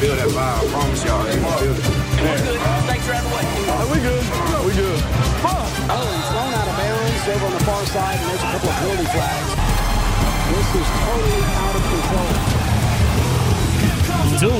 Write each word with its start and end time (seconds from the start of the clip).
feel 0.00 0.14
that 0.20 0.28
vibe. 0.28 0.58
I 0.62 0.66
promise 0.74 1.04
y'all, 1.06 1.22
they 1.24 1.36
gonna 1.40 1.70
it. 1.70 2.60
Thanks 2.90 3.04
for 3.06 3.12
having 3.18 3.32
way. 3.36 3.44
we 3.92 3.98
good. 4.08 4.24
We 4.66 4.72
good. 4.82 5.00
Oh, 5.88 6.04
he's 6.16 6.28
thrown 6.32 6.52
out 6.60 6.68
of 6.70 6.76
bounds 6.80 7.28
over 7.34 7.46
on 7.46 7.52
the 7.58 7.64
far 7.64 7.82
side, 7.86 8.18
and 8.20 8.26
there's 8.30 8.42
a 8.42 8.50
couple 8.52 8.68
of 8.72 8.76
penalty 8.80 9.06
flags. 9.14 9.50
This 10.52 10.68
is 10.80 10.88
totally 11.04 11.42
out 11.62 11.76
of 11.78 11.84
control. 11.92 12.32
Då, 14.40 14.52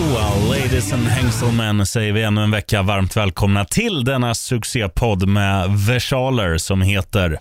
ladies 0.52 0.92
and 0.92 1.06
hengselmen, 1.08 1.86
säger 1.86 2.12
vi 2.12 2.22
ännu 2.22 2.42
en 2.42 2.50
vecka 2.50 2.82
varmt 2.82 3.16
välkomna 3.16 3.64
till 3.64 4.04
denna 4.04 4.34
succépodd 4.34 5.28
med 5.28 5.70
versaler 5.70 6.58
som 6.58 6.82
heter 6.82 7.38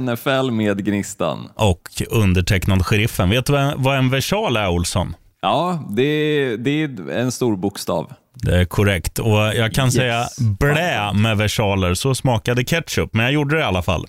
NFL 0.00 0.50
med 0.50 0.84
Gnistan. 0.84 1.48
och 1.54 1.80
undertecknad 2.10 2.86
sheriffen. 2.86 3.30
Vet 3.30 3.46
du 3.46 3.52
vad- 3.52 3.74
vad 3.76 3.96
en 3.98 4.10
versal 4.10 4.56
är, 4.56 4.68
Olsson? 4.68 5.14
Ja, 5.46 5.84
det 5.90 6.02
är, 6.02 6.56
det 6.56 6.70
är 6.70 7.10
en 7.10 7.32
stor 7.32 7.56
bokstav. 7.56 8.12
Det 8.34 8.56
är 8.60 8.64
korrekt. 8.64 9.18
Och 9.18 9.30
jag 9.38 9.72
kan 9.72 9.84
Yes. 9.86 9.94
säga 9.94 10.24
blä 10.38 11.12
med 11.12 11.36
versaler, 11.36 11.94
så 11.94 12.14
smakade 12.14 12.64
ketchup. 12.64 13.14
Men 13.14 13.24
jag 13.24 13.32
gjorde 13.32 13.56
det 13.56 13.60
i 13.60 13.64
alla 13.64 13.82
fall. 13.82 14.06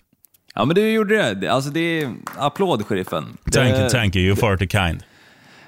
Ja, 0.56 0.66
men 0.66 0.76
du 0.76 0.92
gjorde 0.92 1.34
det. 1.34 1.48
Alltså, 1.52 1.70
det 1.72 1.80
är 2.02 2.10
applåd, 2.38 2.86
sheriffen. 2.86 3.38
Thank 3.54 3.76
you, 3.80 3.90
thank 3.90 4.16
you. 4.16 4.34
You're 4.34 4.40
far 4.40 4.58
too 4.58 4.68
kind. 4.68 5.04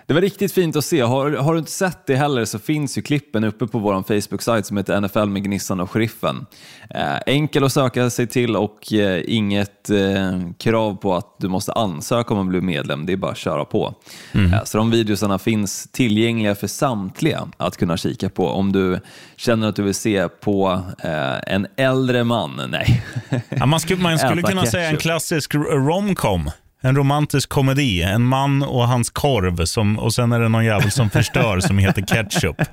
Det 0.09 0.13
var 0.13 0.21
riktigt 0.21 0.51
fint 0.51 0.75
att 0.75 0.85
se. 0.85 1.01
Har, 1.01 1.31
har 1.31 1.53
du 1.53 1.59
inte 1.59 1.71
sett 1.71 2.05
det 2.05 2.15
heller 2.15 2.45
så 2.45 2.59
finns 2.59 2.97
ju 2.97 3.01
klippen 3.01 3.43
uppe 3.43 3.67
på 3.67 3.79
vår 3.79 4.03
Facebook-sajt 4.03 4.65
som 4.65 4.77
heter 4.77 5.01
NFL 5.01 5.25
med 5.25 5.43
Gnistan 5.43 5.79
och 5.79 5.91
Sheriffen. 5.91 6.45
Eh, 6.89 7.17
enkel 7.25 7.63
att 7.63 7.73
söka 7.73 8.09
sig 8.09 8.27
till 8.27 8.55
och 8.55 8.93
eh, 8.93 9.23
inget 9.27 9.89
eh, 9.89 10.39
krav 10.57 10.95
på 10.95 11.15
att 11.15 11.35
du 11.39 11.47
måste 11.47 11.71
ansöka 11.73 12.33
om 12.33 12.39
att 12.39 12.47
bli 12.47 12.61
medlem. 12.61 13.05
Det 13.05 13.13
är 13.13 13.17
bara 13.17 13.31
att 13.31 13.37
köra 13.37 13.65
på. 13.65 13.93
Eh, 14.33 14.63
så 14.63 14.77
de 14.77 14.91
videosarna 14.91 15.39
finns 15.39 15.87
tillgängliga 15.91 16.55
för 16.55 16.67
samtliga 16.67 17.47
att 17.57 17.77
kunna 17.77 17.97
kika 17.97 18.29
på. 18.29 18.47
Om 18.47 18.71
du 18.71 18.99
känner 19.35 19.67
att 19.67 19.75
du 19.75 19.83
vill 19.83 19.95
se 19.95 20.27
på 20.29 20.81
eh, 21.03 21.53
en 21.53 21.67
äldre 21.77 22.23
man, 22.23 22.61
nej. 22.69 23.03
Ja, 23.49 23.65
man 23.65 23.79
skulle, 23.79 24.03
man 24.03 24.19
skulle 24.19 24.41
kunna 24.41 24.65
säga 24.65 24.83
en 24.83 24.89
ketchup. 24.91 25.01
klassisk 25.01 25.55
romcom. 25.55 26.51
En 26.81 26.95
romantisk 26.95 27.49
komedi. 27.49 28.01
En 28.01 28.23
man 28.23 28.63
och 28.63 28.87
hans 28.87 29.09
korv 29.09 29.65
som, 29.65 29.99
och 29.99 30.13
sen 30.13 30.31
är 30.31 30.39
det 30.39 30.49
någon 30.49 30.65
jävel 30.65 30.91
som 30.91 31.09
förstör 31.09 31.59
som 31.59 31.77
heter 31.77 32.01
ketchup. 32.01 32.55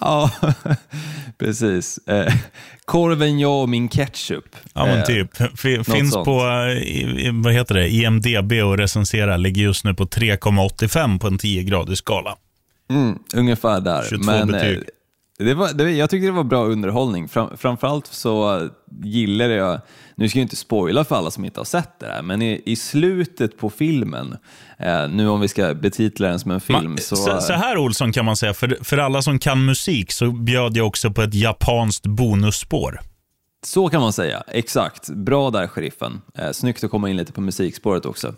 Ja, 0.00 0.30
precis. 1.38 1.98
Eh, 2.08 2.34
korven, 2.84 3.38
jag 3.38 3.62
och 3.62 3.68
min 3.68 3.88
ketchup. 3.88 4.44
Ja, 4.74 4.86
men 4.86 4.98
Eh, 4.98 5.04
typ. 5.04 5.30
F- 5.40 5.86
finns 5.86 6.12
sånt. 6.12 6.24
på 6.24 6.40
eh, 6.40 7.32
vad 7.32 7.52
heter 7.52 7.74
det? 7.74 7.88
IMDB 7.88 8.52
och 8.52 8.78
recensera. 8.78 9.36
Ligger 9.36 9.62
just 9.62 9.84
nu 9.84 9.94
på 9.94 10.04
3,85 10.06 11.18
på 11.18 11.26
en 11.26 11.38
10-gradig 11.38 11.94
skala. 11.94 12.36
Mm, 12.90 13.18
ungefär 13.34 13.80
där. 13.80 14.02
22 14.10 14.24
Men, 14.32 14.46
betyg. 14.52 14.82
Det 15.38 15.54
var, 15.54 15.72
det, 15.72 15.90
jag 15.90 16.10
tyckte 16.10 16.26
det 16.26 16.32
var 16.32 16.44
bra 16.44 16.64
underhållning. 16.64 17.28
Fram, 17.28 17.56
framförallt 17.56 18.06
så 18.06 18.68
gillade 19.02 19.54
jag, 19.54 19.80
nu 20.14 20.28
ska 20.28 20.38
jag 20.38 20.44
inte 20.44 20.56
spoila 20.56 21.04
för 21.04 21.16
alla 21.16 21.30
som 21.30 21.44
inte 21.44 21.60
har 21.60 21.64
sett 21.64 22.00
det 22.00 22.06
här, 22.06 22.22
men 22.22 22.42
i, 22.42 22.62
i 22.66 22.76
slutet 22.76 23.58
på 23.58 23.70
filmen, 23.70 24.36
eh, 24.78 25.08
nu 25.08 25.28
om 25.28 25.40
vi 25.40 25.48
ska 25.48 25.74
betitla 25.74 26.28
den 26.28 26.38
som 26.38 26.50
en 26.50 26.60
film, 26.60 26.84
Man, 26.84 26.98
så... 26.98 27.16
så, 27.16 27.40
så 27.40 27.52
här 27.52 27.78
Olsson 27.78 28.12
kan 28.12 28.24
man 28.24 28.36
säga, 28.36 28.54
för, 28.54 28.78
för 28.82 28.98
alla 28.98 29.22
som 29.22 29.38
kan 29.38 29.64
musik 29.64 30.12
så 30.12 30.30
bjöd 30.30 30.76
jag 30.76 30.86
också 30.86 31.10
på 31.10 31.22
ett 31.22 31.34
japanskt 31.34 32.06
bonusspår. 32.06 33.00
Så 33.66 33.88
kan 33.88 34.00
man 34.00 34.12
säga, 34.12 34.42
exakt. 34.46 35.08
Bra 35.08 35.50
där, 35.50 35.66
sheriffen. 35.66 36.22
Eh, 36.34 36.50
snyggt 36.50 36.84
att 36.84 36.90
komma 36.90 37.10
in 37.10 37.16
lite 37.16 37.32
på 37.32 37.40
musikspåret 37.40 38.06
också. 38.06 38.34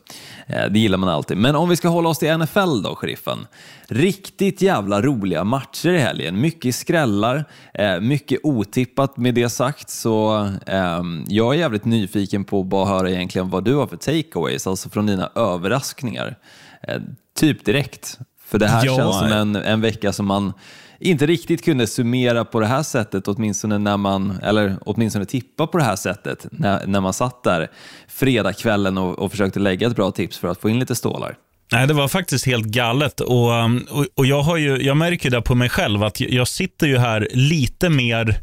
Eh, 0.47 0.67
det 0.71 0.79
gillar 0.79 0.99
man 0.99 1.09
alltid. 1.09 1.37
Men 1.37 1.57
om 1.57 1.69
vi 1.69 1.77
ska 1.77 1.89
hålla 1.89 2.09
oss 2.09 2.19
till 2.19 2.39
NFL 2.39 2.83
då, 2.83 2.95
sheriffen. 2.97 3.47
Riktigt 3.89 4.63
jävla 4.63 5.03
roliga 5.03 5.45
matcher 5.45 5.89
i 5.89 5.99
helgen. 5.99 6.41
Mycket 6.41 6.75
skrällar, 6.75 7.45
eh, 7.75 8.01
mycket 8.01 8.41
otippat 8.43 9.17
med 9.17 9.35
det 9.35 9.49
sagt. 9.49 9.91
Så 9.91 10.45
eh, 10.67 11.03
jag 11.29 11.55
är 11.55 11.59
jävligt 11.59 11.85
nyfiken 11.85 12.45
på 12.45 12.61
att 12.61 12.67
bara 12.67 12.87
höra 12.87 13.11
egentligen 13.11 13.51
vad 13.51 13.65
du 13.65 13.75
har 13.75 13.87
för 13.87 13.97
takeaways, 13.97 14.67
alltså 14.67 14.89
från 14.89 15.07
dina 15.07 15.31
överraskningar. 15.35 16.37
Eh, 16.83 17.01
typ 17.39 17.65
direkt. 17.65 18.19
För 18.45 18.59
det 18.59 18.67
här 18.67 18.87
Ja. 18.87 18.97
känns 18.97 19.19
som 19.19 19.33
en, 19.33 19.57
en 19.57 19.81
vecka 19.81 20.13
som 20.13 20.27
man 20.27 20.53
inte 21.01 21.27
riktigt 21.27 21.65
kunde 21.65 21.87
summera 21.87 22.45
på 22.45 22.61
det 22.61 22.67
här 22.67 22.83
sättet, 22.83 23.29
åtminstone 23.29 23.79
när 23.79 23.97
man, 23.97 24.39
eller 24.43 24.77
åtminstone 24.81 25.25
tippa 25.25 25.67
på 25.67 25.79
det 25.79 25.85
här 25.85 25.97
sättet, 25.97 26.47
när, 26.51 26.87
när 26.87 27.01
man 27.01 27.13
satt 27.13 27.43
där 27.43 27.69
fredagskvällen 28.09 28.99
och, 28.99 29.19
och 29.19 29.31
försökte 29.31 29.61
lägga 29.61 29.87
ett 29.87 29.97
bra 29.97 30.11
tips 30.11 30.39
för 30.39 30.49
att 30.49 30.61
få 30.61 30.71
in 30.71 30.79
lite 30.79 30.95
stålar. 30.95 31.37
Nej, 31.73 31.87
det 31.87 31.95
var 31.95 32.09
faktiskt 32.09 32.47
helt 32.47 32.67
galet. 32.67 33.21
Och, 33.21 33.51
um, 33.51 33.87
och, 33.91 34.07
och 34.15 34.27
jag, 34.27 34.43
har 34.43 34.57
ju, 34.57 34.83
jag 34.83 34.97
märker 34.97 35.31
det 35.31 35.43
på 35.43 35.55
mig 35.55 35.69
själv, 35.69 36.03
att 36.03 36.21
jag, 36.21 36.31
jag 36.31 36.49
sitter 36.49 36.87
ju 36.87 36.99
här 36.99 37.29
lite 37.33 37.89
mer 37.89 38.41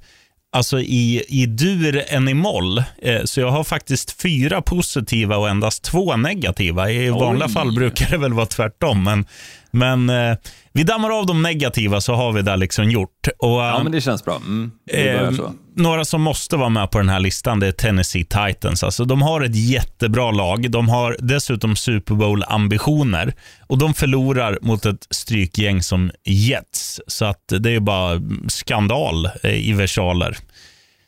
alltså 0.56 0.80
i, 0.80 1.24
i 1.28 1.46
dur 1.46 2.04
än 2.08 2.28
i 2.28 2.34
moll. 2.34 2.84
Eh, 3.02 3.24
så 3.24 3.40
jag 3.40 3.50
har 3.50 3.64
faktiskt 3.64 4.22
fyra 4.22 4.62
positiva 4.62 5.38
och 5.38 5.50
endast 5.50 5.84
två 5.84 6.16
negativa. 6.16 6.92
I 6.92 7.10
vanliga 7.10 7.46
Oj. 7.46 7.54
fall 7.54 7.76
brukar 7.76 8.10
det 8.10 8.18
väl 8.18 8.34
vara 8.34 8.46
tvärtom. 8.46 9.04
Men, 9.04 9.26
men 9.72 10.10
eh, 10.10 10.38
vi 10.76 10.84
dammar 10.84 11.20
av 11.20 11.26
de 11.26 11.42
negativa 11.42 12.02
så 12.02 12.14
har 12.14 12.32
vi 12.32 12.42
det 12.42 12.56
liksom 12.56 12.92
gjort. 12.92 13.28
Och, 13.40 13.50
Ja, 13.50 13.76
um, 13.78 13.84
men 13.84 13.92
det 13.92 14.02
känns 14.02 14.26
bra. 14.26 14.36
Mm, 14.36 14.72
Eh, 14.92 15.32
några 15.76 16.06
som 16.06 16.22
måste 16.22 16.58
vara 16.58 16.70
med 16.70 16.92
på 16.92 16.98
den 16.98 17.10
här 17.10 17.20
listan 17.20 17.60
det 17.60 17.68
är 17.68 17.72
Tennessee 17.72 18.26
Titans. 18.26 18.84
Alltså, 18.84 19.06
de 19.06 19.22
har 19.22 19.42
ett 19.42 19.56
jättebra 19.56 20.32
lag. 20.32 20.72
De 20.72 20.90
har 20.90 21.18
dessutom 21.20 21.76
Super 21.76 22.16
Bowl-ambitioner 22.16 23.34
och 23.68 23.78
de 23.78 23.94
förlorar 23.94 24.60
mot 24.62 24.86
ett 24.86 25.08
strykgäng 25.10 25.84
som 25.84 26.12
Jets. 26.26 27.02
Så 27.08 27.26
att 27.26 27.44
det 27.60 27.72
är 27.72 27.80
bara 27.80 28.22
skandal 28.48 29.30
eh, 29.44 29.70
i 29.70 29.74
versaler. 29.74 30.38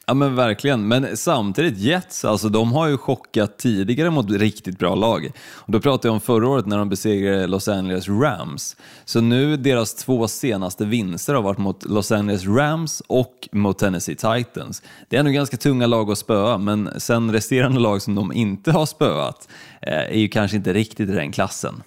Ja 0.09 0.13
men 0.13 0.35
verkligen, 0.35 0.87
men 0.87 1.17
samtidigt 1.17 1.77
Jets, 1.77 2.25
alltså 2.25 2.49
de 2.49 2.71
har 2.71 2.87
ju 2.87 2.97
chockat 2.97 3.57
tidigare 3.57 4.09
mot 4.09 4.31
riktigt 4.31 4.79
bra 4.79 4.95
lag. 4.95 5.31
Och 5.51 5.71
då 5.71 5.79
pratar 5.79 6.09
jag 6.09 6.13
om 6.13 6.21
förra 6.21 6.47
året 6.47 6.65
när 6.65 6.77
de 6.77 6.89
besegrade 6.89 7.47
Los 7.47 7.67
Angeles 7.67 8.09
Rams. 8.09 8.75
Så 9.05 9.21
nu 9.21 9.57
deras 9.57 9.93
två 9.93 10.27
senaste 10.27 10.85
vinster 10.85 11.33
har 11.33 11.41
varit 11.41 11.57
mot 11.57 11.85
Los 11.85 12.11
Angeles 12.11 12.45
Rams 12.45 13.03
och 13.07 13.49
mot 13.51 13.79
Tennessee 13.79 14.15
Titans. 14.15 14.83
Det 15.09 15.15
är 15.15 15.19
ändå 15.19 15.31
ganska 15.31 15.57
tunga 15.57 15.87
lag 15.87 16.11
att 16.11 16.17
spöa, 16.17 16.57
men 16.57 16.89
sen 16.97 17.31
resterande 17.31 17.79
lag 17.79 18.01
som 18.01 18.15
de 18.15 18.33
inte 18.33 18.71
har 18.71 18.85
spöat 18.85 19.47
eh, 19.81 19.93
är 19.93 20.19
ju 20.19 20.27
kanske 20.27 20.57
inte 20.57 20.73
riktigt 20.73 21.09
i 21.09 21.13
den 21.13 21.31
klassen. 21.31 21.83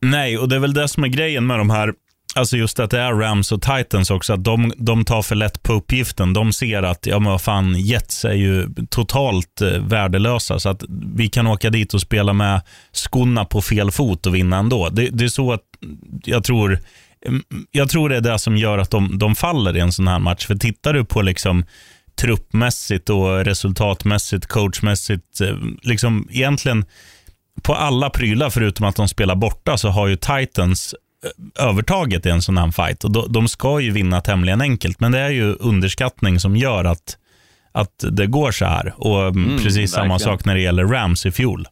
Nej, 0.00 0.38
och 0.38 0.48
det 0.48 0.56
är 0.56 0.60
väl 0.60 0.74
det 0.74 0.88
som 0.88 1.04
är 1.04 1.08
grejen 1.08 1.46
med 1.46 1.58
de 1.58 1.70
här 1.70 1.94
Alltså 2.34 2.56
just 2.56 2.80
att 2.80 2.90
det 2.90 3.00
är 3.00 3.12
Rams 3.12 3.52
och 3.52 3.62
Titans 3.62 4.10
också, 4.10 4.32
att 4.32 4.44
de, 4.44 4.72
de 4.76 5.04
tar 5.04 5.22
för 5.22 5.34
lätt 5.34 5.62
på 5.62 5.72
uppgiften. 5.72 6.32
De 6.32 6.52
ser 6.52 6.82
att, 6.82 7.06
ja 7.06 7.18
men 7.18 7.32
vad 7.32 7.42
fan, 7.42 7.74
Jets 7.80 8.24
är 8.24 8.34
ju 8.34 8.68
totalt 8.90 9.60
eh, 9.60 9.68
värdelösa, 9.68 10.58
så 10.58 10.68
att 10.68 10.82
vi 11.14 11.28
kan 11.28 11.46
åka 11.46 11.70
dit 11.70 11.94
och 11.94 12.00
spela 12.00 12.32
med 12.32 12.60
skorna 12.92 13.44
på 13.44 13.62
fel 13.62 13.90
fot 13.90 14.26
och 14.26 14.34
vinna 14.34 14.56
ändå. 14.56 14.88
Det, 14.88 15.08
det 15.08 15.24
är 15.24 15.28
så 15.28 15.52
att 15.52 15.62
jag 16.24 16.44
tror, 16.44 16.78
mm, 17.26 17.42
jag 17.70 17.88
tror 17.88 18.08
det 18.08 18.16
är 18.16 18.20
det 18.20 18.38
som 18.38 18.56
gör 18.56 18.78
att 18.78 18.90
de, 18.90 19.18
de 19.18 19.34
faller 19.34 19.76
i 19.76 19.80
en 19.80 19.92
sån 19.92 20.08
här 20.08 20.18
match. 20.18 20.46
För 20.46 20.54
tittar 20.54 20.92
du 20.92 21.04
på 21.04 21.22
liksom 21.22 21.64
truppmässigt 22.20 23.10
och 23.10 23.44
resultatmässigt, 23.44 24.46
coachmässigt, 24.46 25.40
eh, 25.40 25.56
liksom 25.82 26.28
egentligen 26.30 26.84
på 27.62 27.74
alla 27.74 28.10
prylar 28.10 28.50
förutom 28.50 28.86
att 28.86 28.96
de 28.96 29.08
spelar 29.08 29.34
borta 29.34 29.78
så 29.78 29.88
har 29.88 30.06
ju 30.06 30.16
Titans 30.16 30.94
övertaget 31.58 32.26
i 32.26 32.30
en 32.30 32.42
sån 32.42 32.58
här 32.58 32.70
fight. 32.70 33.04
Och 33.04 33.32
de, 33.32 33.48
ska 33.48 33.80
ju 33.80 33.90
vinna 33.90 34.20
tämligen 34.20 34.60
enkelt, 34.60 35.00
men 35.00 35.12
det 35.12 35.18
är 35.18 35.30
ju 35.30 35.54
underskattning 35.54 36.40
som 36.40 36.56
gör 36.56 36.84
att, 36.84 37.16
att 37.72 38.04
det 38.10 38.26
går 38.26 38.50
så 38.52 38.64
här. 38.64 38.94
Och 38.96 39.28
mm, 39.28 39.58
precis 39.58 39.92
samma 39.92 40.14
verkligen. 40.14 40.38
sak 40.38 40.44
när 40.44 40.54
det 40.54 40.60
gäller 40.60 40.84
Rams 40.84 41.26
i 41.26 41.30
fjol. 41.30 41.66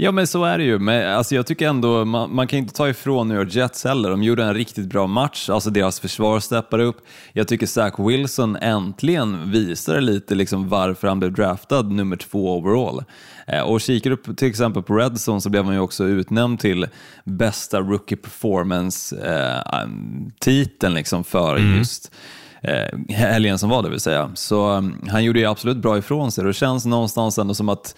Ja 0.00 0.12
men 0.12 0.26
så 0.26 0.44
är 0.44 0.58
det 0.58 0.64
ju, 0.64 0.78
men 0.78 1.14
alltså, 1.14 1.34
jag 1.34 1.46
tycker 1.46 1.68
ändå 1.68 2.04
man, 2.04 2.34
man 2.34 2.46
kan 2.46 2.58
inte 2.58 2.74
ta 2.74 2.88
ifrån 2.88 3.28
New 3.28 3.36
York 3.36 3.54
Jets 3.54 3.84
heller. 3.84 4.10
De 4.10 4.22
gjorde 4.22 4.44
en 4.44 4.54
riktigt 4.54 4.86
bra 4.86 5.06
match, 5.06 5.50
alltså 5.50 5.70
deras 5.70 6.00
försvar 6.00 6.40
steppar 6.40 6.78
upp. 6.78 6.96
Jag 7.32 7.48
tycker 7.48 7.66
Zach 7.66 7.94
Wilson 7.98 8.56
äntligen 8.56 9.50
visade 9.50 10.00
lite 10.00 10.34
liksom 10.34 10.68
varför 10.68 11.08
han 11.08 11.18
blev 11.18 11.32
draftad 11.32 11.82
nummer 11.82 12.16
två 12.16 12.58
overall. 12.58 13.04
Eh, 13.46 13.60
och 13.60 13.80
kikar 13.80 14.10
du 14.10 14.16
till 14.34 14.48
exempel 14.48 14.82
på 14.82 14.94
Redzone 14.94 15.40
så 15.40 15.50
blev 15.50 15.64
han 15.64 15.74
ju 15.74 15.80
också 15.80 16.04
utnämnd 16.04 16.60
till 16.60 16.86
bästa 17.24 17.80
rookie 17.80 18.16
performance-titeln 18.16 20.94
liksom 20.94 21.24
för 21.24 21.58
just 21.58 22.12
eh, 22.62 22.98
helgen 23.08 23.58
som 23.58 23.70
var 23.70 23.82
det 23.82 23.90
vill 23.90 24.00
säga. 24.00 24.30
Så 24.34 24.70
um, 24.70 25.04
han 25.08 25.24
gjorde 25.24 25.38
ju 25.38 25.46
absolut 25.46 25.76
bra 25.76 25.98
ifrån 25.98 26.32
sig 26.32 26.44
det 26.44 26.52
känns 26.52 26.86
någonstans 26.86 27.38
ändå 27.38 27.54
som 27.54 27.68
att 27.68 27.94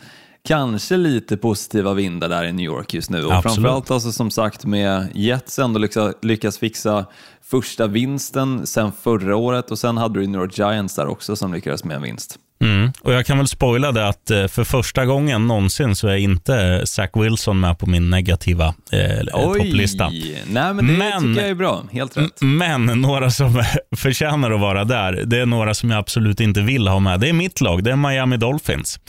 kanske 0.48 0.96
lite 0.96 1.37
positiva 1.37 1.94
vindar 1.94 2.28
där 2.28 2.44
i 2.44 2.52
New 2.52 2.64
York 2.66 2.94
just 2.94 3.10
nu. 3.10 3.25
Och 3.25 3.32
Absolut. 3.32 3.54
framförallt 3.54 3.90
alltså 3.90 4.12
som 4.12 4.31
sagt 4.31 4.64
med 4.64 5.08
Jets 5.14 5.58
ändå 5.58 5.78
lyckas, 5.78 6.14
lyckas 6.22 6.58
fixa 6.58 7.06
första 7.50 7.87
vinsten 7.87 8.66
sen 8.66 8.92
förra 9.02 9.37
året 9.37 9.70
och 9.70 9.78
sen 9.78 9.96
hade 9.96 10.20
du 10.20 10.26
New 10.26 10.40
York 10.40 10.58
Giants 10.58 10.94
där 10.94 11.06
också 11.06 11.37
som 11.37 11.54
lyckades 11.54 11.84
med 11.84 11.96
en 11.96 12.02
vinst. 12.02 12.37
Mm. 12.62 12.92
Och 13.00 13.12
Jag 13.12 13.26
kan 13.26 13.38
väl 13.38 13.46
spoila 13.46 13.92
det 13.92 14.08
att 14.08 14.31
eh, 14.31 14.46
för 14.46 14.64
första 14.64 15.06
gången 15.06 15.46
någonsin 15.46 15.96
så 15.96 16.08
är 16.08 16.16
inte 16.16 16.82
Zach 16.86 17.10
Wilson 17.14 17.60
med 17.60 17.78
på 17.78 17.86
min 17.86 18.10
negativa 18.10 18.75
eh, 18.93 19.26
topplista. 19.43 20.08
Nej, 20.08 20.75
men 20.75 20.76
det 20.76 20.82
Men- 20.93 21.22
tycker 21.22 21.40
jag 21.40 21.50
är 21.50 21.54
bra. 21.54 21.82
Helt 21.93 22.16
rätt. 22.16 22.40
Men 22.40 22.86
några 22.86 23.31
som 23.31 23.62
förtjänar 23.96 24.50
att 24.50 24.60
vara 24.60 24.84
där, 24.84 25.12
det 25.26 25.38
är 25.38 25.46
några 25.46 25.75
som 25.75 25.90
jag 25.90 25.98
absolut 25.98 26.40
inte 26.40 26.60
vill 26.60 26.88
ha 26.88 26.98
med. 26.98 27.20
Det 27.20 27.28
är 27.28 27.32
mitt 27.32 27.60
lag, 27.60 27.84
det 27.84 27.90
är 27.90 27.96
Miami 27.96 28.36
Dolphins. 28.36 29.00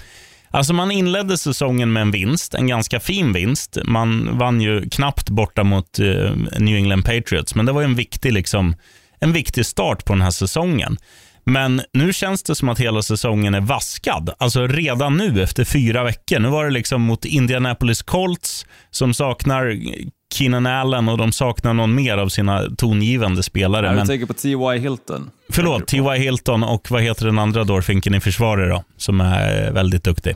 Alltså 0.51 0.73
man 0.73 0.91
inledde 0.91 1.37
säsongen 1.37 1.93
med 1.93 2.01
en 2.01 2.11
vinst, 2.11 2.53
en 2.53 2.67
ganska 2.67 2.99
fin 2.99 3.33
vinst. 3.33 3.77
Man 3.85 4.37
vann 4.37 4.61
ju 4.61 4.89
knappt 4.89 5.29
borta 5.29 5.63
mot 5.63 5.99
eh, 5.99 6.31
New 6.59 6.75
England 6.75 7.03
Patriots, 7.03 7.55
men 7.55 7.65
det 7.65 7.71
var 7.71 7.83
en 7.83 7.95
viktig, 7.95 8.33
liksom, 8.33 8.75
en 9.19 9.33
viktig 9.33 9.65
start 9.65 10.05
på 10.05 10.13
den 10.13 10.21
här 10.21 10.31
säsongen. 10.31 10.97
Men 11.43 11.81
nu 11.93 12.13
känns 12.13 12.43
det 12.43 12.55
som 12.55 12.69
att 12.69 12.79
hela 12.79 13.01
säsongen 13.01 13.53
är 13.53 13.61
vaskad. 13.61 14.29
Alltså 14.37 14.67
redan 14.67 15.17
nu 15.17 15.43
efter 15.43 15.65
fyra 15.65 16.03
veckor. 16.03 16.39
Nu 16.39 16.49
var 16.49 16.65
det 16.65 16.71
liksom 16.71 17.01
mot 17.01 17.25
Indianapolis 17.25 18.01
Colts 18.01 18.65
som 18.91 19.13
saknar 19.13 19.75
Keenan 20.33 20.65
Allen 20.65 21.09
och 21.09 21.17
de 21.17 21.31
saknar 21.31 21.73
någon 21.73 21.95
mer 21.95 22.17
av 22.17 22.29
sina 22.29 22.63
tongivande 22.77 23.43
spelare. 23.43 23.85
Jag 23.85 23.95
Men, 23.95 24.07
tänker 24.07 24.25
på 24.25 24.33
T.Y. 24.33 24.79
Hilton. 24.79 25.31
Förlåt, 25.51 25.87
T.Y. 25.87 26.17
Hilton 26.17 26.63
och 26.63 26.87
vad 26.91 27.01
heter 27.01 27.25
den 27.25 27.39
andra 27.39 27.63
dårfinken 27.63 28.13
i 28.15 28.19
försvaret 28.19 28.69
då? 28.69 28.83
Som 28.97 29.21
är 29.21 29.71
väldigt 29.71 30.03
duktig. 30.03 30.35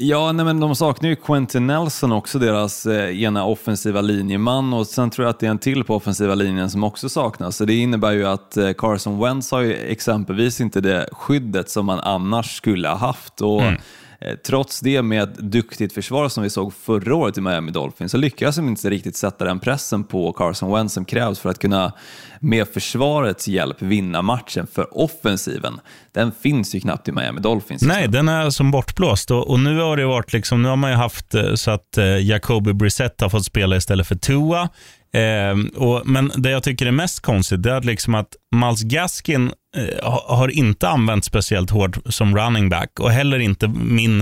Ja, 0.00 0.32
nej, 0.32 0.44
men 0.44 0.60
de 0.60 0.76
saknar 0.76 1.08
ju 1.08 1.16
Quentin 1.16 1.66
Nelson 1.66 2.12
också, 2.12 2.38
deras 2.38 2.86
eh, 2.86 3.22
ena 3.22 3.44
offensiva 3.44 4.00
linjeman 4.00 4.72
och 4.72 4.86
sen 4.86 5.10
tror 5.10 5.24
jag 5.26 5.30
att 5.30 5.40
det 5.40 5.46
är 5.46 5.50
en 5.50 5.58
till 5.58 5.84
på 5.84 5.96
offensiva 5.96 6.34
linjen 6.34 6.70
som 6.70 6.84
också 6.84 7.08
saknas. 7.08 7.56
Så 7.56 7.64
det 7.64 7.74
innebär 7.74 8.12
ju 8.12 8.26
att 8.26 8.56
eh, 8.56 8.72
Carson 8.72 9.20
Wentz 9.20 9.50
har 9.50 9.60
ju 9.60 9.74
exempelvis 9.74 10.60
inte 10.60 10.80
det 10.80 11.08
skyddet 11.12 11.70
som 11.70 11.86
man 11.86 12.00
annars 12.00 12.56
skulle 12.56 12.88
ha 12.88 12.96
haft. 12.96 13.40
Och, 13.40 13.62
Mm. 13.62 13.80
Eh, 14.20 14.34
trots 14.34 14.80
det 14.80 15.02
med 15.02 15.22
ett 15.22 15.34
duktigt 15.34 15.92
försvar 15.92 16.28
som 16.28 16.42
vi 16.42 16.50
såg 16.50 16.74
förra 16.74 17.14
året 17.14 17.38
i 17.38 17.40
Miami 17.40 17.70
Dolphins 17.70 18.12
så 18.12 18.18
lyckas 18.18 18.56
de 18.56 18.68
inte 18.68 18.90
riktigt 18.90 19.16
sätta 19.16 19.44
den 19.44 19.60
pressen 19.60 20.04
på 20.04 20.32
Carson 20.32 20.72
Wentz 20.72 20.94
som 20.94 21.04
krävs 21.04 21.38
för 21.38 21.50
att 21.50 21.58
kunna 21.58 21.92
med 22.40 22.68
försvarets 22.68 23.48
hjälp 23.48 23.82
vinna 23.82 24.22
matchen. 24.22 24.66
För 24.72 24.98
offensiven, 24.98 25.80
den 26.12 26.32
finns 26.32 26.74
ju 26.74 26.80
knappt 26.80 27.08
i 27.08 27.12
Miami 27.12 27.40
Dolphins. 27.40 27.82
Nej, 27.82 28.08
den 28.08 28.28
är 28.28 28.50
som 28.50 28.70
bortblåst. 28.70 29.30
Och, 29.30 29.50
och 29.50 29.60
nu 29.60 29.78
har 29.78 29.96
det 29.96 30.06
varit 30.06 30.32
liksom, 30.32 30.62
nu 30.62 30.68
har 30.68 30.76
man 30.76 30.90
ju 30.90 30.96
haft 30.96 31.34
eh, 31.34 31.54
så 31.54 31.70
att 31.70 31.98
eh, 31.98 32.04
Jacoby 32.04 32.72
Brissett 32.72 33.20
har 33.20 33.28
fått 33.28 33.44
spela 33.44 33.76
istället 33.76 34.06
för 34.06 34.14
Tua. 34.14 34.68
Eh, 35.12 35.82
och, 35.82 36.06
men 36.06 36.32
det 36.36 36.50
jag 36.50 36.62
tycker 36.62 36.86
är 36.86 36.90
mest 36.90 37.20
konstigt 37.20 37.66
är 37.66 37.70
att, 37.70 37.84
liksom 37.84 38.14
att 38.14 38.36
Miles 38.54 38.82
Gaskin 38.82 39.52
eh, 39.76 40.10
ha- 40.10 40.36
har 40.36 40.48
inte 40.48 40.88
använt 40.88 41.24
speciellt 41.24 41.70
hårt 41.70 41.98
som 42.06 42.36
running 42.36 42.68
back 42.68 43.00
och 43.00 43.10
heller 43.10 43.38
inte 43.38 43.68
min 43.68 44.20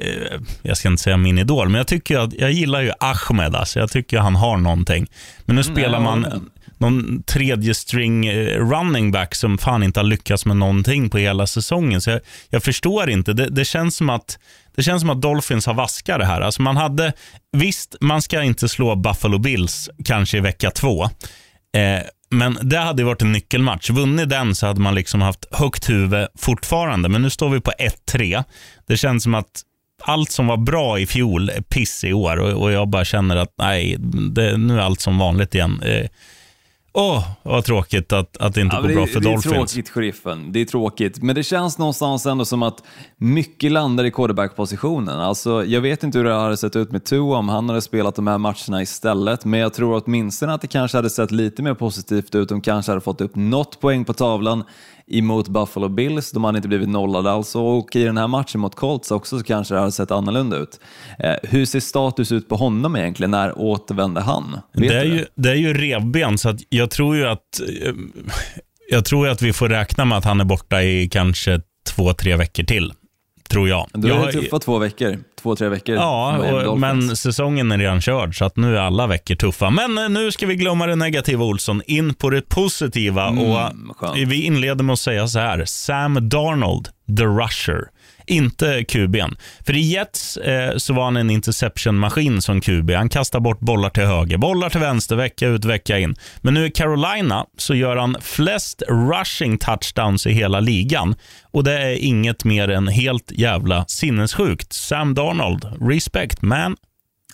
eh, 0.00 0.40
jag 0.62 0.76
ska 0.76 0.88
inte 0.88 1.02
säga 1.02 1.16
min 1.16 1.38
idol, 1.38 1.68
men 1.68 1.78
jag 1.78 1.86
tycker 1.86 2.18
att 2.18 2.32
jag 2.34 2.52
gillar 2.52 2.80
ju 2.80 2.90
Ahmed. 3.00 3.54
Alltså. 3.54 3.78
Jag 3.78 3.90
tycker 3.90 4.18
han 4.18 4.36
har 4.36 4.56
någonting. 4.56 5.06
Men 5.44 5.56
nu 5.56 5.62
spelar 5.62 5.92
jag 5.94 6.02
man 6.02 6.50
någon 6.80 7.22
tredje 7.22 7.74
string 7.74 8.26
eh, 8.26 8.58
running 8.58 9.12
back 9.12 9.34
som 9.34 9.58
fan 9.58 9.82
inte 9.82 10.00
har 10.00 10.04
lyckats 10.04 10.46
med 10.46 10.56
någonting 10.56 11.10
på 11.10 11.18
hela 11.18 11.46
säsongen. 11.46 12.00
Så 12.00 12.10
jag, 12.10 12.20
jag 12.50 12.62
förstår 12.62 13.10
inte. 13.10 13.32
Det, 13.32 13.48
det, 13.48 13.64
känns 13.64 13.96
som 13.96 14.10
att, 14.10 14.38
det 14.76 14.82
känns 14.82 15.00
som 15.00 15.10
att 15.10 15.22
Dolphins 15.22 15.66
har 15.66 15.74
vaskat 15.74 16.18
det 16.18 16.26
här. 16.26 16.40
Alltså 16.40 16.62
man 16.62 16.76
hade, 16.76 17.12
visst, 17.52 17.96
man 18.00 18.22
ska 18.22 18.42
inte 18.42 18.68
slå 18.68 18.96
Buffalo 18.96 19.38
Bills 19.38 19.90
kanske 20.04 20.36
i 20.36 20.40
vecka 20.40 20.70
två. 20.70 21.04
Eh, 21.04 22.02
men 22.30 22.58
det 22.62 22.78
hade 22.78 23.04
varit 23.04 23.22
en 23.22 23.32
nyckelmatch. 23.32 23.90
Vunnit 23.90 24.28
den 24.28 24.54
så 24.54 24.66
hade 24.66 24.80
man 24.80 24.94
liksom 24.94 25.20
haft 25.20 25.44
högt 25.50 25.90
huvud 25.90 26.28
fortfarande. 26.38 27.08
Men 27.08 27.22
nu 27.22 27.30
står 27.30 27.50
vi 27.50 27.60
på 27.60 27.72
1-3. 28.10 28.44
Det 28.86 28.96
känns 28.96 29.22
som 29.22 29.34
att 29.34 29.62
allt 30.02 30.30
som 30.30 30.46
var 30.46 30.56
bra 30.56 30.98
i 30.98 31.06
fjol 31.06 31.50
är 31.50 31.60
piss 31.60 32.04
i 32.04 32.12
år 32.12 32.36
och, 32.36 32.62
och 32.62 32.72
jag 32.72 32.88
bara 32.88 33.04
känner 33.04 33.36
att 33.36 33.54
nej, 33.58 33.96
det, 34.30 34.56
nu 34.56 34.78
är 34.78 34.82
allt 34.82 35.00
som 35.00 35.18
vanligt 35.18 35.54
igen. 35.54 35.82
Eh, 35.82 36.06
Åh, 36.98 37.28
vad 37.42 37.64
tråkigt 37.64 38.12
att, 38.12 38.36
att 38.36 38.54
det 38.54 38.60
inte 38.60 38.76
Ja, 38.76 38.80
går 38.80 38.88
men 38.88 38.96
bra 38.96 39.04
det, 39.06 39.12
för 39.12 39.20
det 39.20 39.28
är 39.28 39.32
Dolphins. 39.32 39.54
tråkigt, 39.72 39.88
sheriffen. 39.90 40.52
Det 40.52 40.60
är 40.60 40.64
tråkigt. 40.64 41.22
Men 41.22 41.34
det 41.34 41.42
känns 41.42 41.78
någonstans 41.78 42.26
ändå 42.26 42.44
som 42.44 42.62
att 42.62 42.82
mycket 43.16 43.72
landar 43.72 44.04
i 44.04 44.10
quarterback-positionen. 44.10 45.20
Alltså, 45.20 45.64
jag 45.64 45.80
vet 45.80 46.02
inte 46.02 46.18
hur 46.18 46.24
det 46.24 46.34
hade 46.34 46.56
sett 46.56 46.76
ut 46.76 46.92
med 46.92 47.04
Tua 47.04 47.38
om 47.38 47.48
han 47.48 47.68
hade 47.68 47.82
spelat 47.82 48.14
de 48.14 48.26
här 48.26 48.38
matcherna 48.38 48.82
istället, 48.82 49.44
men 49.44 49.60
jag 49.60 49.74
tror 49.74 50.02
åtminstone 50.06 50.54
att 50.54 50.60
det 50.60 50.66
kanske 50.68 50.98
hade 50.98 51.10
sett 51.10 51.30
lite 51.30 51.62
mer 51.62 51.74
positivt 51.74 52.34
ut. 52.34 52.48
De 52.48 52.60
kanske 52.60 52.92
hade 52.92 53.00
fått 53.00 53.20
upp 53.20 53.34
något 53.34 53.80
poäng 53.80 54.04
på 54.04 54.12
tavlan 54.12 54.64
emot 55.10 55.48
Buffalo 55.48 55.88
Bills. 55.88 56.30
De 56.30 56.44
hade 56.44 56.58
inte 56.58 56.68
blivit 56.68 56.88
nollade 56.88 57.30
alltså. 57.30 57.60
Och 57.60 57.96
i 57.96 58.04
den 58.04 58.16
här 58.16 58.28
matchen 58.28 58.60
mot 58.60 58.74
Colts 58.74 59.10
också 59.10 59.38
så 59.38 59.44
kanske 59.44 59.74
det 59.74 59.80
hade 59.80 59.92
sett 59.92 60.10
annorlunda 60.10 60.56
ut. 60.56 60.80
Eh, 61.18 61.34
hur 61.42 61.64
ser 61.64 61.80
status 61.80 62.32
ut 62.32 62.48
på 62.48 62.56
honom 62.56 62.96
egentligen? 62.96 63.30
När 63.30 63.58
återvänder 63.58 64.20
han? 64.20 64.60
Vet 64.72 64.88
Det 64.88 64.98
är, 64.98 65.04
ju, 65.04 65.26
det 65.34 65.50
är 65.50 65.54
ju 65.54 65.74
revben, 65.74 66.38
så 66.38 66.48
att 66.48 66.60
jag 66.68 66.90
tror 66.90 67.16
ju 67.16 67.26
att 67.26 67.60
eh, 67.84 67.92
jag 68.90 69.04
tror 69.04 69.28
att 69.28 69.42
vi 69.42 69.52
får 69.52 69.68
räkna 69.68 70.04
med 70.04 70.18
att 70.18 70.24
han 70.24 70.40
är 70.40 70.44
borta 70.44 70.82
i 70.82 71.08
kanske 71.08 71.60
två, 71.88 72.12
tre 72.12 72.36
veckor 72.36 72.64
till. 72.64 72.92
Tror 73.48 73.68
jag. 73.68 73.86
Jag 73.94 74.04
är 74.04 74.14
har- 74.14 74.26
det 74.26 74.32
tuffa 74.32 74.58
två 74.58 74.78
veckor. 74.78 75.18
Två, 75.42 75.56
tre 75.56 75.68
veckor. 75.68 75.94
Ja, 75.94 76.38
och, 76.68 76.78
men 76.78 77.16
säsongen 77.16 77.72
är 77.72 77.78
redan 77.78 78.00
körd, 78.00 78.38
så 78.38 78.44
att 78.44 78.56
nu 78.56 78.76
är 78.76 78.80
alla 78.80 79.06
veckor 79.06 79.34
tuffa. 79.34 79.70
Men 79.70 79.98
eh, 79.98 80.08
nu 80.08 80.32
ska 80.32 80.46
vi 80.46 80.54
glömma 80.56 80.86
det 80.86 80.96
negativa, 80.96 81.44
Olsson, 81.44 81.82
in 81.86 82.14
på 82.14 82.30
det 82.30 82.48
positiva. 82.48 83.26
och 83.28 83.36
Mm, 83.36 83.92
skönt. 83.96 84.16
Vi 84.16 84.42
inleder 84.42 84.84
med 84.84 84.92
att 84.92 84.98
säga 84.98 85.28
så 85.28 85.38
här, 85.38 85.64
Sam 85.64 86.28
Darnold, 86.28 86.88
the 87.18 87.24
rusher. 87.24 87.80
Inte 88.26 88.80
QB'n. 88.80 89.36
För 89.66 89.76
i 89.76 89.80
Jets 89.80 90.36
eh, 90.36 90.76
så 90.76 90.92
var 90.92 91.04
han 91.04 91.16
en 91.16 91.30
interception-maskin 91.30 92.42
som 92.42 92.60
QB. 92.60 92.90
Han 92.90 93.08
kastar 93.08 93.40
bort 93.40 93.60
bollar 93.60 93.90
till 93.90 94.02
höger, 94.02 94.38
bollar 94.38 94.70
till 94.70 94.80
vänster, 94.80 95.16
vecka 95.16 95.48
ut, 95.48 95.64
vecka 95.64 95.98
in. 95.98 96.16
Men 96.40 96.54
nu 96.54 96.66
i 96.66 96.70
Carolina 96.70 97.46
så 97.56 97.74
gör 97.74 97.96
han 97.96 98.16
flest 98.20 98.82
rushing 98.88 99.58
touchdowns 99.58 100.26
i 100.26 100.32
hela 100.32 100.60
ligan. 100.60 101.14
Och 101.50 101.64
det 101.64 101.72
är 101.72 101.96
inget 101.96 102.44
mer 102.44 102.68
än 102.68 102.88
helt 102.88 103.32
jävla 103.32 103.84
sinnessjukt. 103.88 104.72
Sam 104.72 105.14
Darnold, 105.14 105.64
respect 105.80 106.42
man. 106.42 106.76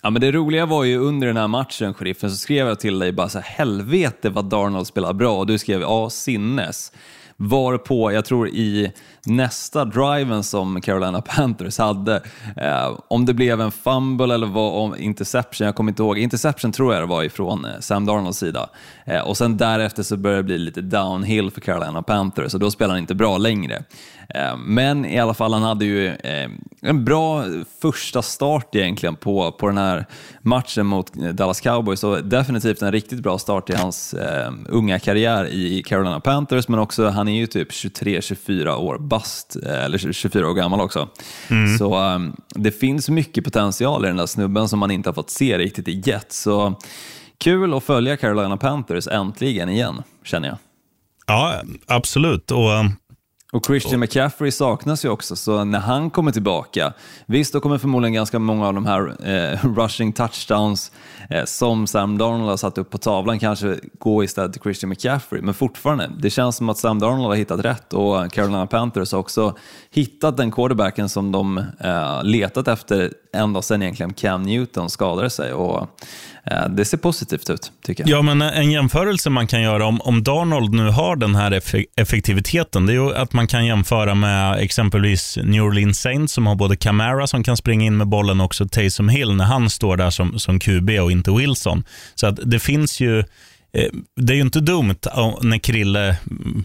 Ja, 0.05 0.09
men 0.09 0.21
det 0.21 0.31
roliga 0.31 0.65
var 0.65 0.83
ju 0.83 0.97
under 0.97 1.27
den 1.27 1.37
här 1.37 1.47
matchen, 1.47 1.93
sheriffen, 1.93 2.31
så 2.31 2.35
skrev 2.35 2.67
jag 2.67 2.79
till 2.79 2.99
dig 2.99 3.11
bara 3.11 3.29
så 3.29 3.39
här, 3.39 3.45
helvete 3.57 4.29
vad 4.29 4.45
Darnold 4.45 4.87
spelar 4.87 5.13
bra. 5.13 5.37
Och 5.37 5.47
du 5.47 5.57
skrev 5.57 5.81
ja, 5.81 6.09
sinnes. 6.09 6.91
Varpå, 7.37 8.11
jag 8.11 8.25
tror 8.25 8.47
i 8.47 8.91
nästa 9.25 9.85
driven 9.85 10.43
som 10.43 10.81
Carolina 10.81 11.21
Panthers 11.35 11.77
hade, 11.77 12.15
eh, 12.57 12.99
om 13.07 13.25
det 13.25 13.33
blev 13.33 13.61
en 13.61 13.71
fumble 13.71 14.33
eller 14.33 14.47
vad, 14.47 14.73
om 14.73 14.95
interception, 14.97 15.65
jag 15.65 15.75
kommer 15.75 15.91
inte 15.91 16.03
ihåg, 16.03 16.17
interception 16.17 16.71
tror 16.71 16.93
jag 16.93 17.03
det 17.03 17.07
var 17.07 17.23
ifrån 17.23 17.65
eh, 17.65 17.71
Sam 17.79 18.05
Darnolds 18.05 18.37
sida. 18.37 18.69
Eh, 19.05 19.21
och 19.21 19.37
sen 19.37 19.57
därefter 19.57 20.03
så 20.03 20.17
började 20.17 20.41
det 20.41 20.45
bli 20.45 20.57
lite 20.57 20.81
downhill 20.81 21.51
för 21.51 21.61
Carolina 21.61 22.01
Panthers 22.01 22.53
och 22.53 22.59
då 22.59 22.71
spelar 22.71 22.93
han 22.93 22.99
inte 22.99 23.15
bra 23.15 23.37
längre. 23.37 23.83
Eh, 24.29 24.57
men 24.57 25.05
i 25.05 25.19
alla 25.19 25.33
fall, 25.33 25.53
han 25.53 25.63
hade 25.63 25.85
ju 25.85 26.07
eh, 26.07 26.49
en 26.81 27.05
bra 27.05 27.45
första 27.81 28.21
start 28.21 28.75
egentligen 28.75 29.15
på, 29.15 29.51
på 29.51 29.67
den 29.67 29.77
här 29.77 30.05
matchen 30.41 30.85
mot 30.85 31.13
Dallas 31.13 31.61
Cowboys 31.61 32.03
och 32.03 32.23
definitivt 32.23 32.81
en 32.81 32.91
riktigt 32.91 33.19
bra 33.19 33.37
start 33.37 33.69
i 33.69 33.73
hans 33.75 34.13
eh, 34.13 34.51
unga 34.69 34.99
karriär 34.99 35.45
i 35.45 35.83
Carolina 35.83 36.19
Panthers 36.19 36.67
men 36.67 36.79
också, 36.79 37.07
han 37.09 37.27
är 37.27 37.35
ju 37.35 37.47
typ 37.47 37.71
23-24 37.71 38.75
år 38.75 38.97
bast, 38.97 39.55
eller 39.55 39.97
24 40.13 40.49
år 40.49 40.53
gammal 40.53 40.81
också. 40.81 41.09
Så 41.79 41.95
eh, 41.95 42.19
det 42.49 42.71
finns 42.71 43.09
mycket 43.09 43.43
potential 43.43 44.05
i 44.05 44.07
den 44.07 44.17
där 44.17 44.25
snubben 44.25 44.69
som 44.69 44.79
man 44.79 44.91
inte 44.91 45.09
har 45.09 45.13
fått 45.13 45.29
se 45.29 45.57
riktigt 45.57 45.87
i 45.87 46.01
Jets. 46.05 46.41
Så 46.41 46.79
kul 47.37 47.73
att 47.73 47.83
följa 47.83 48.17
Carolina 48.17 48.57
Panthers 48.57 49.07
äntligen 49.07 49.69
igen, 49.69 50.03
känner 50.23 50.47
jag. 50.47 50.57
Ja, 51.27 51.61
absolut. 51.87 52.51
Och 52.51 52.69
Och 53.53 53.65
Christian 53.65 53.99
McCaffrey 53.99 54.51
saknas 54.51 55.05
ju 55.05 55.09
också, 55.09 55.35
så 55.35 55.63
när 55.63 55.79
han 55.79 56.09
kommer 56.09 56.31
tillbaka, 56.31 56.93
visst 57.25 57.53
då 57.53 57.59
kommer 57.59 57.77
förmodligen 57.77 58.13
ganska 58.13 58.39
många 58.39 58.67
av 58.67 58.73
de 58.73 58.85
här 58.85 59.27
eh, 59.27 59.65
rushing 59.77 60.13
touchdowns 60.13 60.91
eh, 61.29 61.45
som 61.45 61.87
Sam 61.87 62.17
Darnold 62.17 62.49
har 62.49 62.57
satt 62.57 62.77
upp 62.77 62.89
på 62.89 62.97
tavlan 62.97 63.39
kanske 63.39 63.79
gå 63.99 64.23
istället 64.23 64.53
till 64.53 64.61
Christian 64.61 64.89
McCaffrey, 64.89 65.41
men 65.41 65.53
fortfarande, 65.53 66.11
det 66.19 66.29
känns 66.29 66.55
som 66.55 66.69
att 66.69 66.77
Sam 66.77 66.99
Darnold 66.99 67.27
har 67.27 67.35
hittat 67.35 67.59
rätt 67.59 67.93
och 67.93 68.31
Carolina 68.31 68.67
Panthers 68.67 69.11
har 69.11 69.19
också 69.19 69.55
hittat 69.93 70.37
den 70.37 70.51
quarterbacken 70.51 71.09
som 71.09 71.31
de 71.31 71.57
eh, 71.57 72.23
letat 72.23 72.67
efter 72.67 73.11
ända 73.33 73.61
sedan 73.61 73.81
egentligen 73.81 74.13
Cam 74.13 74.43
Newton 74.43 74.89
skadade 74.89 75.29
sig 75.29 75.53
och 75.53 75.87
eh, 76.43 76.69
det 76.69 76.85
ser 76.85 76.97
positivt 76.97 77.49
ut 77.49 77.71
tycker 77.85 78.03
jag. 78.03 78.17
Ja, 78.17 78.21
men 78.21 78.41
eh, 78.41 78.57
en 78.57 78.71
jämförelse 78.71 79.29
man 79.29 79.47
kan 79.47 79.61
göra 79.61 79.85
om, 79.85 80.01
om 80.01 80.23
Darnold 80.23 80.73
nu 80.73 80.89
har 80.89 81.15
den 81.15 81.35
här 81.35 81.51
eff- 81.51 81.85
effektiviteten, 81.95 82.85
det 82.85 82.93
är 82.93 82.95
ju 82.95 83.15
att 83.15 83.33
man 83.33 83.47
kan 83.47 83.65
jämföra 83.65 84.15
med 84.15 84.59
exempelvis 84.59 85.37
New 85.43 85.63
Orleans 85.63 85.99
Saints 85.99 86.33
som 86.33 86.47
har 86.47 86.55
både 86.55 86.75
Camara 86.75 87.27
som 87.27 87.43
kan 87.43 87.57
springa 87.57 87.85
in 87.85 87.97
med 87.97 88.07
bollen 88.07 88.39
och 88.39 88.45
också 88.45 88.67
Taysom 88.67 89.09
Hill 89.09 89.33
när 89.35 89.45
han 89.45 89.69
står 89.69 89.97
där 89.97 90.09
som, 90.09 90.39
som 90.39 90.59
QB 90.59 90.89
och 90.89 91.11
inte 91.11 91.31
Wilson. 91.31 91.83
Så 92.15 92.27
att 92.27 92.39
det 92.45 92.59
finns 92.59 92.99
ju 92.99 93.23
det 94.15 94.33
är 94.33 94.35
ju 94.35 94.41
inte 94.41 94.59
dumt 94.59 94.95
om- 95.13 95.35
när 95.41 95.57
Krille, 95.57 96.15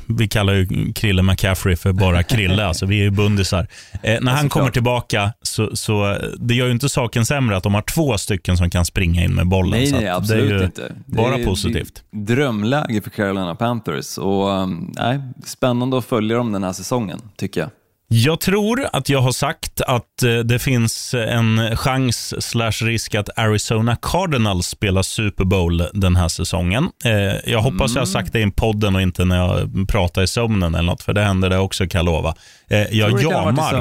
vi 0.06 0.28
kallar 0.28 0.52
ju 0.54 0.92
Krille 0.92 1.22
McCaffrey 1.22 1.76
för 1.76 1.92
bara 1.92 2.22
Krille, 2.22 2.66
alltså 2.66 2.86
vi 2.86 2.98
är 2.98 3.02
ju 3.02 3.10
bundisar. 3.10 3.66
Eh, 4.02 4.18
när 4.20 4.32
han 4.32 4.48
kommer 4.48 4.70
tillbaka 4.70 5.32
så, 5.42 5.76
så 5.76 6.16
det 6.38 6.54
gör 6.54 6.66
ju 6.66 6.72
inte 6.72 6.88
saken 6.88 7.26
sämre 7.26 7.56
att 7.56 7.62
de 7.62 7.74
har 7.74 7.82
två 7.82 8.18
stycken 8.18 8.56
som 8.56 8.70
kan 8.70 8.84
springa 8.84 9.24
in 9.24 9.34
med 9.34 9.46
bollen. 9.48 9.70
Nej, 9.70 9.86
så 9.86 9.96
nej, 9.96 10.08
absolut 10.08 10.48
det 10.48 10.54
är 10.54 10.58
ju 10.58 10.64
inte. 10.64 10.94
Det 11.06 11.16
Bara 11.16 11.34
är- 11.38 11.44
positivt. 11.44 12.02
det 12.10 12.32
är 12.32 12.36
Drömläge 12.36 13.00
för 13.02 13.10
Carolina 13.10 13.54
Panthers 13.54 14.18
och 14.18 14.48
um, 14.48 14.92
nej, 14.98 15.20
spännande 15.44 15.98
att 15.98 16.04
följa 16.04 16.36
dem 16.36 16.52
den 16.52 16.64
här 16.64 16.72
säsongen, 16.72 17.20
tycker 17.36 17.60
jag. 17.60 17.70
Jag 18.10 18.40
tror 18.40 18.86
att 18.92 19.08
jag 19.08 19.20
har 19.20 19.32
sagt 19.32 19.80
att 19.80 20.22
eh, 20.22 20.38
det 20.38 20.58
finns 20.58 21.14
en 21.14 21.76
chans 21.76 22.34
slash 22.46 22.70
risk 22.82 23.14
att 23.14 23.38
Arizona 23.38 23.96
Cardinals 24.02 24.66
spelar 24.66 25.02
Super 25.02 25.44
Bowl 25.44 25.82
den 25.92 26.16
här 26.16 26.28
säsongen. 26.28 26.88
Eh, 27.04 27.12
Jag 27.52 27.60
hoppas 27.62 27.94
jag 27.94 28.00
har 28.00 28.06
sagt 28.06 28.32
det 28.32 28.40
i 28.40 28.50
podden 28.50 28.94
och 28.96 29.02
inte 29.02 29.24
när 29.24 29.36
jag 29.36 29.70
pratar 29.88 30.22
i 30.22 30.26
sömnen 30.26 30.74
eller 30.74 30.86
något, 30.86 31.02
för 31.02 31.12
det 31.12 31.22
händer 31.22 31.50
det 31.50 31.58
också 31.58 31.86
kan 31.86 31.98
jag 31.98 32.06
lova. 32.06 32.34
Eh, 32.68 32.78
Jag 32.78 33.10
jamar, 33.22 33.72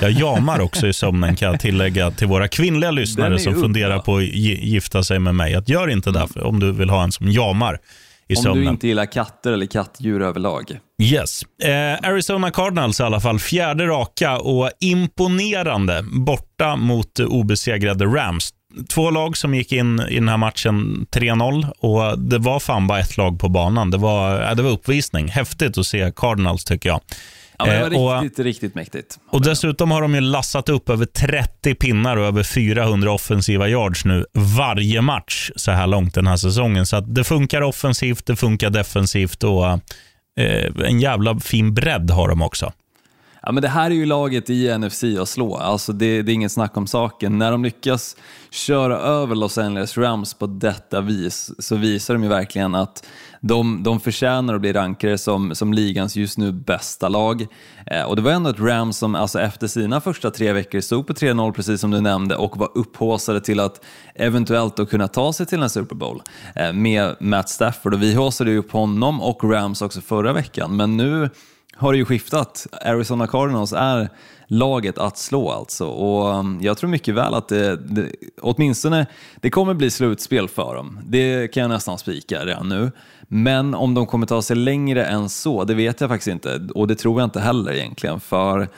jag 0.00 0.10
jamar 0.10 0.60
också 0.60 0.86
i 0.86 0.92
sömnen 0.92 1.36
kan 1.36 1.50
jag 1.50 1.60
tillägga 1.60 2.10
till 2.10 2.26
våra 2.26 2.48
kvinnliga 2.48 2.90
lyssnare 2.90 3.38
som 3.38 3.52
funderar 3.62 3.98
på 3.98 4.16
att 4.16 4.22
gi- 4.22 4.64
gifta 4.64 5.02
sig 5.04 5.18
med 5.18 5.34
mig. 5.34 5.54
Att 5.54 5.68
gör 5.68 5.90
inte 5.90 6.10
det 6.10 6.26
för- 6.32 6.46
om 6.46 6.60
du 6.60 6.72
vill 6.72 6.90
ha 6.90 7.02
en 7.02 7.12
som 7.12 7.28
jamar 7.32 7.78
i 8.30 8.36
Om 8.36 8.42
sömnen. 8.42 8.64
du 8.64 8.70
inte 8.70 8.88
gillar 8.88 9.06
katter 9.06 9.52
eller 9.52 9.66
kattdjur 9.66 10.22
överlag. 10.22 10.78
Yes. 11.02 11.42
Eh, 11.62 12.08
Arizona 12.10 12.50
Cardinals 12.50 13.00
i 13.00 13.02
alla 13.02 13.20
fall, 13.20 13.38
fjärde 13.38 13.86
raka 13.86 14.38
och 14.38 14.70
imponerande 14.80 16.04
borta 16.12 16.76
mot 16.76 17.18
eh, 17.18 17.26
obesegrade 17.26 18.04
Rams. 18.04 18.50
Två 18.94 19.10
lag 19.10 19.36
som 19.36 19.54
gick 19.54 19.72
in 19.72 20.00
i 20.08 20.14
den 20.14 20.28
här 20.28 20.36
matchen 20.36 21.06
3-0 21.12 21.70
och 21.78 22.18
det 22.18 22.38
var 22.38 22.60
fan 22.60 22.86
bara 22.86 23.00
ett 23.00 23.16
lag 23.16 23.38
på 23.40 23.48
banan. 23.48 23.90
Det 23.90 23.98
var, 23.98 24.40
ja, 24.40 24.54
det 24.54 24.62
var 24.62 24.70
uppvisning. 24.70 25.28
Häftigt 25.28 25.78
att 25.78 25.86
se 25.86 26.12
Cardinals 26.16 26.64
tycker 26.64 26.88
jag. 26.88 27.00
Ja, 27.66 27.72
det 27.72 27.96
Eh, 27.96 28.00
var 28.02 28.16
och- 28.16 28.22
riktigt, 28.22 28.44
riktigt 28.44 28.74
mäktigt. 28.74 29.18
och 29.30 29.42
dessutom 29.44 29.90
har 29.90 30.02
de 30.02 30.14
ju 30.14 30.20
lassat 30.20 30.68
upp 30.68 30.88
över 30.90 31.06
30 31.06 31.74
pinnar 31.74 32.16
och 32.16 32.24
över 32.26 32.42
400 32.42 33.12
offensiva 33.12 33.68
yards 33.68 34.04
nu 34.04 34.24
varje 34.34 35.00
match 35.00 35.50
så 35.56 35.70
här 35.70 35.86
långt 35.86 36.14
den 36.14 36.26
här 36.26 36.36
säsongen. 36.36 36.86
Så 36.86 37.00
det 37.00 37.24
funkar 37.24 37.62
offensivt, 37.62 38.26
det 38.26 38.36
funkar 38.36 38.70
defensivt 38.70 39.44
och 39.44 39.66
eh, 39.66 39.78
en 40.84 41.00
jävla 41.00 41.38
fin 41.40 41.74
bredd 41.74 42.10
har 42.10 42.28
de 42.28 42.42
också. 42.42 42.72
Ja, 43.42 43.52
men 43.52 43.62
det 43.62 43.68
här 43.68 43.90
är 43.90 43.94
ju 43.94 44.06
laget 44.06 44.50
i 44.50 44.78
NFC 44.78 45.04
att 45.20 45.28
slå, 45.28 45.56
alltså 45.56 45.92
det, 45.92 46.22
det 46.22 46.32
är 46.32 46.34
inget 46.34 46.52
snack 46.52 46.76
om 46.76 46.86
saken. 46.86 47.38
När 47.38 47.50
de 47.50 47.64
lyckas 47.64 48.16
köra 48.50 48.96
över 48.96 49.34
Los 49.34 49.58
Angeles 49.58 49.98
Rams 49.98 50.34
på 50.34 50.46
detta 50.46 51.00
vis 51.00 51.50
så 51.58 51.76
visar 51.76 52.14
de 52.14 52.22
ju 52.22 52.28
verkligen 52.28 52.74
att 52.74 53.06
de, 53.40 53.82
de 53.82 54.00
förtjänar 54.00 54.54
att 54.54 54.60
bli 54.60 54.72
rankade 54.72 55.18
som, 55.18 55.54
som 55.54 55.72
ligans 55.72 56.16
just 56.16 56.38
nu 56.38 56.52
bästa 56.52 57.08
lag. 57.08 57.46
Eh, 57.86 58.02
och 58.02 58.16
det 58.16 58.22
var 58.22 58.30
ändå 58.30 58.50
ett 58.50 58.60
Rams 58.60 58.98
som 58.98 59.14
alltså 59.14 59.40
efter 59.40 59.66
sina 59.66 60.00
första 60.00 60.30
tre 60.30 60.52
veckor 60.52 60.80
stod 60.80 61.06
på 61.06 61.12
3-0 61.12 61.52
precis 61.52 61.80
som 61.80 61.90
du 61.90 62.00
nämnde 62.00 62.36
och 62.36 62.56
var 62.56 62.70
upphåsade 62.74 63.40
till 63.40 63.60
att 63.60 63.84
eventuellt 64.14 64.76
då 64.76 64.86
kunna 64.86 65.08
ta 65.08 65.32
sig 65.32 65.46
till 65.46 65.62
en 65.62 65.70
Super 65.70 65.94
Bowl 65.94 66.22
eh, 66.56 66.72
med 66.72 67.16
Matt 67.20 67.48
Stafford. 67.48 67.94
Och 67.94 68.02
vi 68.02 68.14
haussade 68.14 68.50
ju 68.50 68.58
upp 68.58 68.72
honom 68.72 69.20
och 69.20 69.44
Rams 69.44 69.82
också 69.82 70.00
förra 70.00 70.32
veckan, 70.32 70.76
men 70.76 70.96
nu 70.96 71.30
har 71.80 71.92
det 71.92 71.98
ju 71.98 72.04
skiftat. 72.04 72.66
Arizona 72.84 73.26
Cardinals 73.26 73.72
är 73.72 74.08
laget 74.46 74.98
att 74.98 75.18
slå 75.18 75.50
alltså 75.50 75.86
och 75.86 76.34
um, 76.34 76.58
jag 76.62 76.78
tror 76.78 76.90
mycket 76.90 77.14
väl 77.14 77.34
att 77.34 77.48
det, 77.48 77.76
det 77.76 78.10
åtminstone, 78.40 79.06
det 79.36 79.50
kommer 79.50 79.74
bli 79.74 79.90
slutspel 79.90 80.48
för 80.48 80.74
dem. 80.74 81.00
Det 81.04 81.48
kan 81.48 81.60
jag 81.60 81.68
nästan 81.68 81.98
spika 81.98 82.46
redan 82.46 82.68
nu. 82.68 82.92
Men 83.28 83.74
om 83.74 83.94
de 83.94 84.06
kommer 84.06 84.26
ta 84.26 84.42
sig 84.42 84.56
längre 84.56 85.04
än 85.04 85.28
så, 85.28 85.64
det 85.64 85.74
vet 85.74 86.00
jag 86.00 86.10
faktiskt 86.10 86.28
inte 86.28 86.60
och 86.74 86.86
det 86.86 86.94
tror 86.94 87.20
jag 87.20 87.26
inte 87.26 87.40
heller 87.40 87.72
egentligen 87.72 88.20
för 88.20 88.68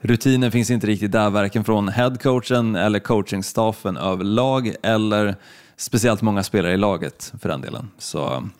rutinen 0.00 0.52
finns 0.52 0.70
inte 0.70 0.86
riktigt 0.86 1.12
där, 1.12 1.30
varken 1.30 1.64
från 1.64 1.88
headcoachen 1.88 2.76
eller 2.76 2.98
coachingstaffen 2.98 3.96
överlag 3.96 4.74
eller 4.82 5.36
speciellt 5.76 6.22
många 6.22 6.42
spelare 6.42 6.72
i 6.72 6.76
laget 6.76 7.32
för 7.40 7.48
den 7.48 7.60
delen. 7.60 7.90
Så 7.98 8.36
um, 8.36 8.50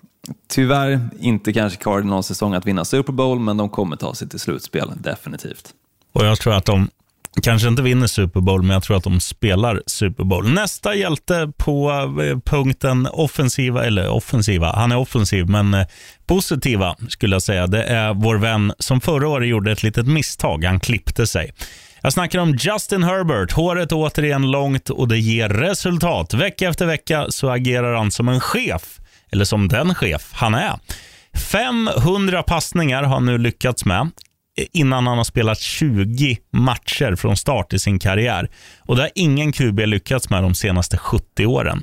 Tyvärr 0.49 1.01
inte 1.21 1.53
kanske 1.53 1.83
Cardinals 1.83 2.27
säsong 2.27 2.55
att 2.55 2.67
vinna 2.67 2.85
Super 2.85 3.13
Bowl, 3.13 3.39
men 3.39 3.57
de 3.57 3.69
kommer 3.69 3.97
ta 3.97 4.15
sig 4.15 4.29
till 4.29 4.41
slutspel, 4.41 4.93
definitivt. 4.97 5.69
Och 6.13 6.27
jag 6.27 6.39
tror 6.41 6.55
att 6.55 6.65
de 6.65 6.89
kanske 7.43 7.69
inte 7.69 7.83
vinner 7.83 8.07
Super 8.07 8.41
Bowl, 8.41 8.63
men 8.63 8.71
jag 8.71 8.83
tror 8.83 8.97
att 8.97 9.05
de 9.05 9.21
spelar 9.21 9.83
Super 9.87 10.25
Bowl. 10.25 10.53
Nästa 10.53 10.95
hjälte 10.95 11.53
på 11.57 11.91
eh, 12.23 12.39
punkten 12.39 13.09
offensiva, 13.13 13.85
eller 13.85 14.09
offensiva, 14.09 14.73
han 14.73 14.93
är 14.93 14.97
offensiv, 14.97 15.49
men 15.49 15.75
eh, 15.75 15.87
positiva 16.27 16.97
skulle 17.09 17.35
jag 17.35 17.43
säga. 17.43 17.67
Det 17.67 17.83
är 17.83 18.15
vår 18.15 18.37
vän 18.37 18.73
som 18.79 19.01
förra 19.01 19.29
året 19.29 19.49
gjorde 19.49 19.73
ett 19.73 19.83
litet 19.83 20.07
misstag. 20.07 20.65
Han 20.65 20.81
klippte 20.81 21.27
sig. 21.27 21.53
Jag 22.03 22.13
snackar 22.13 22.39
om 22.39 22.57
Justin 22.61 23.03
Herbert. 23.03 23.53
Håret 23.53 23.93
är 23.93 23.97
återigen 23.97 24.51
långt 24.51 24.91
och 24.91 25.09
det 25.09 25.19
ger 25.19 25.49
resultat. 25.49 26.35
Vecka 26.35 26.69
efter 26.69 26.87
vecka 26.87 27.27
så 27.29 27.51
agerar 27.51 27.95
han 27.95 28.11
som 28.11 28.29
en 28.29 28.41
chef, 28.41 29.01
eller 29.33 29.45
som 29.45 29.69
den 29.69 29.95
chef 29.95 30.31
han 30.33 30.55
är. 30.55 30.79
500 31.51 32.43
passningar 32.43 33.03
har 33.03 33.15
han 33.15 33.27
nu 33.27 33.39
lyckats 33.39 33.85
med 33.85 34.01
eh, 34.59 34.67
innan 34.73 35.07
han 35.07 35.17
har 35.17 35.25
spelat 35.25 35.61
20 35.61 36.39
matcher 36.53 37.17
från 37.17 37.37
start 37.37 37.73
i 37.73 37.79
sin 37.79 37.99
karriär. 37.99 38.51
Och 38.81 38.97
Det 38.97 39.03
har 39.03 39.11
ingen 39.15 39.53
QB 39.53 39.79
lyckats 39.81 40.31
med 40.31 40.43
de 40.43 40.55
senaste 40.55 40.97
70 40.97 41.47
åren. 41.47 41.83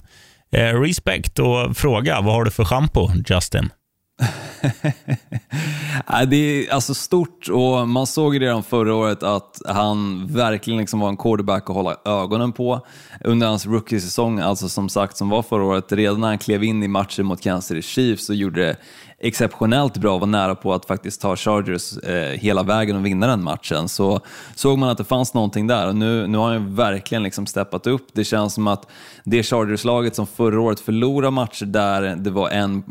Eh, 0.52 0.82
respect 0.82 1.40
och 1.40 1.78
fråga, 1.78 2.22
vad 2.22 2.34
har 2.34 2.44
du 2.44 2.52
för 2.52 2.66
schampo, 2.66 3.10
Justin? 3.28 3.70
Det 6.28 6.36
är 6.36 6.74
alltså 6.74 6.94
stort 6.94 7.50
och 7.50 7.88
man 7.88 8.08
såg 8.08 8.34
ju 8.34 8.40
redan 8.40 8.64
förra 8.64 8.96
året 8.96 9.24
att 9.24 9.62
han 9.68 10.28
verkligen 10.28 10.80
liksom 10.80 11.00
var 11.00 11.10
en 11.10 11.18
quarterback 11.18 11.70
att 11.70 11.76
hålla 11.76 11.96
ögonen 12.06 12.52
på 12.52 12.86
under 13.24 13.48
hans 13.48 13.66
rookie-säsong, 13.66 14.40
alltså 14.40 14.70
som 14.70 14.90
sagt 14.90 15.18
som 15.18 15.30
var 15.30 15.42
förra 15.42 15.64
året. 15.64 15.92
Redan 15.92 16.22
när 16.22 16.28
han 16.28 16.38
klev 16.38 16.64
in 16.64 16.84
i 16.84 16.88
matchen 16.88 17.26
mot 17.26 17.42
Kansas 17.42 17.68
City 17.68 17.82
Chiefs 17.82 18.26
så 18.26 18.34
gjorde 18.34 18.62
det 18.62 18.78
exceptionellt 19.20 19.98
bra 19.98 20.14
och 20.14 20.20
var 20.20 20.28
nära 20.28 20.56
på 20.56 20.74
att 20.74 20.86
faktiskt 20.86 21.22
ta 21.22 21.36
Chargers 21.36 21.98
eh, 21.98 22.40
hela 22.40 22.64
vägen 22.64 22.96
och 22.96 23.06
vinna 23.06 23.28
den 23.28 23.44
matchen. 23.44 23.90
Så 23.90 24.22
såg 24.56 24.78
man 24.78 24.90
att 24.90 24.98
det 24.98 25.04
fanns 25.04 25.34
någonting 25.34 25.68
där 25.68 25.88
och 25.88 25.96
nu, 25.96 26.28
nu 26.28 26.38
har 26.38 26.46
han 26.46 26.54
ju 26.54 26.76
verkligen 26.76 27.24
liksom 27.24 27.46
steppat 27.46 27.88
upp. 27.88 28.08
Det 28.14 28.24
känns 28.24 28.54
som 28.54 28.68
att 28.68 28.88
det 29.24 29.44
Chargers-laget 29.44 30.16
som 30.16 30.28
förra 30.28 30.62
året 30.62 30.80
förlorade 30.80 31.32
matcher 31.32 31.66
där 31.66 32.16
det 32.16 32.30
var 32.30 32.50
en 32.50 32.84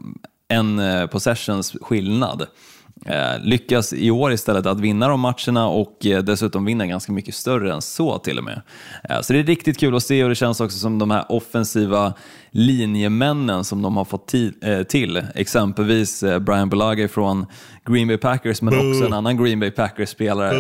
en 0.49 0.79
eh, 0.79 1.07
possessions 1.07 1.77
skillnad. 1.81 2.47
Eh, 3.07 3.41
lyckas 3.43 3.93
i 3.93 4.11
år 4.11 4.33
istället 4.33 4.67
att 4.67 4.81
vinna 4.81 5.09
de 5.09 5.21
matcherna 5.21 5.69
och 5.69 6.07
eh, 6.07 6.23
dessutom 6.23 6.65
vinna 6.65 6.87
ganska 6.87 7.13
mycket 7.13 7.35
större 7.35 7.73
än 7.73 7.83
så 7.83 8.19
till 8.19 8.39
och 8.39 8.45
med. 8.45 8.63
Så 9.23 9.33
det 9.33 9.39
är 9.39 9.43
riktigt 9.43 9.79
kul 9.79 9.97
att 9.97 10.03
se 10.03 10.23
och 10.23 10.29
det 10.29 10.35
känns 10.35 10.61
också 10.61 10.79
som 10.79 10.99
de 10.99 11.11
här 11.11 11.33
offensiva 11.33 12.15
linjemännen 12.51 13.65
som 13.65 13.83
de 13.83 13.97
har 13.97 14.05
fått 14.05 14.33
ti- 14.33 14.85
till. 14.85 15.23
Exempelvis 15.35 16.25
Brian 16.41 16.69
Bulaga 16.69 17.09
från 17.09 17.47
Green 17.85 18.09
Bay 18.09 18.17
Packers 18.17 18.63
men 18.63 18.75
också 18.75 19.07
en 19.07 19.13
annan 19.13 19.45
Green 19.45 19.61
Bay 19.61 19.71
Packers-spelare 19.71 20.55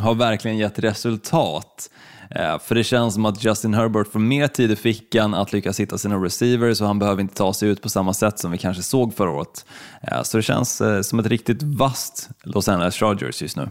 har 0.00 0.14
verkligen 0.14 0.58
gett 0.58 0.78
resultat. 0.78 1.90
Eh, 2.30 2.58
för 2.58 2.74
det 2.74 2.84
känns 2.84 3.14
som 3.14 3.24
att 3.24 3.44
Justin 3.44 3.74
Herbert 3.74 4.12
får 4.12 4.20
mer 4.20 4.48
tid 4.48 4.70
i 4.70 4.76
fickan 4.76 5.34
att 5.34 5.52
lyckas 5.52 5.80
hitta 5.80 5.98
sina 5.98 6.16
receivers 6.16 6.80
och 6.80 6.86
han 6.86 6.98
behöver 6.98 7.22
inte 7.22 7.34
ta 7.34 7.54
sig 7.54 7.68
ut 7.68 7.82
på 7.82 7.88
samma 7.88 8.14
sätt 8.14 8.38
som 8.38 8.50
vi 8.50 8.58
kanske 8.58 8.82
såg 8.82 9.14
förra 9.14 9.30
året. 9.30 9.66
Eh, 10.02 10.22
så 10.22 10.36
det 10.36 10.42
känns 10.42 10.80
eh, 10.80 11.02
som 11.02 11.18
ett 11.18 11.26
riktigt 11.26 11.62
vasst 11.62 12.28
Los 12.42 12.68
Angeles 12.68 12.94
Chargers 12.94 13.42
just 13.42 13.56
nu. 13.56 13.70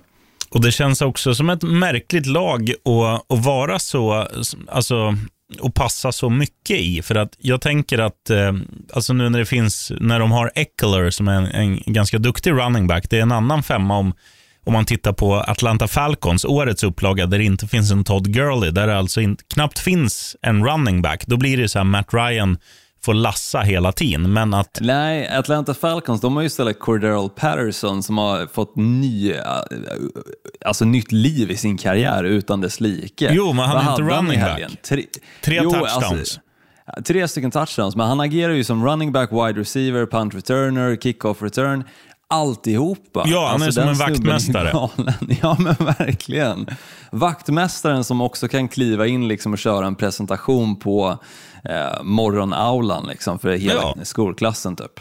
Och 0.50 0.62
Det 0.62 0.72
känns 0.72 1.02
också 1.02 1.36
som 1.36 1.50
ett 1.50 1.64
märkligt 1.64 2.26
lag 2.26 2.70
att, 2.70 3.32
att 3.34 3.46
vara 3.46 3.80
så, 3.80 4.28
alltså, 4.68 5.16
och 5.60 5.74
passa 5.74 6.12
så 6.12 6.30
mycket 6.30 6.80
i. 6.80 7.02
För 7.02 7.16
att 7.16 7.36
jag 7.40 7.62
tänker 7.62 8.00
att, 8.00 8.30
eh, 8.30 8.54
alltså 8.94 9.14
nu 9.14 9.30
när 9.30 9.40
det 9.40 9.46
finns, 9.46 9.92
när 10.00 10.20
de 10.20 10.32
har 10.32 10.52
Eckler 10.56 11.10
som 11.10 11.28
är 11.28 11.34
en, 11.34 11.46
en 11.48 11.94
ganska 11.94 12.18
duktig 12.18 12.52
running 12.52 12.88
back, 12.88 13.10
det 13.10 13.18
är 13.18 13.22
en 13.22 13.32
annan 13.32 13.64
femma 13.64 13.98
om 13.98 14.14
om 14.68 14.74
man 14.74 14.86
tittar 14.86 15.14
på 15.14 15.36
Atlanta 15.36 15.88
Falcons, 15.88 16.46
årets 16.46 16.84
upplaga, 16.84 17.26
där 17.26 17.38
det 17.38 17.44
inte 17.44 17.68
finns 17.68 17.92
en 17.92 18.04
Todd 18.04 18.34
Gurley, 18.34 18.72
där 18.72 18.88
det 18.88 18.98
alltså 18.98 19.22
inte, 19.22 19.44
knappt 19.54 19.80
finns 19.80 20.36
en 20.42 20.66
running 20.66 21.02
back, 21.02 21.24
då 21.28 21.38
blir 21.38 21.58
det 21.58 21.70
så 21.70 21.80
här 21.80 21.84
Matt 21.84 22.14
Ryan 22.14 22.58
får 23.06 23.14
lassa 23.14 23.60
hela 23.60 23.92
tiden. 23.92 24.34
Men 24.34 24.54
att 24.54 24.78
Nej, 24.82 25.28
Atlanta 25.28 25.74
Falcons, 25.74 26.22
de 26.22 26.36
har 26.36 26.42
ju 26.42 26.48
istället 26.48 26.80
Cordell 26.80 27.30
Patterson 27.36 28.04
som 28.04 28.18
har 28.18 28.48
fått 28.48 28.76
ny, 28.76 29.32
eh, 29.32 29.42
alltså 30.66 30.86
nytt 30.86 31.12
liv 31.12 31.52
i 31.52 31.58
sin 31.58 31.78
karriär 31.78 32.24
utan 32.24 32.62
dess 32.62 32.80
like. 32.80 33.30
Jo, 33.34 33.54
men 33.54 33.66
han 33.66 33.88
är 33.88 33.92
inte 33.92 34.16
running 34.16 34.40
back. 34.40 34.82
Tre, 34.82 35.04
Tre 35.44 35.60
Jo, 35.64 35.72
touchdowns. 35.72 36.40
Alltså, 36.86 37.04
tre 37.06 37.28
stycken 37.28 37.52
touchdowns, 37.52 37.96
men 37.96 38.08
han 38.08 38.20
agerar 38.20 38.54
ju 38.54 38.64
som 38.64 38.86
running 38.86 39.12
back, 39.12 39.32
wide 39.32 39.60
receiver, 39.60 40.06
punt 40.06 40.36
returner, 40.36 40.96
kick-off 40.96 41.42
return. 41.42 41.84
Alltihopa. 42.30 43.24
Ja, 43.28 43.48
han 43.52 43.62
är 43.62 43.72
som 43.72 43.82
den 43.82 43.90
en 43.94 44.00
vaktmästare. 44.00 44.72
Ja, 45.42 45.58
men 45.60 45.76
verkligen. 46.00 46.68
Vaktmästaren 47.12 48.04
som 48.04 48.22
också 48.22 48.48
kan 48.48 48.68
kliva 48.68 49.08
in 49.08 49.28
liksom 49.28 49.54
och 49.54 49.60
köra 49.60 49.88
en 49.88 49.96
presentation 49.96 50.76
på 50.80 51.20
eh, 51.64 52.04
morgonaulan 52.04 53.08
liksom, 53.08 53.40
för 53.40 53.50
hela 53.52 53.74
Ja. 53.74 53.96
skolklassen. 54.04 54.76
Typ, 54.76 54.92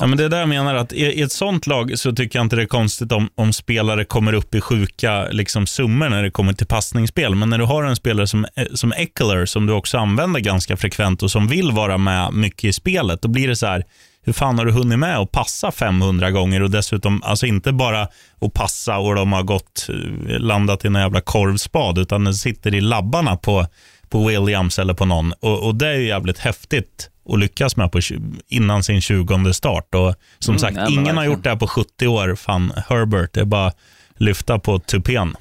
Ja, 0.00 0.06
men 0.06 0.18
det 0.18 0.24
är 0.24 0.28
där 0.28 0.38
jag 0.38 0.48
menar 0.48 0.74
att 0.74 0.92
i, 0.92 1.02
i 1.04 1.22
ett 1.22 1.32
sånt 1.32 1.66
lag 1.66 1.98
så 1.98 2.12
tycker 2.12 2.38
jag 2.38 2.46
inte 2.46 2.56
det 2.56 2.62
är 2.62 2.66
konstigt 2.66 3.12
om, 3.12 3.28
om 3.34 3.52
spelare 3.52 4.04
kommer 4.04 4.32
upp 4.32 4.54
i 4.54 4.60
sjuka 4.60 5.24
liksom, 5.30 5.66
summor 5.66 6.08
när 6.08 6.22
det 6.22 6.30
kommer 6.30 6.52
till 6.52 6.66
passningsspel. 6.66 7.34
Men 7.34 7.50
när 7.50 7.58
du 7.58 7.64
har 7.64 7.84
en 7.84 7.96
spelare 7.96 8.26
som, 8.26 8.44
eh, 8.56 8.64
som 8.74 8.92
Eckler, 8.92 9.46
som 9.46 9.66
du 9.66 9.72
också 9.72 9.98
använder 9.98 10.40
ganska 10.40 10.76
frekvent 10.76 11.22
och 11.22 11.30
som 11.30 11.48
vill 11.48 11.70
vara 11.72 11.98
med 11.98 12.32
mycket 12.32 12.64
i 12.64 12.72
spelet, 12.72 13.22
då 13.22 13.28
blir 13.28 13.48
det 13.48 13.56
så 13.56 13.66
här, 13.66 13.84
hur 14.26 14.32
fan 14.32 14.58
har 14.58 14.64
du 14.64 14.72
hunnit 14.72 14.98
med 14.98 15.18
att 15.18 15.32
passa 15.32 15.70
500 15.70 16.30
gånger 16.30 16.62
och 16.62 16.70
dessutom, 16.70 17.22
alltså 17.24 17.46
inte 17.46 17.72
bara 17.72 18.08
att 18.40 18.52
passa 18.54 18.98
och 18.98 19.14
de 19.14 19.32
har 19.32 19.42
gått, 19.42 19.86
eh, 20.28 20.38
landat 20.38 20.84
i 20.84 20.88
en 20.88 20.94
jävla 20.94 21.20
korvspad, 21.20 21.98
utan 21.98 22.24
den 22.24 22.34
sitter 22.34 22.74
i 22.74 22.80
labbarna 22.80 23.36
på, 23.36 23.66
på 24.08 24.26
Williams 24.26 24.78
eller 24.78 24.94
på 24.94 25.04
någon. 25.04 25.32
Och, 25.40 25.66
och 25.66 25.74
det 25.74 25.88
är 25.88 25.94
ju 25.94 26.06
jävligt 26.06 26.38
häftigt 26.38 27.10
att 27.28 27.38
lyckas 27.38 27.76
med 27.76 27.92
på, 27.92 28.00
innan 28.48 28.82
sin 28.82 29.00
20 29.00 29.52
start. 29.52 29.94
Och 29.94 30.14
som 30.38 30.52
Mm, 30.56 30.58
sagt, 30.58 30.90
ingen 30.90 31.16
har 31.16 31.24
gjort 31.24 31.42
det 31.42 31.50
här 31.50 31.56
på 31.56 31.66
70 31.66 32.06
år. 32.06 32.34
Fan, 32.36 32.72
Herbert, 32.88 33.32
det 33.32 33.40
är 33.40 33.44
bara 33.44 33.72
lyfta 34.16 34.58
på 34.58 34.78
tupén. 34.78 35.36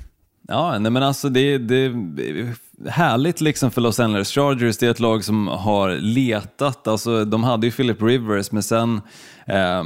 Ja, 0.48 0.80
nej 0.80 0.92
men 0.92 1.04
alltså 1.04 1.30
det, 1.30 1.58
det 1.58 1.76
är 1.76 2.56
härligt 2.90 3.42
liksom 3.42 3.72
för 3.72 3.82
Los 3.82 4.00
Angeles 4.00 4.32
Chargers. 4.32 4.78
Det 4.78 4.88
är 4.88 4.92
ett 4.92 5.00
lag 5.00 5.24
som 5.24 5.48
har 5.48 5.90
letat. 5.96 6.88
Alltså, 6.88 7.26
de 7.26 7.44
hade 7.44 7.68
ju 7.68 7.72
Philip 7.72 8.02
Rivers, 8.02 8.52
men 8.52 8.64
sen 8.64 9.02
eh, 9.46 9.84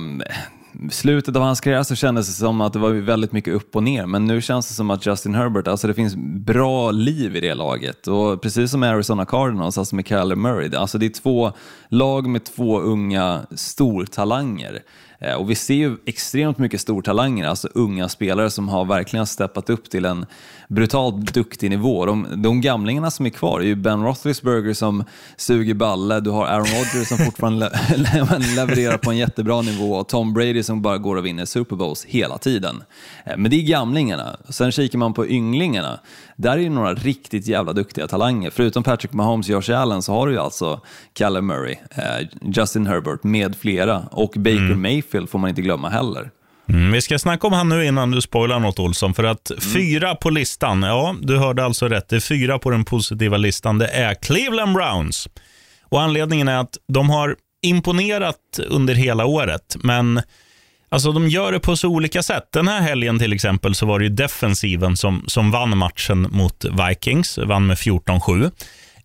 slutet 0.92 1.36
av 1.36 1.42
hans 1.42 1.62
karriär 1.62 1.84
så 1.84 1.96
kändes 1.96 2.28
det 2.28 2.34
som 2.34 2.62
att 2.62 2.74
det 2.74 2.80
var 2.80 2.90
väldigt 2.90 3.32
mycket 3.32 3.54
upp 3.54 3.76
och 3.76 3.84
ner. 3.84 4.06
Men 4.06 4.26
nu 4.26 4.42
känns 4.42 4.68
det 4.68 4.74
som 4.74 4.90
att 4.90 5.06
Justin 5.06 5.36
Herbert, 5.36 5.68
alltså 5.68 5.88
det 5.88 5.94
finns 5.94 6.16
bra 6.46 6.92
liv 6.92 7.36
i 7.36 7.40
det 7.40 7.54
laget. 7.54 8.08
Och 8.08 8.42
precis 8.42 8.72
som 8.72 8.84
Arizona 8.84 9.26
Cardinals, 9.26 9.78
alltså 9.78 9.96
med 9.96 10.08
Kyler 10.08 10.36
Murray. 10.36 10.76
Alltså 10.76 10.98
det 10.98 11.06
är 11.06 11.10
två 11.10 11.52
lag 11.90 12.28
med 12.28 12.46
två 12.46 12.80
unga 12.80 13.42
stortalanger. 13.52 14.80
Eh, 15.22 15.34
och 15.34 15.50
vi 15.50 15.56
ser 15.56 15.74
ju 15.74 15.98
extremt 16.06 16.58
mycket 16.58 16.82
stortalanger, 16.82 17.48
alltså 17.48 17.70
unga 17.74 18.10
spelare 18.10 18.50
som 18.50 18.70
har 18.70 18.86
verkligen 18.86 19.28
steppat 19.28 19.70
upp 19.70 19.90
till 19.90 20.06
en 20.06 20.26
brutalt 20.68 21.34
duktig 21.34 21.70
nivå. 21.70 22.06
De, 22.06 22.28
de 22.36 22.62
gamlingarna 22.62 23.12
som 23.12 23.26
är 23.26 23.30
kvar 23.30 23.60
är 23.60 23.66
ju 23.66 23.76
Ben 23.76 24.04
Roethlisberger 24.04 24.74
som 24.74 25.04
suger 25.38 25.74
balle, 25.74 26.20
du 26.20 26.30
har 26.30 26.46
Aaron 26.46 26.66
Rodgers 26.66 27.08
som 27.08 27.18
fortfarande 27.18 27.80
le 27.96 28.40
levererar 28.56 28.98
på 28.98 29.12
en 29.12 29.18
jättebra 29.18 29.62
nivå 29.62 29.94
och 29.94 30.08
Tom 30.08 30.34
Brady 30.34 30.64
som 30.64 30.82
bara 30.82 30.98
går 30.98 31.16
och 31.16 31.26
vinner 31.26 31.46
Super 31.46 31.76
Bowls 31.76 32.06
hela 32.06 32.38
tiden. 32.38 32.84
Eh, 33.26 33.38
men 33.38 33.52
det 33.52 33.58
är 33.58 33.64
gamlingarna. 33.64 34.38
Sen 34.50 34.72
kikar 34.72 35.00
man 35.00 35.14
på 35.14 35.28
ynglingarna. 35.28 36.00
Där 36.40 36.52
är 36.52 36.58
ju 36.58 36.70
några 36.70 36.94
riktigt 36.94 37.48
jävla 37.48 37.74
duktiga 37.74 38.08
talanger. 38.08 38.50
Förutom 38.50 38.84
Patrick 38.84 39.14
Mahomes 39.14 39.50
och 39.50 39.54
Josh 39.54 39.78
Allen 39.78 40.02
så 40.02 40.14
har 40.14 40.28
du 40.28 40.34
ju 40.34 40.40
alltså 40.40 40.82
Callum 41.14 41.48
Murray, 41.48 41.76
eh, 41.92 42.28
Justin 42.56 42.88
Herbert 42.88 43.24
med 43.24 43.56
flera 43.56 44.00
och 44.12 44.32
Baker 44.36 44.76
Mayfield 44.76 45.30
får 45.30 45.40
man 45.40 45.50
inte 45.50 45.62
glömma 45.62 45.90
heller. 45.90 46.30
Mm, 46.70 46.92
vi 46.92 47.02
ska 47.02 47.20
snacka 47.20 47.48
om 47.48 47.54
han 47.54 47.70
nu 47.70 47.86
innan 47.86 48.12
du 48.12 48.22
spoilar 48.22 48.60
något 48.60 48.80
Olsson. 48.80 49.14
För 49.14 49.24
att 49.24 49.52
fyra 49.74 50.16
på 50.16 50.30
listan, 50.30 50.84
ja 50.84 51.16
du 51.22 51.38
hörde 51.38 51.66
alltså 51.66 51.88
rätt. 51.88 52.10
Det 52.10 52.16
är 52.16 52.20
fyra 52.20 52.60
på 52.60 52.70
den 52.70 52.86
positiva 52.86 53.38
listan. 53.38 53.78
Det 53.78 53.88
är 53.88 54.14
Cleveland 54.14 54.74
Browns. 54.74 55.30
Och 55.84 56.02
anledningen 56.02 56.48
är 56.48 56.58
att 56.58 56.78
de 56.88 57.10
har 57.10 57.36
imponerat 57.62 58.60
under 58.68 58.94
hela 58.94 59.26
året. 59.26 59.76
Men 59.84 60.22
alltså, 60.90 61.12
de 61.12 61.28
gör 61.28 61.52
det 61.52 61.60
på 61.60 61.76
så 61.76 61.88
olika 61.88 62.24
sätt. 62.24 62.48
Den 62.54 62.68
här 62.68 62.82
helgen 62.82 63.20
till 63.20 63.34
exempel 63.34 63.76
så 63.76 63.86
var 63.86 64.00
det 64.00 64.06
ju 64.06 64.12
defensiven 64.12 64.98
som, 64.98 65.24
som 65.28 65.52
vann 65.52 65.78
matchen 65.78 66.28
mot 66.32 66.66
Vikings. 66.66 67.38
Vann 67.38 67.68
med 67.68 67.78
14-7. 67.78 68.52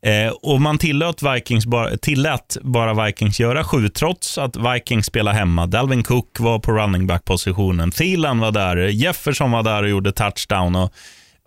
Eh, 0.05 0.33
och 0.43 0.61
man 0.61 0.79
tillät, 0.79 1.23
Vikings 1.23 1.67
bara, 1.67 1.97
tillät 1.97 2.57
bara 2.63 3.07
Vikings 3.07 3.41
göra 3.41 3.65
sju, 3.65 3.89
trots 3.89 4.39
att 4.39 4.57
Vikings 4.57 5.07
spelade 5.07 5.37
hemma. 5.37 5.67
Dalvin 5.67 6.03
Cook 6.03 6.41
var 6.41 6.59
på 6.59 6.73
running 6.73 7.07
back-positionen. 7.07 7.91
Thielen 7.91 8.39
var 8.39 8.53
där. 8.53 8.77
Jefferson 8.77 9.51
var 9.51 9.63
där 9.63 9.83
och 9.83 9.89
gjorde 9.89 10.13
touchdown. 10.13 10.77
Och, 10.77 10.93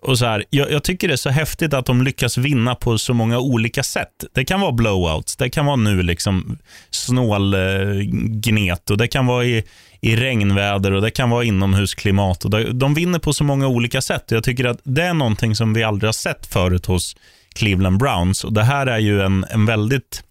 och 0.02 0.18
så 0.18 0.26
här, 0.26 0.44
jag, 0.50 0.72
jag 0.72 0.84
tycker 0.84 1.08
det 1.08 1.14
är 1.14 1.16
så 1.16 1.30
häftigt 1.30 1.74
att 1.74 1.86
de 1.86 2.02
lyckas 2.02 2.38
vinna 2.38 2.74
på 2.74 2.98
så 2.98 3.14
många 3.14 3.38
olika 3.38 3.82
sätt. 3.82 4.24
Det 4.34 4.44
kan 4.44 4.60
vara 4.60 4.72
blowouts, 4.72 5.36
det 5.36 5.50
kan 5.50 5.66
vara 5.66 5.76
nu 5.76 6.02
liksom 6.02 6.58
snålgnet 6.90 8.90
eh, 8.90 8.92
och 8.92 8.98
det 8.98 9.08
kan 9.08 9.26
vara 9.26 9.44
i, 9.44 9.64
i 10.00 10.16
regnväder 10.16 10.92
och 10.92 11.02
det 11.02 11.10
kan 11.10 11.30
vara 11.30 11.44
inomhusklimat. 11.44 12.44
Och 12.44 12.74
de, 12.74 12.94
vinner 12.94 13.18
på 13.18 13.32
så 13.32 13.44
många 13.44 13.66
olika 13.66 14.00
sätt. 14.00 14.24
Jag 14.28 14.44
tycker 14.44 14.64
att 14.64 14.80
det 14.82 15.02
är 15.02 15.14
någonting 15.14 15.56
som 15.56 15.74
vi 15.74 15.82
aldrig 15.82 16.08
har 16.08 16.12
sett 16.12 16.46
förut 16.46 16.86
hos 16.86 17.16
Cleveland 17.54 17.98
Browns. 17.98 18.44
Och 18.44 18.52
Det 18.52 18.62
här 18.62 18.86
är 18.86 18.98
ju 18.98 19.22
en, 19.22 19.44
en 19.50 19.66
väldigt... 19.66 20.22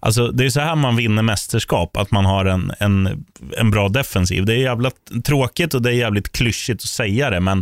Alltså, 0.00 0.28
det 0.28 0.44
är 0.44 0.50
så 0.50 0.60
här 0.60 0.76
man 0.76 0.96
vinner 0.96 1.22
mästerskap, 1.22 1.96
att 1.96 2.10
man 2.10 2.24
har 2.24 2.44
en, 2.44 2.72
en, 2.78 3.26
en 3.56 3.70
bra 3.70 3.88
defensiv. 3.88 4.44
Det 4.44 4.54
är 4.54 4.58
jävligt 4.58 5.24
tråkigt 5.24 5.74
och 5.74 5.82
det 5.82 5.90
är 5.90 5.94
jävligt 5.94 6.32
klyschigt 6.32 6.82
att 6.82 6.88
säga 6.88 7.30
det, 7.30 7.40
men 7.40 7.58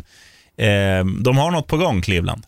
eh, 0.58 1.04
de 1.22 1.38
har 1.38 1.50
något 1.50 1.66
på 1.66 1.76
gång, 1.76 2.02
Cleveland. 2.02 2.42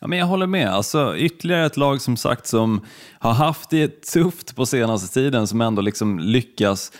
Ja, 0.00 0.06
men 0.06 0.18
jag 0.18 0.26
håller 0.26 0.46
med. 0.46 0.68
Alltså, 0.68 1.16
ytterligare 1.16 1.66
ett 1.66 1.76
lag 1.76 2.00
som 2.00 2.16
sagt 2.16 2.46
som 2.46 2.84
har 3.18 3.32
haft 3.32 3.70
det 3.70 4.02
tufft 4.02 4.56
på 4.56 4.66
senaste 4.66 5.14
tiden 5.14 5.46
som 5.46 5.60
ändå 5.60 5.82
liksom 5.82 6.18
lyckas 6.18 6.92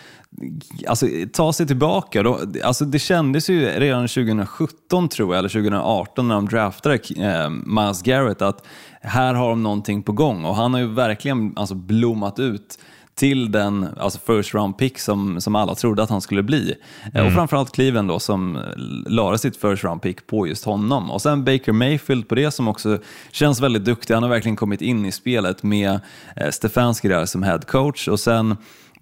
alltså, 0.89 1.07
ta 1.33 1.53
sig 1.53 1.67
tillbaka. 1.67 2.23
Då, 2.23 2.41
alltså, 2.65 2.85
det 2.85 2.99
kändes 2.99 3.51
ju 3.51 3.67
redan 3.67 4.09
2017 4.09 5.09
tror 5.09 5.35
jag, 5.35 5.39
eller 5.39 5.49
2018 5.49 6.29
när 6.29 6.35
de 6.35 6.49
draftade 6.49 6.99
eh, 7.17 7.51
Miles 7.51 8.03
Garrett 8.03 8.43
att 8.43 8.67
här 9.01 9.35
har 9.35 9.49
de 9.49 9.63
någonting 9.63 10.03
på 10.03 10.13
gång 10.13 10.45
och 10.45 10.57
han 10.57 10.75
har 10.75 10.81
ju 10.81 10.87
verkligen 10.95 11.53
alltså, 11.57 11.75
blommat 11.75 12.39
ut 12.39 12.79
till 13.15 13.53
den 13.53 13.89
alltså 14.01 14.19
first 14.27 14.55
round 14.55 14.79
pick 14.79 14.99
som, 14.99 15.41
som 15.41 15.55
alla 15.55 15.75
trodde 15.75 16.03
att 16.03 16.11
han 16.11 16.21
skulle 16.21 16.43
bli. 16.43 16.75
Eh, 17.15 17.27
Och 17.27 17.33
framförallt 17.33 17.73
Cleveland 17.73 18.09
då 18.09 18.19
som 18.19 18.59
lade 19.07 19.39
sitt 19.39 19.57
first 19.57 19.85
round 19.85 20.03
pick 20.03 20.27
på 20.27 20.47
just 20.47 20.65
honom. 20.65 21.11
Och 21.11 21.23
sen 21.23 21.45
Baker 21.45 21.73
Mayfield 21.73 22.29
på 22.29 22.35
det 22.35 22.51
som 22.51 22.69
också 22.69 22.99
känns 23.33 23.61
väldigt 23.61 23.85
duktig. 23.85 24.15
Han 24.15 24.23
har 24.23 24.31
verkligen 24.31 24.57
kommit 24.57 24.83
in 24.83 25.07
i 25.07 25.13
spelet 25.13 25.63
med 25.63 26.01
eh, 26.37 26.51
Stefanski 26.51 27.09
där 27.09 27.27
som 27.27 27.43
head 27.43 27.59
coach. 27.67 28.09
Och 28.09 28.21
sen, 28.21 28.57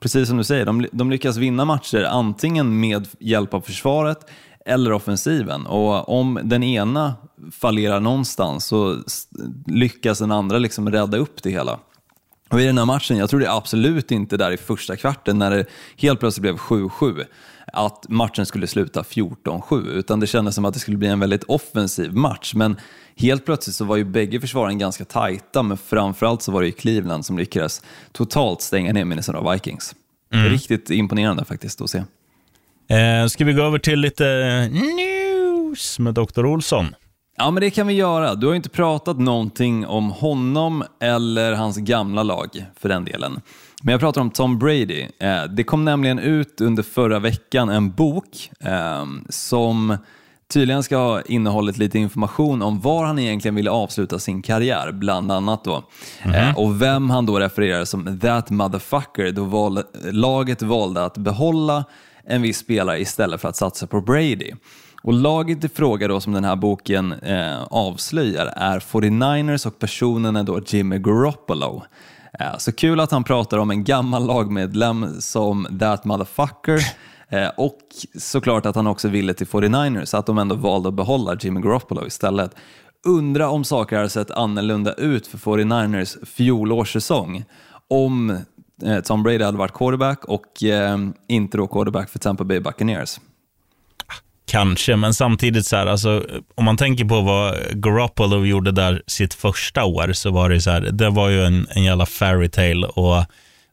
precis 0.05 0.29
som 0.29 0.37
du 0.37 0.45
säger, 0.45 0.67
de, 0.67 0.87
de 0.93 1.11
lyckas 1.11 1.37
vinna 1.37 1.65
matcher 1.65 2.03
antingen 2.05 2.81
med 2.81 3.09
hjälp 3.19 3.55
av 3.55 3.61
försvaret 3.61 4.19
eller 4.67 4.93
offensiven. 4.93 5.67
Och 5.67 6.19
om 6.19 6.41
den 6.43 6.63
ena 6.63 7.15
fallerar 7.53 8.01
någonstans 8.01 8.67
så 8.67 8.99
lyckas 9.67 10.19
den 10.19 10.33
andra 10.33 10.59
liksom 10.59 10.91
rädda 10.91 11.19
upp 11.19 11.43
det 11.43 11.51
hela. 11.51 11.79
Och 12.55 12.61
i 12.61 12.65
den 12.65 12.79
här 12.79 12.85
matchen, 12.85 13.17
jag 13.17 13.31
tror 13.31 13.41
det 13.41 13.53
absolut 13.53 14.11
inte 14.11 14.37
där 14.37 14.51
i 14.51 14.57
första 14.57 14.97
kvarten 14.97 15.39
när 15.39 15.51
det 15.51 15.67
helt 15.97 16.21
plötsligt 16.21 16.43
blev 16.43 16.57
7-7, 16.57 17.25
att 17.67 18.07
matchen 18.09 18.47
skulle 18.47 18.67
sluta 18.67 19.03
14-7, 19.03 19.89
utan 19.89 20.21
det 20.21 20.27
kändes 20.27 20.55
som 20.55 20.65
att 20.65 20.75
det 20.75 20.81
skulle 20.81 20.97
bli 20.97 21.09
en 21.09 21.21
väldigt 21.21 21.45
offensiv 21.45 22.13
match. 22.13 22.55
Men 22.55 22.77
helt 23.17 23.45
plötsligt 23.45 23.77
så 23.77 23.85
var 23.85 23.97
ju 23.97 24.05
bägge 24.05 24.41
försvaren 24.41 24.79
ganska 24.79 25.05
tajta, 25.05 25.63
men 25.63 25.77
framförallt 25.77 26.43
så 26.43 26.53
var 26.53 26.61
det 26.61 26.67
ju 26.67 26.73
Cleveland 26.73 27.27
som 27.27 27.39
lyckades 27.39 27.83
totalt 28.13 28.63
stänga 28.63 28.93
ner 28.93 29.05
Minnesota 29.05 29.53
Vikings. 29.53 29.95
Riktigt 30.31 30.91
imponerande 30.91 31.45
faktiskt 31.45 31.81
att 31.81 31.91
se. 31.91 31.99
Eh, 32.89 33.27
ska 33.27 33.45
vi 33.45 33.53
gå 33.53 33.63
över 33.63 33.79
till 33.79 34.01
lite 34.01 34.25
news 34.73 35.99
med 35.99 36.15
Dr. 36.15 36.47
Olsson? 36.47 36.95
Ja, 37.37 37.51
men 37.51 37.61
det 37.61 37.71
kan 37.71 37.87
vi 37.87 37.95
göra. 37.95 38.35
Du 38.35 38.47
har 38.47 38.53
ju 38.53 38.57
inte 38.57 38.69
pratat 38.69 39.19
någonting 39.19 39.87
om 39.87 40.11
honom 40.11 40.85
eller 41.01 41.53
hans 41.53 41.77
gamla 41.77 42.23
lag 42.23 42.65
för 42.81 42.89
den 42.89 43.05
delen. 43.05 43.41
Men 43.83 43.93
jag 43.93 44.01
pratar 44.01 44.21
om 44.21 44.31
Tom 44.31 44.59
Brady. 44.59 45.07
Eh, 45.21 45.45
Det 45.51 45.65
kom 45.65 45.85
nämligen 45.85 46.19
ut 46.19 46.61
under 46.61 46.83
förra 46.83 47.19
veckan 47.19 47.69
en 47.69 47.91
bok 47.93 48.51
eh, 48.61 49.05
som 49.29 49.97
tydligen 50.53 50.83
ska 50.83 50.97
ha 50.97 51.23
innehållit 51.23 51.79
lite 51.79 51.99
information 51.99 52.63
om 52.63 52.81
var 52.81 53.05
han 53.05 53.19
egentligen 53.19 53.55
ville 53.55 53.71
avsluta 53.71 54.19
sin 54.19 54.43
karriär, 54.43 54.93
bland 54.93 55.33
annat 55.33 55.65
då. 55.65 55.83
Eh, 56.25 56.59
Och 56.59 56.83
vem 56.83 57.11
han 57.11 57.27
då 57.27 57.39
refererar 57.39 57.85
som 57.85 58.21
that 58.21 58.51
motherfucker 58.51 59.33
då 59.33 59.45
val, 59.45 59.83
laget 60.13 60.63
valde 60.63 61.05
att 61.05 61.19
behålla 61.19 61.85
en 62.27 62.43
viss 62.43 62.59
spelare 62.59 63.01
istället 63.01 63.41
för 63.41 63.49
att 63.49 63.57
satsa 63.57 63.87
på 63.87 64.01
Brady. 64.01 64.53
Och 65.05 65.13
laget 65.13 65.65
i 65.65 65.69
fråga 65.69 66.09
då 66.09 66.21
som 66.21 66.33
den 66.33 66.45
här 66.45 66.57
boken 66.57 67.13
eh, 67.13 67.63
avslöjar 67.63 68.47
är 68.47 68.81
49ers 68.81 69.67
och 69.67 69.79
personen 69.79 70.37
är 70.37 70.43
då 70.43 70.61
Jimmy 70.67 70.99
Garoppolo. 70.99 71.83
Eh, 72.41 72.59
så 72.59 72.73
kul 72.73 73.01
att 73.01 73.11
han 73.11 73.25
pratar 73.25 73.59
om 73.59 73.71
en 73.71 73.85
gammal 73.85 74.27
lagmedlem 74.27 75.21
som 75.21 75.79
that 75.81 76.05
motherfucker 76.05 76.81
eh, 77.29 77.49
och 77.57 77.79
såklart 78.19 78.67
att 78.67 78.77
han 78.77 78.87
också 78.87 79.09
ville 79.09 79.35
till 79.35 79.47
49ers, 79.47 80.05
så 80.05 80.17
att 80.17 80.27
de 80.27 80.39
ändå 80.39 80.55
valde 80.55 80.89
att 80.89 80.95
behålla 80.95 81.37
Jimmy 81.41 81.61
Garoppolo 81.61 82.07
istället. 82.07 82.55
Undra 83.07 83.51
om 83.51 83.65
saker 83.65 83.97
hade 83.97 84.09
sett 84.09 84.31
annorlunda 84.31 84.93
ut 84.93 85.27
för 85.27 85.39
49ers 85.39 86.27
fjolårssäsong 86.27 87.45
om 87.91 88.31
eh, 88.83 89.01
Tom 89.01 89.23
Brady 89.23 89.45
hade 89.45 89.59
varit 89.59 89.75
quarterback 89.75 90.25
och 90.25 90.63
eh, 90.63 90.99
inte 91.29 91.57
då 91.57 91.67
quarterback 91.67 92.11
för 92.11 92.19
Tampa 92.19 92.45
Bay 92.45 92.61
Buccaneers 92.61 93.19
kanske, 94.55 94.97
men 94.97 95.15
samtidigt 95.15 95.67
så 95.67 95.77
här, 95.77 95.87
alltså, 95.87 96.25
om 96.55 96.65
man 96.65 96.77
tänker 96.77 97.05
på 97.05 97.21
vad 97.21 97.55
Garoppolo 97.73 98.45
gjorde 98.45 98.73
där 98.73 99.03
sitt 99.07 99.35
första 99.35 99.85
år, 99.85 100.13
så 100.13 100.31
var 100.31 100.49
det 100.49 100.61
så 100.61 100.71
här, 100.71 100.81
det 100.81 101.11
var 101.11 101.29
ju 101.29 101.45
en, 101.45 101.67
en 101.71 101.83
jävla 101.83 102.07
fairy 102.07 102.49
tale 102.49 102.87
och 102.87 103.25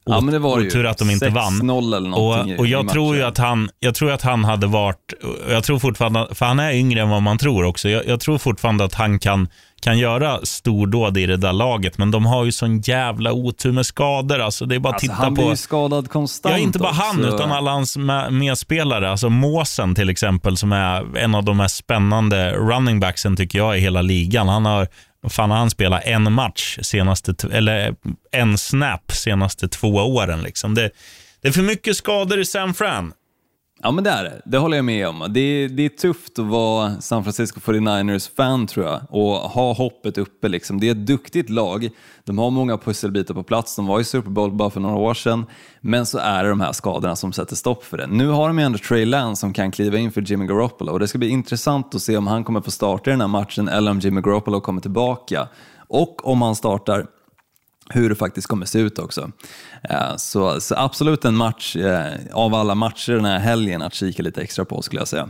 Ja, 0.05 0.21
men 0.21 0.33
det 0.33 0.39
var 0.39 0.57
det 0.57 0.63
ju. 0.63 0.69
tur 0.69 0.85
att 0.85 0.97
de 0.97 1.09
inte 1.09 1.29
6-0 1.29 1.33
vann. 1.33 1.69
eller 1.93 2.09
någonting 2.09 2.53
och, 2.53 2.59
och 2.59 2.67
jag 2.67 2.89
tror 2.89 3.15
ju 3.15 3.23
att 3.23 3.37
han, 3.37 3.69
jag 3.79 3.95
tror 3.95 4.11
att 4.11 4.21
han 4.21 4.43
hade 4.45 4.67
varit, 4.67 5.13
jag 5.49 5.63
tror 5.63 5.79
fortfarande, 5.79 6.27
för 6.31 6.45
han 6.45 6.59
är 6.59 6.71
yngre 6.71 7.01
än 7.01 7.09
vad 7.09 7.21
man 7.21 7.37
tror 7.37 7.63
också, 7.63 7.89
jag, 7.89 8.07
jag 8.07 8.19
tror 8.19 8.37
fortfarande 8.37 8.83
att 8.83 8.93
han 8.93 9.19
kan, 9.19 9.47
kan 9.81 9.97
göra 9.99 10.39
stordåd 10.43 11.17
i 11.17 11.25
det 11.25 11.37
där 11.37 11.53
laget, 11.53 11.97
men 11.97 12.11
de 12.11 12.25
har 12.25 12.45
ju 12.45 12.51
sån 12.51 12.79
jävla 12.81 13.31
otur 13.33 13.71
med 13.71 13.85
skador. 13.85 14.39
Alltså, 14.39 14.65
det 14.65 14.75
är 14.75 14.79
bara 14.79 14.93
Alltså, 14.93 15.07
titta 15.07 15.13
han 15.23 15.33
blir 15.33 15.43
på... 15.43 15.49
ju 15.49 15.55
skadad 15.55 16.09
konstant 16.09 16.55
Ja, 16.55 16.59
inte 16.59 16.79
bara 16.79 16.91
han, 16.91 17.19
också. 17.25 17.35
utan 17.35 17.51
alla 17.51 17.71
hans 17.71 17.97
med- 17.97 18.33
medspelare. 18.33 19.11
Alltså 19.11 19.29
Måsen 19.29 19.95
till 19.95 20.09
exempel, 20.09 20.57
som 20.57 20.71
är 20.71 21.17
en 21.17 21.35
av 21.35 21.43
de 21.43 21.57
mest 21.57 21.75
spännande 21.75 22.51
running 22.51 22.99
backsen 22.99 23.35
tycker 23.35 23.57
jag 23.59 23.77
i 23.77 23.81
hela 23.81 24.01
ligan. 24.01 24.47
Han 24.47 24.65
har, 24.65 24.87
fan 25.29 25.51
har 25.51 25.57
han 25.57 25.69
spelat 25.69 26.03
en 26.05 26.33
match 26.33 26.79
senaste, 26.81 27.35
eller 27.51 27.95
en 28.31 28.57
snap 28.57 29.11
senaste 29.11 29.67
två 29.67 29.87
åren. 29.87 30.41
Liksom. 30.43 30.75
Det, 30.75 30.91
det 31.41 31.47
är 31.47 31.51
för 31.51 31.61
mycket 31.61 31.95
skador 31.97 32.39
i 32.39 32.45
San 32.45 32.73
Fran. 32.73 33.13
Ja, 33.83 33.91
men 33.91 34.03
det 34.03 34.09
är 34.09 34.23
det. 34.23 34.41
Det 34.45 34.57
håller 34.57 34.77
jag 34.77 34.85
med 34.85 35.07
om. 35.07 35.25
Det 35.29 35.39
är, 35.39 35.69
det 35.69 35.85
är 35.85 35.89
tufft 35.89 36.39
att 36.39 36.45
vara 36.45 37.01
San 37.01 37.23
Francisco 37.23 37.59
49ers-fan 37.59 38.67
tror 38.67 38.85
jag 38.85 39.01
och 39.09 39.35
ha 39.35 39.73
hoppet 39.73 40.17
uppe. 40.17 40.47
Liksom. 40.47 40.79
Det 40.79 40.87
är 40.87 40.91
ett 40.91 41.05
duktigt 41.05 41.49
lag. 41.49 41.89
De 42.23 42.37
har 42.37 42.51
många 42.51 42.77
pusselbitar 42.77 43.33
på 43.33 43.43
plats. 43.43 43.75
De 43.75 43.87
var 43.87 43.99
i 43.99 44.03
Super 44.03 44.29
Bowl 44.29 44.51
bara 44.51 44.69
för 44.69 44.79
några 44.79 44.95
år 44.95 45.13
sedan. 45.13 45.45
Men 45.81 46.05
så 46.05 46.17
är 46.17 46.43
det 46.43 46.49
de 46.49 46.61
här 46.61 46.71
skadorna 46.71 47.15
som 47.15 47.33
sätter 47.33 47.55
stopp 47.55 47.83
för 47.83 47.97
det. 47.97 48.07
Nu 48.07 48.27
har 48.27 48.47
de 48.47 48.59
ju 48.59 48.65
ändå 48.65 48.77
Trey 48.77 49.05
Lance 49.05 49.39
som 49.39 49.53
kan 49.53 49.71
kliva 49.71 49.97
in 49.97 50.11
för 50.11 50.21
Jimmy 50.21 50.45
Garoppolo 50.45 50.91
och 50.91 50.99
det 50.99 51.07
ska 51.07 51.17
bli 51.17 51.29
intressant 51.29 51.95
att 51.95 52.01
se 52.01 52.17
om 52.17 52.27
han 52.27 52.43
kommer 52.43 52.61
få 52.61 52.71
starta 52.71 53.09
i 53.09 53.13
den 53.13 53.21
här 53.21 53.27
matchen 53.27 53.67
eller 53.67 53.91
om 53.91 53.99
Jimmy 53.99 54.21
Garoppolo 54.21 54.61
kommer 54.61 54.81
tillbaka. 54.81 55.47
Och 55.87 56.27
om 56.27 56.41
han 56.41 56.55
startar 56.55 57.05
hur 57.93 58.09
det 58.09 58.15
faktiskt 58.15 58.47
kommer 58.47 58.65
se 58.65 58.79
ut 58.79 58.99
också. 58.99 59.31
Eh, 59.89 60.15
Så, 60.17 60.61
så 60.61 60.75
absolut 60.77 61.25
en 61.25 61.35
match 61.35 61.75
eh, 61.75 62.13
av 62.33 62.53
alla 62.55 62.75
matcher 62.75 63.11
den 63.13 63.25
här 63.25 63.39
helgen 63.39 63.81
att 63.81 63.93
kika 63.93 64.23
lite 64.23 64.41
extra 64.41 64.65
på 64.65 64.81
skulle 64.81 65.01
jag 65.01 65.07
säga. 65.07 65.29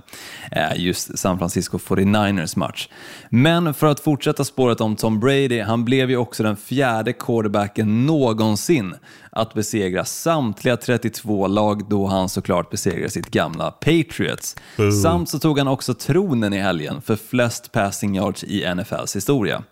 Eh, 0.51 0.71
Just 0.75 1.17
San 1.19 1.37
Francisco 1.39 1.77
49ers 1.77 2.57
match. 2.57 2.87
Men 3.29 3.73
för 3.73 3.87
att 3.87 3.99
fortsätta 3.99 4.43
spåret 4.43 4.81
om 4.81 4.95
Tom 4.95 5.19
Brady, 5.19 5.61
han 5.61 5.85
blev 5.85 6.09
ju 6.09 6.17
också 6.17 6.43
den 6.43 6.55
fjärde 6.55 7.13
quarterbacken 7.13 8.05
någonsin 8.05 8.95
att 9.31 9.53
besegra 9.53 10.05
samtliga 10.05 10.77
32 10.77 11.47
lag 11.47 11.89
då 11.89 12.07
han 12.07 12.29
såklart 12.29 12.69
besegrade 12.69 13.09
sitt 13.09 13.31
gamla 13.31 13.71
Patriots. 13.71 14.55
Samt 15.03 15.29
så 15.29 15.39
tog 15.39 15.57
han 15.57 15.67
också 15.67 15.93
tronen 15.93 16.53
i 16.53 16.59
helgen 16.59 17.01
för 17.01 17.15
flest 17.15 17.71
passing 17.71 18.15
yards 18.15 18.43
i 18.43 18.73
NFLs 18.75 19.15
historia. 19.15 19.63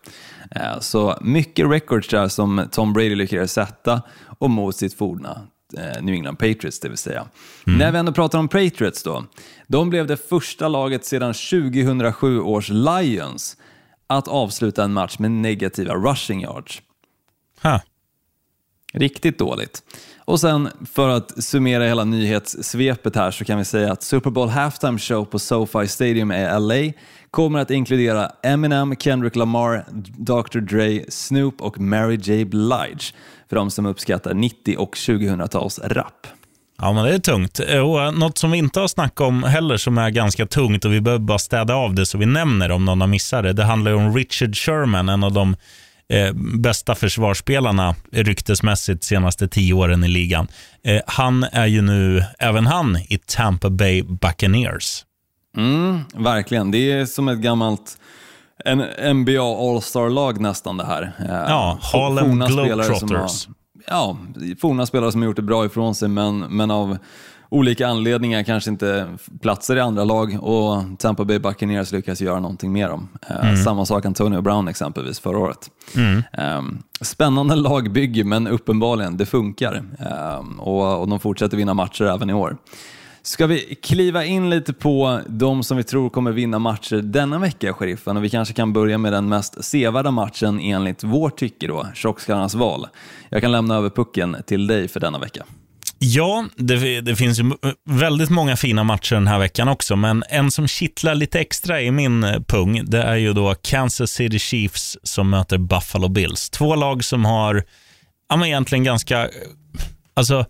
Eh, 0.56 0.80
Så 0.80 1.18
mycket 1.22 1.70
records 1.70 2.08
där 2.08 2.28
som 2.28 2.68
Tom 2.72 2.94
Brady 2.94 3.16
lyckades 3.16 3.54
sätta 3.54 4.02
och 4.40 4.50
mot 4.50 4.76
sitt 4.76 4.94
forna 4.94 5.48
eh, 5.78 6.02
New 6.04 6.16
England 6.16 6.36
Patriots, 6.36 6.80
det 6.80 6.90
vill 6.90 6.98
säga. 6.98 7.28
När 7.66 7.92
vi 7.92 7.98
ändå 7.98 8.12
pratar 8.12 8.40
om 8.40 8.48
Patriots 8.48 9.04
då. 9.04 9.26
De 9.68 9.90
blev 9.90 10.08
det 10.08 10.30
första 10.30 10.68
laget 10.68 11.06
sedan 11.06 11.34
2007 11.34 12.40
års 12.40 12.70
Lions 12.70 13.58
att 14.08 14.28
avsluta 14.28 14.84
en 14.84 14.94
match 14.94 15.20
med 15.20 15.32
negativa 15.32 15.94
rushing 15.96 16.42
yards. 16.42 16.82
Ha. 17.62 17.82
Riktigt 18.94 19.40
dåligt. 19.40 19.84
Och 20.30 20.40
sen 20.40 20.70
för 20.94 21.10
att 21.10 21.44
summera 21.44 21.84
hela 21.84 22.04
nyhetssvepet 22.04 23.16
här 23.16 23.32
så 23.32 23.46
kan 23.46 23.58
vi 23.58 23.66
säga 23.66 23.92
att 23.92 24.04
Super 24.04 24.30
Bowl 24.30 24.50
Halftime 24.50 25.00
Show 25.00 25.26
på 25.26 25.40
SoFi 25.40 25.88
Stadium 25.88 26.32
i 26.32 26.60
LA 26.60 26.94
kommer 27.32 27.60
att 27.60 27.72
inkludera 27.72 28.32
Eminem, 28.44 28.96
Kendrick 28.96 29.36
Lamar, 29.36 29.86
Dr 30.18 30.60
Dre, 30.60 31.04
Snoop 31.10 31.62
och 31.62 31.80
Mary 31.80 32.16
J 32.16 32.46
Blige 32.46 33.14
för 33.50 33.56
de 33.56 33.72
som 33.72 33.86
uppskattar 33.86 34.34
90 34.34 34.76
och 34.78 34.96
2000-tals 34.96 35.80
rap. 35.84 36.28
Ja, 36.82 36.94
men 36.94 37.06
det 37.06 37.14
är 37.14 37.20
tungt. 37.20 37.60
Och 37.60 38.02
eh, 38.02 38.12
något 38.12 38.38
som 38.38 38.52
vi 38.52 38.58
inte 38.58 38.80
har 38.80 38.88
snackat 38.88 39.28
om 39.28 39.44
heller 39.44 39.78
som 39.78 39.98
är 39.98 40.10
ganska 40.10 40.46
tungt 40.46 40.86
och 40.86 40.94
vi 40.94 41.02
behöver 41.02 41.24
bara 41.24 41.40
städa 41.40 41.76
av 41.76 41.94
det 41.94 42.06
så 42.06 42.18
vi 42.18 42.26
nämner 42.26 42.72
om 42.72 42.86
någon 42.86 43.02
har 43.02 43.08
missat 43.08 43.44
det. 43.44 43.54
Det 43.54 43.64
handlar 43.64 43.92
ju 43.92 43.98
om 43.98 44.16
Richard 44.16 44.56
Sherman, 44.56 45.10
en 45.10 45.24
av 45.24 45.34
de 45.34 45.56
eh, 46.10 46.34
bästa 46.60 46.96
försvarsspelarna 46.96 47.96
ryktesmässigt 48.12 49.04
senaste 49.04 49.48
tio 49.48 49.74
åren 49.74 50.04
i 50.04 50.08
ligan. 50.08 50.48
Eh, 50.84 51.02
han 51.08 51.44
är 51.44 51.66
ju 51.66 51.82
nu, 51.82 52.24
även 52.40 52.66
han, 52.66 52.98
i 52.98 53.20
Tampa 53.26 53.70
Bay 53.70 54.04
Buccaneers. 54.04 55.06
Mm, 55.58 56.00
verkligen, 56.16 56.72
det 56.72 56.92
är 56.92 57.06
som 57.06 57.28
ett 57.28 57.40
gammalt 57.40 57.98
en 58.66 58.78
NBA 59.18 59.42
All-Star-lag 59.42 60.42
nästan 60.42 60.78
det 60.78 60.86
här. 60.86 61.12
Eh, 61.20 61.26
Ja, 61.30 61.80
spelare 61.82 62.84
som 63.00 63.08
Globetrotters. 63.08 63.48
Ja, 63.88 64.18
forna 64.62 64.86
spelare 64.86 65.12
som 65.12 65.22
har 65.22 65.26
gjort 65.28 65.36
det 65.36 65.42
bra 65.42 65.66
ifrån 65.66 65.96
sig 65.96 66.10
men, 66.10 66.40
men 66.40 66.72
av 66.72 66.98
olika 67.52 67.88
anledningar 67.88 68.44
kanske 68.44 68.70
inte 68.70 69.18
platser 69.42 69.76
i 69.76 69.80
andra 69.80 70.04
lag 70.04 70.38
och 70.42 70.84
Tampa 71.00 71.26
Bay 71.26 71.40
Buccaneers 71.40 71.92
lyckas 71.92 72.22
göra 72.22 72.40
någonting 72.40 72.72
med 72.72 72.90
dem. 72.90 73.10
Eh, 73.30 73.56
Samma 73.64 73.86
sak 73.86 74.06
Antonio 74.06 74.42
Brown 74.42 74.68
exempelvis 74.68 75.20
förra 75.20 75.38
året. 75.38 75.72
Eh, 76.34 76.62
spännande 77.02 77.56
lagbygge 77.56 78.24
men 78.24 78.48
uppenbarligen, 78.48 79.18
det 79.18 79.26
funkar 79.26 79.84
eh, 80.00 80.60
och, 80.60 81.02
och 81.02 81.08
de 81.08 81.20
fortsätter 81.20 81.58
vinna 81.58 81.74
matcher 81.74 82.04
även 82.04 82.30
i 82.30 82.34
år. 82.34 82.58
Ska 83.22 83.48
vi 83.48 83.76
kliva 83.76 84.26
in 84.26 84.50
lite 84.50 84.74
på 84.74 85.22
de 85.28 85.64
som 85.64 85.78
vi 85.78 85.84
tror 85.84 86.10
kommer 86.10 86.32
vinna 86.32 86.60
matcher 86.60 86.96
denna 86.96 87.40
vecka, 87.40 87.74
sheriffen? 87.74 88.18
Och 88.18 88.24
vi 88.24 88.30
kanske 88.30 88.54
kan 88.54 88.74
börja 88.74 88.98
med 88.98 89.14
den 89.14 89.30
mest 89.30 89.66
sevärda 89.66 90.12
matchen 90.12 90.60
enligt 90.60 91.04
vårt 91.04 91.38
tycke 91.38 91.68
då, 91.68 91.88
tjockskallarnas 91.96 92.56
val. 92.56 92.88
Jag 93.30 93.42
kan 93.42 93.52
lämna 93.52 93.76
över 93.76 93.90
pucken 93.90 94.38
till 94.46 94.68
dig 94.68 94.88
för 94.88 95.00
denna 95.00 95.20
vecka. 95.20 95.46
Ja, 96.02 96.46
det, 96.56 97.02
det 97.02 97.16
finns 97.16 97.40
ju 97.40 97.52
väldigt 97.90 98.30
många 98.30 98.56
fina 98.58 98.84
matcher 98.84 99.16
den 99.16 99.28
här 99.28 99.40
veckan 99.40 99.68
också, 99.68 99.96
men 99.96 100.24
en 100.30 100.52
som 100.52 100.68
kittlar 100.68 101.16
lite 101.16 101.40
extra 101.40 101.82
i 101.82 101.92
min 101.92 102.24
eh, 102.24 102.40
pung, 102.48 102.86
det 102.86 103.02
är 103.02 103.16
ju 103.16 103.34
då 103.34 103.56
Kansas 103.62 104.12
City 104.12 104.40
Chiefs 104.40 104.98
som 105.04 105.30
möter 105.30 105.58
Buffalo 105.58 106.08
Bills. 106.08 106.50
Två 106.50 106.76
lag 106.76 107.04
som 107.04 107.26
har, 107.26 107.64
ja 108.30 108.36
men 108.36 108.48
egentligen 108.48 108.84
ganska, 108.84 109.24
eh, 109.24 109.30
alltså, 110.14 110.46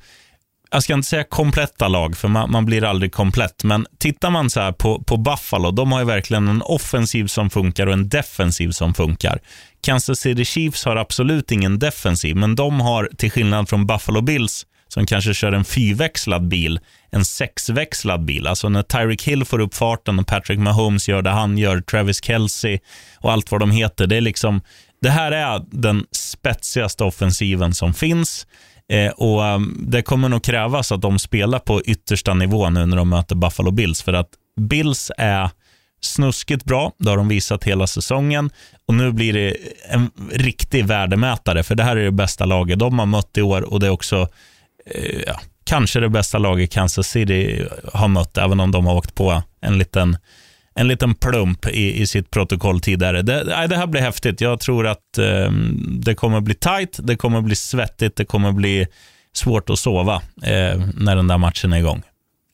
jag 0.71 0.83
ska 0.83 0.93
inte 0.93 1.07
säga 1.07 1.23
kompletta 1.23 1.87
lag, 1.87 2.17
för 2.17 2.27
man, 2.27 2.51
man 2.51 2.65
blir 2.65 2.83
aldrig 2.83 3.11
komplett, 3.11 3.63
men 3.63 3.85
tittar 3.97 4.29
man 4.29 4.49
så 4.49 4.59
här 4.59 4.71
på, 4.71 5.03
på 5.03 5.17
Buffalo, 5.17 5.71
de 5.71 5.91
har 5.91 5.99
ju 5.99 6.05
verkligen 6.05 6.47
en 6.47 6.61
offensiv 6.61 7.27
som 7.27 7.49
funkar 7.49 7.87
och 7.87 7.93
en 7.93 8.09
defensiv 8.09 8.71
som 8.71 8.93
funkar. 8.93 9.39
Kansas 9.81 10.19
City 10.19 10.45
Chiefs 10.45 10.85
har 10.85 10.95
absolut 10.95 11.51
ingen 11.51 11.79
defensiv, 11.79 12.35
men 12.35 12.55
de 12.55 12.81
har, 12.81 13.09
till 13.17 13.31
skillnad 13.31 13.69
från 13.69 13.87
Buffalo 13.87 14.21
Bills, 14.21 14.65
som 14.87 15.05
kanske 15.05 15.33
kör 15.33 15.51
en 15.51 15.65
fyrväxlad 15.65 16.47
bil, 16.47 16.79
en 17.11 17.25
sexväxlad 17.25 18.25
bil. 18.25 18.47
Alltså 18.47 18.69
när 18.69 18.83
Tyreek 18.83 19.23
Hill 19.23 19.45
får 19.45 19.59
upp 19.59 19.75
farten 19.75 20.19
och 20.19 20.27
Patrick 20.27 20.59
Mahomes 20.59 21.09
gör 21.09 21.21
det 21.21 21.29
han 21.29 21.57
gör, 21.57 21.81
Travis 21.81 22.23
Kelce 22.23 22.79
och 23.17 23.31
allt 23.31 23.51
vad 23.51 23.59
de 23.59 23.71
heter. 23.71 24.07
Det, 24.07 24.15
är 24.15 24.21
liksom, 24.21 24.61
det 25.01 25.09
här 25.09 25.31
är 25.31 25.65
den 25.71 26.05
spetsigaste 26.11 27.03
offensiven 27.03 27.73
som 27.73 27.93
finns. 27.93 28.47
Eh, 28.89 29.11
och 29.11 29.41
um, 29.41 29.85
Det 29.87 30.01
kommer 30.01 30.29
nog 30.29 30.43
krävas 30.43 30.91
att 30.91 31.01
de 31.01 31.19
spelar 31.19 31.59
på 31.59 31.81
yttersta 31.81 32.33
nivå 32.33 32.69
nu 32.69 32.85
när 32.85 32.97
de 32.97 33.09
möter 33.09 33.35
Buffalo 33.35 33.71
Bills. 33.71 34.01
För 34.01 34.13
att 34.13 34.29
Bills 34.59 35.11
är 35.17 35.49
snuskigt 36.01 36.65
bra, 36.65 36.91
det 36.97 37.09
har 37.09 37.17
de 37.17 37.27
visat 37.27 37.63
hela 37.63 37.87
säsongen. 37.87 38.49
Och 38.87 38.93
nu 38.93 39.11
blir 39.11 39.33
det 39.33 39.57
en 39.89 40.11
riktig 40.31 40.85
värdemätare, 40.85 41.63
för 41.63 41.75
det 41.75 41.83
här 41.83 41.97
är 41.97 42.03
det 42.03 42.11
bästa 42.11 42.45
laget 42.45 42.79
de 42.79 42.99
har 42.99 43.05
mött 43.05 43.37
i 43.37 43.41
år 43.41 43.61
och 43.73 43.79
det 43.79 43.87
är 43.87 43.91
också 43.91 44.27
eh, 44.85 45.21
ja, 45.27 45.39
kanske 45.63 45.99
det 45.99 46.09
bästa 46.09 46.37
laget 46.37 46.71
Kansas 46.71 47.07
City 47.07 47.65
har 47.93 48.07
mött, 48.07 48.37
även 48.37 48.59
om 48.59 48.71
de 48.71 48.85
har 48.85 48.95
åkt 48.95 49.15
på 49.15 49.43
en 49.61 49.77
liten, 49.77 50.17
en 50.79 50.87
liten 50.87 51.15
plump 51.15 51.67
i, 51.67 52.01
i 52.01 52.07
sitt 52.07 52.31
protokoll 52.31 52.79
tidigare. 52.79 53.21
Det, 53.21 53.43
nej, 53.43 53.67
det 53.67 53.75
här 53.75 53.87
blir 53.87 54.01
häftigt. 54.01 54.41
Jag 54.41 54.59
tror 54.59 54.87
att 54.87 55.17
eh, 55.17 55.51
det 55.99 56.15
kommer 56.15 56.41
bli 56.41 56.53
tight, 56.53 56.99
det 57.03 57.15
kommer 57.15 57.41
bli 57.41 57.55
svettigt, 57.55 58.15
det 58.15 58.25
kommer 58.25 58.51
bli 58.51 58.87
svårt 59.33 59.69
att 59.69 59.79
sova 59.79 60.15
eh, 60.43 60.81
när 60.95 61.15
den 61.15 61.27
där 61.27 61.37
matchen 61.37 61.73
är 61.73 61.77
igång. 61.77 62.03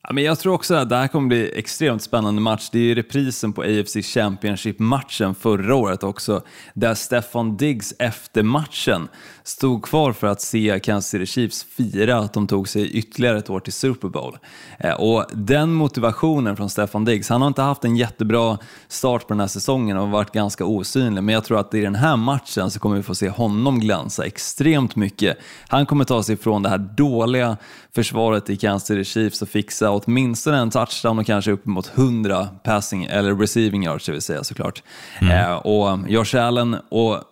Ja, 0.08 0.14
men 0.14 0.24
jag 0.24 0.40
tror 0.40 0.54
också 0.54 0.76
att 0.76 0.90
det 0.90 0.96
här 0.96 1.08
kommer 1.08 1.28
bli 1.28 1.60
extremt 1.60 2.02
spännande 2.02 2.42
match. 2.42 2.70
Det 2.72 2.80
är 2.80 2.84
ju 2.84 2.96
reprisen 2.96 3.54
på 3.54 3.62
AFC 3.62 3.96
Championship-matchen 4.04 5.36
förra 5.36 5.76
året 5.76 6.04
också, 6.04 6.44
där 6.74 6.94
Stefan 6.94 7.58
Diggs 7.58 7.94
efter 8.00 8.44
matchen 8.44 9.08
stod 9.48 9.84
kvar 9.84 10.14
för 10.14 10.28
att 10.28 10.42
se 10.42 10.80
Kansas 10.84 11.10
City 11.10 11.26
Chiefs 11.26 11.64
fira 11.64 12.18
att 12.18 12.34
de 12.34 12.48
tog 12.48 12.70
sig 12.70 12.92
ytterligare 12.92 13.38
ett 13.38 13.50
år 13.50 13.60
till 13.60 13.74
Super 13.74 14.08
Bowl. 14.08 14.38
Eh, 14.80 14.94
Och 14.94 15.26
den 15.34 15.74
motivationen 15.74 16.56
från 16.56 16.70
Stefan 16.70 17.06
Diggs, 17.06 17.30
han 17.30 17.42
har 17.42 17.48
inte 17.48 17.62
haft 17.62 17.86
en 17.86 17.96
jättebra 17.96 18.58
start 18.88 19.22
på 19.28 19.34
den 19.34 19.40
här 19.40 19.48
säsongen 19.48 19.98
och 19.98 20.10
varit 20.10 20.32
ganska 20.32 20.66
osynlig, 20.66 21.24
men 21.24 21.34
jag 21.34 21.44
tror 21.44 21.60
att 21.60 21.74
i 21.74 21.82
den 21.82 21.96
här 21.96 22.16
matchen 22.16 22.72
så 22.72 22.80
kommer 22.80 22.96
vi 22.96 23.04
få 23.04 23.16
se 23.16 23.30
honom 23.30 23.80
glänsa 23.80 24.26
extremt 24.26 24.96
mycket. 24.96 25.38
Han 25.68 25.86
kommer 25.86 26.04
ta 26.04 26.24
sig 26.24 26.34
ifrån 26.34 26.64
det 26.64 26.70
här 26.70 26.78
dåliga 26.78 27.58
försvaret 27.96 28.50
i 28.50 28.58
Kansas 28.58 28.88
City 28.88 29.04
Chiefs 29.04 29.42
och 29.42 29.50
fixa 29.50 29.92
åtminstone 29.92 30.58
en 30.58 30.70
touchdown 30.72 31.20
och 31.20 31.26
kanske 31.26 31.52
upp 31.52 31.66
mot 31.66 31.92
100 31.96 32.48
passing 32.64 33.04
eller 33.04 33.36
receiving 33.36 33.84
yards, 33.84 34.06
det 34.06 34.12
vill 34.12 34.22
säga 34.22 34.44
såklart. 34.44 34.84
Eh, 35.22 35.54
och 35.54 36.00
Josh 36.10 36.36
Allen 36.36 36.76
och 36.90 37.24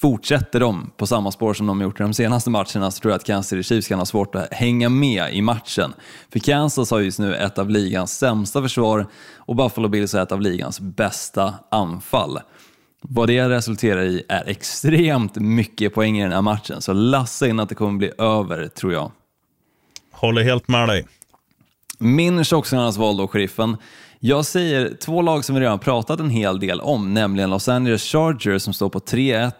fortsätter 0.00 0.60
de 0.60 0.90
på 0.96 1.06
samma 1.06 1.32
spår 1.32 1.54
som 1.54 1.66
de 1.66 1.80
gjort 1.80 2.00
i 2.00 2.02
de 2.02 2.14
senaste 2.14 2.50
matcherna 2.50 2.90
så 2.90 3.00
tror 3.00 3.12
jag 3.12 3.16
att 3.16 3.24
Kansas 3.24 3.48
City 3.48 3.62
Chiefs 3.62 3.88
kan 3.88 3.98
ha 3.98 4.06
svårt 4.06 4.34
att 4.34 4.52
hänga 4.52 4.88
med 4.88 5.34
i 5.34 5.42
matchen. 5.42 5.92
För 6.32 6.38
Kansas 6.38 6.90
har 6.90 7.00
just 7.00 7.18
nu 7.18 7.34
ett 7.34 7.58
av 7.58 7.70
ligans 7.70 8.18
sämsta 8.18 8.62
försvar 8.62 9.06
och 9.36 9.56
Buffalo 9.56 9.88
Bills 9.88 10.12
har 10.12 10.20
ett 10.20 10.32
av 10.32 10.40
ligans 10.40 10.80
bästa 10.80 11.54
anfall. 11.70 12.38
Vad 13.02 13.28
det 13.28 13.48
resulterar 13.48 14.02
i 14.02 14.22
är 14.28 14.48
extremt 14.48 15.34
mycket 15.34 15.94
poäng 15.94 16.18
i 16.18 16.22
den 16.22 16.32
här 16.32 16.42
matchen, 16.42 16.80
så 16.80 16.92
lassa 16.92 17.48
in 17.48 17.60
att 17.60 17.68
det 17.68 17.74
kommer 17.74 17.98
bli 17.98 18.12
över, 18.18 18.68
tror 18.68 18.92
jag. 18.92 19.12
Håller 20.12 20.42
helt 20.42 20.68
med 20.68 20.88
dig. 20.88 21.06
Min 22.02 22.44
tjockskallarnas 22.44 22.96
val 22.96 23.16
då, 23.16 23.28
sheriffen. 23.28 23.76
Jag 24.20 24.44
säger 24.44 24.96
två 25.00 25.22
lag 25.22 25.44
som 25.44 25.54
vi 25.54 25.60
redan 25.60 25.78
pratat 25.78 26.20
en 26.20 26.30
hel 26.30 26.60
del 26.60 26.80
om, 26.80 27.14
nämligen 27.14 27.50
Los 27.50 27.68
Angeles 27.68 28.02
Chargers 28.02 28.62
som 28.62 28.74
står 28.74 28.88
på 28.88 28.98
3-1, 28.98 29.52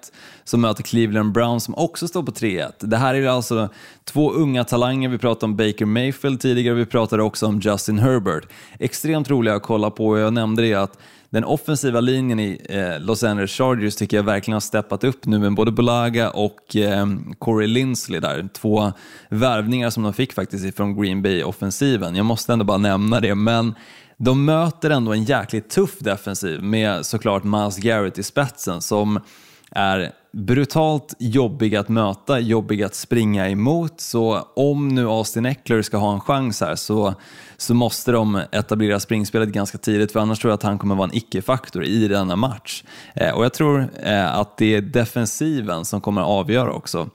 som 0.44 0.60
möter 0.60 0.82
Cleveland 0.82 1.32
Browns 1.32 1.64
som 1.64 1.74
också 1.74 2.08
står 2.08 2.22
på 2.22 2.32
3-1. 2.32 2.72
Det 2.80 2.96
här 2.96 3.14
är 3.14 3.28
alltså 3.28 3.68
två 4.04 4.32
unga 4.32 4.64
talanger, 4.64 5.08
vi 5.08 5.18
pratade 5.18 5.44
om 5.44 5.56
Baker 5.56 5.84
Mayfield 5.84 6.40
tidigare, 6.40 6.74
vi 6.74 6.86
pratade 6.86 7.22
också 7.22 7.46
om 7.46 7.60
Justin 7.60 7.98
Herbert. 7.98 8.48
Extremt 8.78 9.30
roliga 9.30 9.54
att 9.54 9.62
kolla 9.62 9.90
på 9.90 10.06
och 10.06 10.18
jag 10.18 10.32
nämnde 10.32 10.62
det 10.62 10.74
att 10.74 10.98
den 11.30 11.44
offensiva 11.44 12.00
linjen 12.00 12.40
i 12.40 12.60
eh, 12.68 13.00
Los 13.00 13.24
Angeles 13.24 13.50
Chargers 13.50 13.96
tycker 13.96 14.16
jag 14.16 14.24
verkligen 14.24 14.54
har 14.54 14.60
steppat 14.60 15.04
upp 15.04 15.26
nu 15.26 15.38
med 15.38 15.54
både 15.54 15.72
Bulaga 15.72 16.30
och 16.30 16.76
eh, 16.76 17.06
Corey 17.38 17.66
Linsley 17.66 18.20
där. 18.20 18.48
Två 18.52 18.92
värvningar 19.28 19.90
som 19.90 20.02
de 20.02 20.12
fick 20.12 20.32
faktiskt 20.32 20.76
från 20.76 21.02
Green 21.02 21.22
Bay-offensiven. 21.22 22.16
Jag 22.16 22.26
måste 22.26 22.52
ändå 22.52 22.64
bara 22.64 22.78
nämna 22.78 23.20
det, 23.20 23.34
men 23.34 23.74
de 24.16 24.44
möter 24.44 24.90
ändå 24.90 25.12
en 25.12 25.24
jäkligt 25.24 25.70
tuff 25.70 25.98
defensiv 25.98 26.62
med 26.62 27.06
såklart 27.06 27.44
Miles 27.44 27.76
Garrett 27.76 28.18
i 28.18 28.22
spetsen 28.22 28.80
som 28.80 29.20
är 29.70 30.12
brutalt 30.32 31.14
jobbig 31.18 31.76
att 31.76 31.88
möta, 31.88 32.40
jobbig 32.40 32.82
att 32.82 32.94
springa 32.94 33.48
emot. 33.48 34.00
Så 34.00 34.48
om 34.56 34.88
nu 34.88 35.06
Austin 35.06 35.46
Eckler 35.46 35.82
ska 35.82 35.96
ha 35.96 36.12
en 36.12 36.20
chans 36.20 36.60
här 36.60 36.76
så, 36.76 37.14
så 37.56 37.74
måste 37.74 38.12
de 38.12 38.42
etablera 38.52 39.00
springspelet 39.00 39.48
ganska 39.48 39.78
tidigt 39.78 40.12
för 40.12 40.20
annars 40.20 40.38
tror 40.38 40.50
jag 40.50 40.54
att 40.54 40.62
han 40.62 40.78
kommer 40.78 40.94
vara 40.94 41.08
en 41.08 41.16
icke-faktor 41.16 41.84
i 41.84 42.08
denna 42.08 42.36
match. 42.36 42.84
Eh, 43.14 43.30
och 43.30 43.44
jag 43.44 43.54
tror 43.54 43.88
eh, 44.02 44.38
att 44.38 44.56
det 44.56 44.74
är 44.74 44.80
defensiven 44.80 45.84
som 45.84 46.00
kommer 46.00 46.20
att 46.20 46.28
avgöra 46.28 46.72
också 46.72 47.08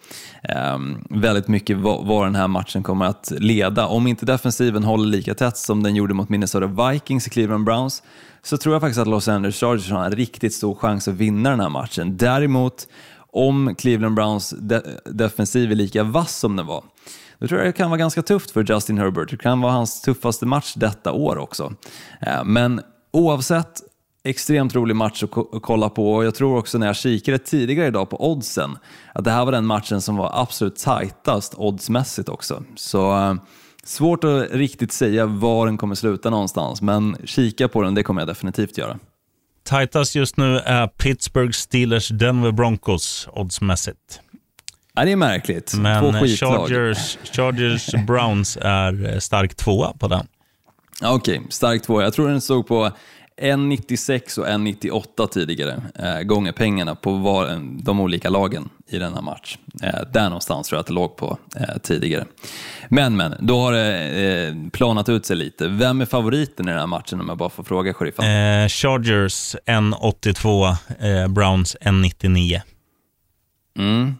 eh, 0.43 0.77
väldigt 1.09 1.47
mycket 1.47 1.77
vad, 1.77 2.05
vad 2.05 2.25
den 2.25 2.35
här 2.35 2.47
matchen 2.47 2.83
kommer 2.83 3.05
att 3.05 3.31
leda. 3.37 3.87
Om 3.87 4.07
inte 4.07 4.25
defensiven 4.25 4.83
håller 4.83 5.05
lika 5.05 5.33
tätt 5.33 5.57
som 5.57 5.83
den 5.83 5.95
gjorde 5.95 6.13
mot 6.13 6.29
Minnesota 6.29 6.91
Vikings 6.91 7.27
i 7.27 7.29
Cleveland 7.29 7.65
Browns 7.65 8.03
så 8.45 8.57
tror 8.57 8.75
jag 8.75 8.81
faktiskt 8.81 8.99
att 8.99 9.07
Los 9.07 9.27
Angeles 9.27 9.59
Chargers 9.59 9.91
har 9.91 10.05
en 10.05 10.11
riktigt 10.11 10.53
stor 10.53 10.75
chans 10.75 11.07
att 11.07 11.13
vinna 11.13 11.49
den 11.49 11.59
här 11.59 11.69
matchen. 11.69 12.17
Däremot, 12.17 12.87
om 13.35 13.75
Cleveland 13.75 14.15
Browns 14.15 14.53
de 14.59 14.81
defensiv 15.05 15.71
är 15.71 15.75
lika 15.75 16.03
vass 16.03 16.35
som 16.35 16.55
den 16.55 16.65
var, 16.65 16.83
då 17.39 17.47
tror 17.47 17.59
jag 17.59 17.67
det 17.67 17.77
kan 17.77 17.89
vara 17.89 17.97
ganska 17.97 18.21
tufft 18.21 18.51
för 18.51 18.63
Justin 18.63 18.97
Herbert. 18.97 19.29
Det 19.29 19.37
kan 19.37 19.61
vara 19.61 19.71
hans 19.71 20.01
tuffaste 20.01 20.45
match 20.45 20.73
detta 20.75 21.11
år 21.11 21.37
också. 21.37 21.73
Eh, 22.21 22.43
men 22.43 22.81
oavsett, 23.11 23.81
extremt 24.23 24.75
rolig 24.75 24.95
match 24.95 25.23
att 25.23 25.61
kolla 25.61 25.89
på 25.89 26.13
och 26.13 26.25
jag 26.25 26.35
tror 26.35 26.57
också 26.57 26.77
när 26.77 26.87
jag 26.87 26.95
kikade 26.95 27.37
tidigare 27.37 27.87
idag 27.87 28.09
på 28.09 28.31
oddsen 28.31 28.77
att 29.13 29.23
det 29.23 29.31
här 29.31 29.45
var 29.45 29.51
den 29.51 29.65
matchen 29.65 30.01
som 30.01 30.15
var 30.15 30.31
absolut 30.33 30.75
tajtast 30.75 31.53
oddsmässigt 31.57 32.29
också. 32.29 32.63
Så 32.75 33.17
eh, 33.17 33.33
Svårt 33.85 34.23
att 34.23 34.51
riktigt 34.51 34.91
säga 34.91 35.25
var 35.25 35.65
den 35.65 35.77
kommer 35.77 35.95
sluta 35.95 36.29
någonstans, 36.29 36.81
men 36.81 37.17
kika 37.23 37.67
på 37.67 37.81
den, 37.81 37.95
det 37.95 38.03
kommer 38.03 38.21
jag 38.21 38.27
definitivt 38.27 38.77
göra. 38.77 38.99
Tajtast 39.65 40.15
just 40.15 40.37
nu 40.37 40.57
är 40.59 40.87
Pittsburgh 40.87 41.51
Steelers 41.51 42.07
Denver 42.07 42.51
Broncos 42.51 43.27
oddsmässigt. 43.31 44.19
Ja, 44.95 45.05
det 45.05 45.11
är 45.11 45.15
märkligt. 45.15 45.73
Men 45.73 46.13
Chargers, 46.13 47.17
Chargers 47.31 47.85
Browns 48.07 48.57
är 48.61 49.13
eh, 49.13 49.19
stark 49.19 49.55
tvåa 49.55 49.93
på 49.93 50.07
den. 50.07 50.27
Okej, 51.03 51.39
okay, 51.39 51.49
stark 51.49 51.83
tvåa. 51.83 52.03
Jag 52.03 52.13
tror 52.13 52.27
den 52.27 52.41
stod 52.41 52.67
på 52.67 52.91
1,96 53.41 54.39
och 54.39 54.47
1,98 54.47 55.27
tidigare 55.27 55.81
eh, 55.95 56.21
gånger 56.21 56.51
pengarna 56.51 56.95
på 56.95 57.11
var, 57.11 57.61
de 57.83 57.99
olika 57.99 58.29
lagen 58.29 58.69
i 58.87 58.97
denna 58.97 59.21
match. 59.21 59.57
Eh, 59.83 59.99
där 60.13 60.23
någonstans 60.23 60.67
tror 60.67 60.77
jag 60.77 60.81
att 60.81 60.87
det 60.87 60.93
låg 60.93 61.15
på 61.15 61.37
eh, 61.55 61.77
tidigare. 61.83 62.25
Men, 62.89 63.17
men, 63.17 63.35
då 63.39 63.59
har 63.59 63.73
det 63.73 64.47
eh, 64.47 64.69
planat 64.71 65.09
ut 65.09 65.25
sig 65.25 65.35
lite. 65.35 65.67
Vem 65.67 66.01
är 66.01 66.05
favoriten 66.05 66.67
i 66.67 66.71
den 66.71 66.79
här 66.79 66.87
matchen 66.87 67.21
om 67.21 67.29
jag 67.29 67.37
bara 67.37 67.49
får 67.49 67.63
fråga, 67.63 67.93
sheriffen? 67.93 68.25
Eh, 68.25 68.67
Chargers 68.67 69.55
1,82, 69.65 70.75
eh, 70.99 71.27
Browns 71.27 71.75
1,99. 71.81 72.61
Mm. 73.77 74.15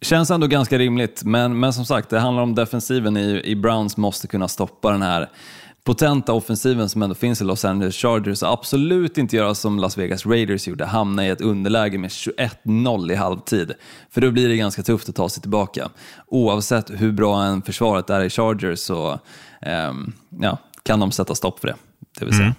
Känns 0.00 0.30
ändå 0.30 0.46
ganska 0.46 0.78
rimligt, 0.78 1.22
men, 1.24 1.60
men 1.60 1.72
som 1.72 1.84
sagt, 1.84 2.10
det 2.10 2.18
handlar 2.18 2.42
om 2.42 2.54
defensiven 2.54 3.16
i, 3.16 3.42
i 3.44 3.56
Browns 3.56 3.96
måste 3.96 4.26
kunna 4.26 4.48
stoppa 4.48 4.90
den 4.90 5.02
här 5.02 5.28
potenta 5.88 6.32
offensiven 6.32 6.88
som 6.88 7.02
ändå 7.02 7.14
finns 7.14 7.40
i 7.40 7.44
Los 7.44 7.64
Angeles 7.64 7.96
Chargers 7.96 8.42
och 8.42 8.52
absolut 8.52 9.18
inte 9.18 9.36
göra 9.36 9.54
som 9.54 9.78
Las 9.78 9.98
Vegas 9.98 10.26
Raiders 10.26 10.68
gjorde, 10.68 10.84
hamna 10.84 11.26
i 11.26 11.28
ett 11.28 11.40
underläge 11.40 11.98
med 11.98 12.10
21-0 12.10 13.12
i 13.12 13.14
halvtid. 13.14 13.72
För 14.10 14.20
då 14.20 14.30
blir 14.30 14.48
det 14.48 14.56
ganska 14.56 14.82
tufft 14.82 15.08
att 15.08 15.14
ta 15.14 15.28
sig 15.28 15.40
tillbaka. 15.40 15.88
Oavsett 16.26 16.90
hur 16.90 17.12
bra 17.12 17.44
en 17.44 17.62
försvaret 17.62 18.10
är 18.10 18.24
i 18.24 18.30
Chargers 18.30 18.78
så 18.78 19.20
um, 19.90 20.12
ja, 20.40 20.58
kan 20.82 21.00
de 21.00 21.12
sätta 21.12 21.34
stopp 21.34 21.60
för 21.60 21.68
det. 21.68 21.74
det 22.18 22.24
vill 22.24 22.34
säga. 22.34 22.46
Mm. 22.46 22.54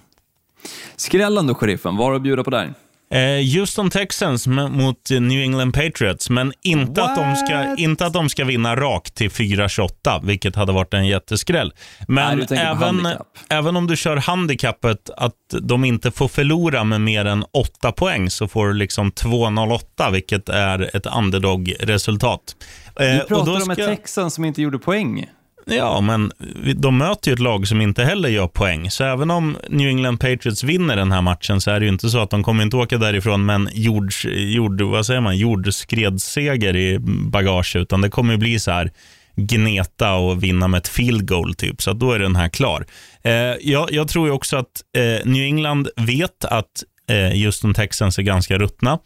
Skrällen 0.96 1.46
då, 1.46 1.54
sheriffen, 1.54 1.96
vad 1.96 2.06
har 2.06 2.10
du 2.10 2.16
att 2.16 2.22
bjuda 2.22 2.44
på 2.44 2.50
där? 2.50 2.74
Eh, 3.14 3.54
Houston 3.54 3.90
Texans 3.90 4.46
mot 4.46 5.10
New 5.10 5.42
England 5.42 5.72
Patriots, 5.72 6.30
men 6.30 6.52
inte 6.62 7.04
att, 7.04 7.16
de 7.16 7.36
ska, 7.36 7.76
inte 7.76 8.06
att 8.06 8.12
de 8.12 8.28
ska 8.28 8.44
vinna 8.44 8.76
rakt 8.76 9.14
till 9.14 9.30
4-28, 9.30 10.20
vilket 10.22 10.56
hade 10.56 10.72
varit 10.72 10.94
en 10.94 11.06
jätteskräll. 11.06 11.72
Men 12.08 12.38
Nej, 12.38 12.58
även, 12.58 13.08
även 13.48 13.76
om 13.76 13.86
du 13.86 13.96
kör 13.96 14.16
handikappet 14.16 15.10
att 15.16 15.34
de 15.60 15.84
inte 15.84 16.10
får 16.10 16.28
förlora 16.28 16.84
med 16.84 17.00
mer 17.00 17.24
än 17.24 17.44
8 17.52 17.92
poäng 17.92 18.30
så 18.30 18.48
får 18.48 18.68
du 18.68 18.74
liksom 18.74 19.10
2-0-8, 19.10 20.12
vilket 20.12 20.48
är 20.48 20.96
ett 20.96 21.06
underdog-resultat. 21.06 22.56
Eh, 23.00 23.06
du 23.06 23.18
pratar 23.20 23.62
om 23.62 23.70
ett 23.70 23.78
Texans 23.78 24.34
som 24.34 24.44
inte 24.44 24.62
gjorde 24.62 24.78
poäng. 24.78 25.26
Ja, 25.76 26.00
men 26.00 26.32
de 26.76 26.98
möter 26.98 27.30
ju 27.30 27.34
ett 27.34 27.40
lag 27.40 27.68
som 27.68 27.80
inte 27.80 28.04
heller 28.04 28.28
gör 28.28 28.46
poäng. 28.46 28.90
Så 28.90 29.04
även 29.04 29.30
om 29.30 29.56
New 29.68 29.88
England 29.88 30.18
Patriots 30.18 30.64
vinner 30.64 30.96
den 30.96 31.12
här 31.12 31.22
matchen 31.22 31.60
så 31.60 31.70
är 31.70 31.80
det 31.80 31.86
ju 31.86 31.92
inte 31.92 32.10
så 32.10 32.18
att 32.18 32.30
de 32.30 32.42
kommer 32.42 32.62
inte 32.62 32.76
åka 32.76 32.98
därifrån 32.98 33.46
med 33.46 33.54
en 33.54 33.68
jord, 33.72 34.12
jord, 34.24 34.80
vad 34.82 35.06
säger 35.06 35.20
man, 35.20 35.36
jordskredsseger 35.36 36.76
i 36.76 36.98
bagage, 37.30 37.76
utan 37.76 38.00
det 38.00 38.10
kommer 38.10 38.32
ju 38.32 38.38
bli 38.38 38.58
så 38.58 38.70
här 38.70 38.90
gneta 39.36 40.14
och 40.14 40.42
vinna 40.42 40.68
med 40.68 40.78
ett 40.78 40.88
field 40.88 41.28
goal 41.28 41.54
typ. 41.54 41.82
Så 41.82 41.92
då 41.92 42.12
är 42.12 42.18
den 42.18 42.36
här 42.36 42.48
klar. 42.48 42.86
Eh, 43.22 43.32
jag, 43.60 43.92
jag, 43.92 44.08
tror 44.08 44.30
också 44.30 44.56
att 44.56 44.82
eh, 44.96 45.30
New 45.30 45.42
England 45.42 45.88
vet 45.96 46.44
att 46.44 46.84
eh, 47.10 47.36
just 47.36 47.62
de 47.62 47.74
Texans 47.74 48.18
är 48.18 48.22
ganska 48.22 48.58
ruttna. 48.58 48.98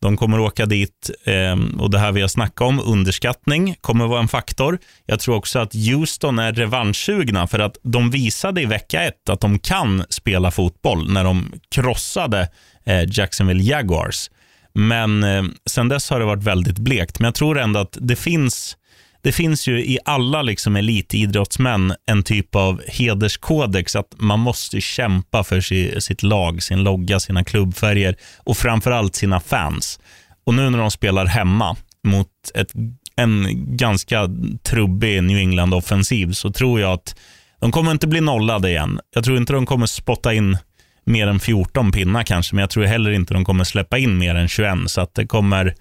De 0.00 0.16
kommer 0.16 0.40
åka 0.40 0.66
dit 0.66 1.10
eh, 1.24 1.56
och 1.78 1.90
det 1.90 1.98
här 1.98 2.12
vi 2.12 2.20
har 2.20 2.28
snackat 2.28 2.60
om, 2.60 2.80
underskattning, 2.80 3.74
kommer 3.80 4.06
vara 4.06 4.20
en 4.20 4.28
faktor. 4.28 4.78
Jag 5.06 5.20
tror 5.20 5.36
också 5.36 5.58
att 5.58 5.74
Houston 5.74 6.38
är 6.38 6.52
revanschsugna 6.52 7.46
för 7.46 7.58
att 7.58 7.76
de 7.82 8.10
visade 8.10 8.62
i 8.62 8.64
vecka 8.64 9.02
ett 9.02 9.28
att 9.28 9.40
de 9.40 9.58
kan 9.58 10.04
spela 10.10 10.50
fotboll 10.50 11.12
när 11.12 11.24
de 11.24 11.52
krossade 11.70 12.48
eh, 12.86 13.04
Jacksonville 13.08 13.62
Jaguars. 13.62 14.30
Men 14.74 15.24
eh, 15.24 15.42
sen 15.66 15.88
dess 15.88 16.10
har 16.10 16.20
det 16.20 16.26
varit 16.26 16.44
väldigt 16.44 16.78
blekt. 16.78 17.18
Men 17.18 17.24
jag 17.24 17.34
tror 17.34 17.58
ändå 17.58 17.80
att 17.80 17.98
det 18.00 18.16
finns 18.16 18.76
det 19.22 19.32
finns 19.32 19.68
ju 19.68 19.84
i 19.84 19.98
alla 20.04 20.42
liksom 20.42 20.76
elitidrottsmän 20.76 21.94
en 22.06 22.22
typ 22.22 22.54
av 22.54 22.82
hederskodex 22.88 23.96
att 23.96 24.14
man 24.16 24.40
måste 24.40 24.80
kämpa 24.80 25.44
för 25.44 25.60
sitt 26.00 26.22
lag, 26.22 26.62
sin 26.62 26.82
logga, 26.82 27.20
sina 27.20 27.44
klubbfärger 27.44 28.16
och 28.38 28.56
framförallt 28.56 29.16
sina 29.16 29.40
fans. 29.40 30.00
Och 30.46 30.54
nu 30.54 30.70
när 30.70 30.78
de 30.78 30.90
spelar 30.90 31.26
hemma 31.26 31.76
mot 32.04 32.28
ett, 32.54 32.72
en 33.16 33.46
ganska 33.76 34.28
trubbig 34.62 35.22
New 35.22 35.38
England-offensiv 35.38 36.32
så 36.32 36.52
tror 36.52 36.80
jag 36.80 36.92
att 36.92 37.16
de 37.60 37.72
kommer 37.72 37.90
inte 37.90 38.06
bli 38.06 38.20
nollade 38.20 38.68
igen. 38.68 39.00
Jag 39.14 39.24
tror 39.24 39.36
inte 39.36 39.52
de 39.52 39.66
kommer 39.66 39.86
spotta 39.86 40.34
in 40.34 40.58
mer 41.04 41.26
än 41.26 41.40
14 41.40 41.92
pinnar 41.92 42.22
kanske, 42.22 42.54
men 42.54 42.60
jag 42.60 42.70
tror 42.70 42.84
heller 42.84 43.10
inte 43.10 43.34
de 43.34 43.44
kommer 43.44 43.64
släppa 43.64 43.98
in 43.98 44.18
mer 44.18 44.34
än 44.34 44.48
21. 44.48 44.78
Så 44.86 45.00
att 45.00 45.14
det 45.14 45.26
kommer, 45.26 45.74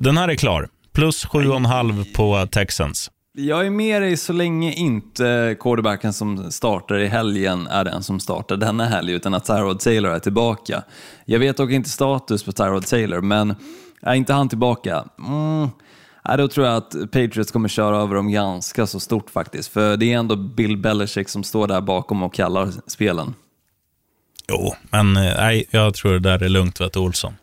den 0.00 0.16
här 0.16 0.28
är 0.28 0.34
klar. 0.34 0.68
Plus 0.96 1.26
7,5 1.26 2.14
på 2.14 2.46
Texans. 2.46 3.10
Jag 3.32 3.66
är 3.66 3.70
med 3.70 4.02
dig 4.02 4.16
så 4.16 4.32
länge 4.32 4.72
inte 4.72 5.56
quarterbacken 5.60 6.12
som 6.12 6.50
startar 6.52 6.98
i 6.98 7.06
helgen 7.06 7.66
är 7.66 7.84
den 7.84 8.02
som 8.02 8.20
startar 8.20 8.56
denna 8.56 8.84
helg, 8.84 9.12
utan 9.12 9.34
att 9.34 9.44
Tyrod 9.44 9.80
Taylor 9.80 10.10
är 10.10 10.18
tillbaka. 10.18 10.82
Jag 11.24 11.38
vet 11.38 11.56
dock 11.56 11.70
inte 11.70 11.88
status 11.88 12.44
på 12.44 12.52
Tyrod 12.52 12.86
Taylor, 12.86 13.20
men 13.20 13.54
är 14.02 14.14
inte 14.14 14.32
han 14.32 14.48
tillbaka? 14.48 15.04
Mm. 15.18 15.68
Ja, 16.24 16.36
då 16.36 16.48
tror 16.48 16.66
jag 16.66 16.76
att 16.76 16.90
Patriots 16.90 17.52
kommer 17.52 17.68
köra 17.68 17.96
över 17.96 18.14
dem 18.14 18.30
ganska 18.30 18.86
så 18.86 19.00
stort 19.00 19.30
faktiskt. 19.30 19.72
För 19.72 19.96
det 19.96 20.12
är 20.12 20.18
ändå 20.18 20.36
Bill 20.36 20.76
Belichick 20.76 21.28
som 21.28 21.44
står 21.44 21.66
där 21.66 21.80
bakom 21.80 22.22
och 22.22 22.34
kallar 22.34 22.68
spelen. 22.86 23.34
Jo, 24.48 24.74
men 24.90 25.16
eh, 25.16 25.22
nej, 25.36 25.66
jag 25.70 25.94
tror 25.94 26.12
det 26.12 26.18
där 26.18 26.42
är 26.42 26.48
lugnt, 26.48 26.80
vet 26.80 26.96
Olsson. 26.96 27.34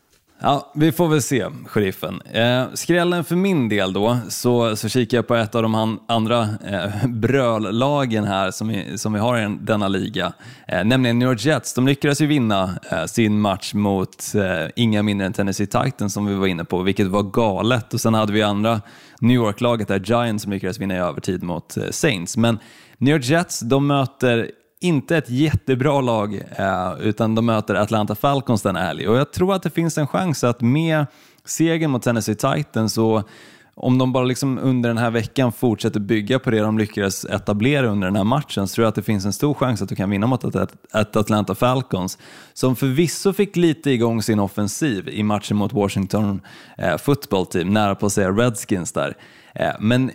Ja, 0.46 0.72
vi 0.76 0.92
får 0.92 1.08
väl 1.08 1.22
se, 1.22 1.46
sheriffen. 1.66 2.22
Eh, 2.22 2.66
skrällen 2.74 3.24
för 3.24 3.36
min 3.36 3.70
del 3.70 3.94
då, 3.94 4.18
så, 4.30 4.76
så 4.76 4.90
kikar 4.90 5.18
jag 5.18 5.28
på 5.28 5.36
ett 5.36 5.56
av 5.56 5.64
de 5.64 5.74
han, 5.74 6.00
andra 6.08 6.42
eh, 6.42 7.08
bröllagen 7.08 8.24
här 8.24 8.52
som 8.52 8.68
vi, 8.68 8.98
som 8.98 9.14
vi 9.14 9.20
har 9.20 9.40
i 9.40 9.58
denna 9.62 9.88
liga, 9.88 10.34
eh, 10.68 10.84
nämligen 10.86 11.20
New 11.20 11.30
York 11.30 11.46
Jets. 11.46 11.74
De 11.74 11.88
lyckades 11.88 12.22
ju 12.22 12.28
vinna 12.28 12.76
eh, 12.92 13.06
sin 13.06 13.42
match 13.42 13.74
mot 13.74 14.36
eh, 14.36 14.70
inga 14.76 15.04
mindre 15.04 15.28
än 15.28 15.34
Tennessee 15.34 15.68
Titans 15.68 16.14
som 16.14 16.26
vi 16.26 16.36
var 16.36 16.48
inne 16.48 16.66
på, 16.66 16.82
vilket 16.82 17.08
var 17.08 17.24
galet. 17.24 17.94
Och 17.94 18.02
sen 18.02 18.14
hade 18.14 18.34
vi 18.34 18.42
andra 18.42 18.82
New 19.20 19.36
York-laget 19.36 19.88
där, 19.88 20.00
Giants, 20.00 20.44
som 20.44 20.52
lyckades 20.52 20.80
vinna 20.80 20.96
i 20.96 20.98
övertid 20.98 21.44
mot 21.44 21.78
eh, 21.78 21.90
Saints. 21.90 22.38
Men 22.38 22.60
New 22.98 23.16
York 23.16 23.26
Jets, 23.26 23.60
de 23.60 23.88
möter 23.88 24.52
inte 24.84 25.18
ett 25.18 25.30
jättebra 25.30 26.02
lag, 26.02 26.44
eh, 26.58 26.94
utan 27.00 27.36
de 27.36 27.46
möter 27.46 27.76
Atlanta 27.76 28.16
Falcons 28.16 28.62
den 28.62 28.76
helg. 28.76 29.08
Och 29.08 29.18
jag 29.18 29.34
tror 29.34 29.54
att 29.54 29.64
det 29.64 29.70
finns 29.70 29.98
en 29.98 30.08
chans 30.08 30.44
att 30.44 30.62
med 30.62 31.06
segern 31.46 31.92
mot 31.92 32.04
Tennessee 32.04 32.36
Titans 32.36 32.98
och 32.98 33.30
om 33.76 33.98
de 33.98 34.14
bara 34.14 34.24
liksom 34.24 34.58
under 34.58 34.90
den 34.90 34.98
här 34.98 35.12
veckan 35.12 35.52
fortsätter 35.52 36.00
bygga 36.00 36.40
på 36.40 36.52
det 36.52 36.60
de 36.60 36.78
lyckades 36.78 37.26
etablera 37.26 37.88
under 37.88 38.08
den 38.08 38.16
här 38.16 38.24
matchen 38.24 38.68
så 38.68 38.76
tror 38.76 38.84
jag 38.84 38.90
att 38.90 38.96
det 38.96 39.02
finns 39.02 39.26
en 39.26 39.34
stor 39.34 39.54
chans 39.54 39.82
att 39.82 39.90
du 39.90 39.96
kan 39.96 40.10
vinna 40.10 40.28
mot 40.28 40.56
ett 40.56 41.16
Atlanta 41.16 41.56
Falcons 41.56 42.18
som 42.54 42.76
förvisso 42.76 43.34
fick 43.34 43.56
lite 43.56 43.92
igång 43.92 44.22
sin 44.22 44.40
offensiv 44.40 45.10
i 45.10 45.24
matchen 45.24 45.58
mot 45.58 45.74
Washington 45.74 46.42
eh, 46.78 46.98
football 46.98 47.46
team, 47.46 47.74
nära 47.74 47.96
på 47.96 48.06
att 48.06 48.14
säga 48.14 48.32
Redskins 48.32 48.92
där. 48.92 49.18
Eh, 49.56 49.72
men 49.80 50.12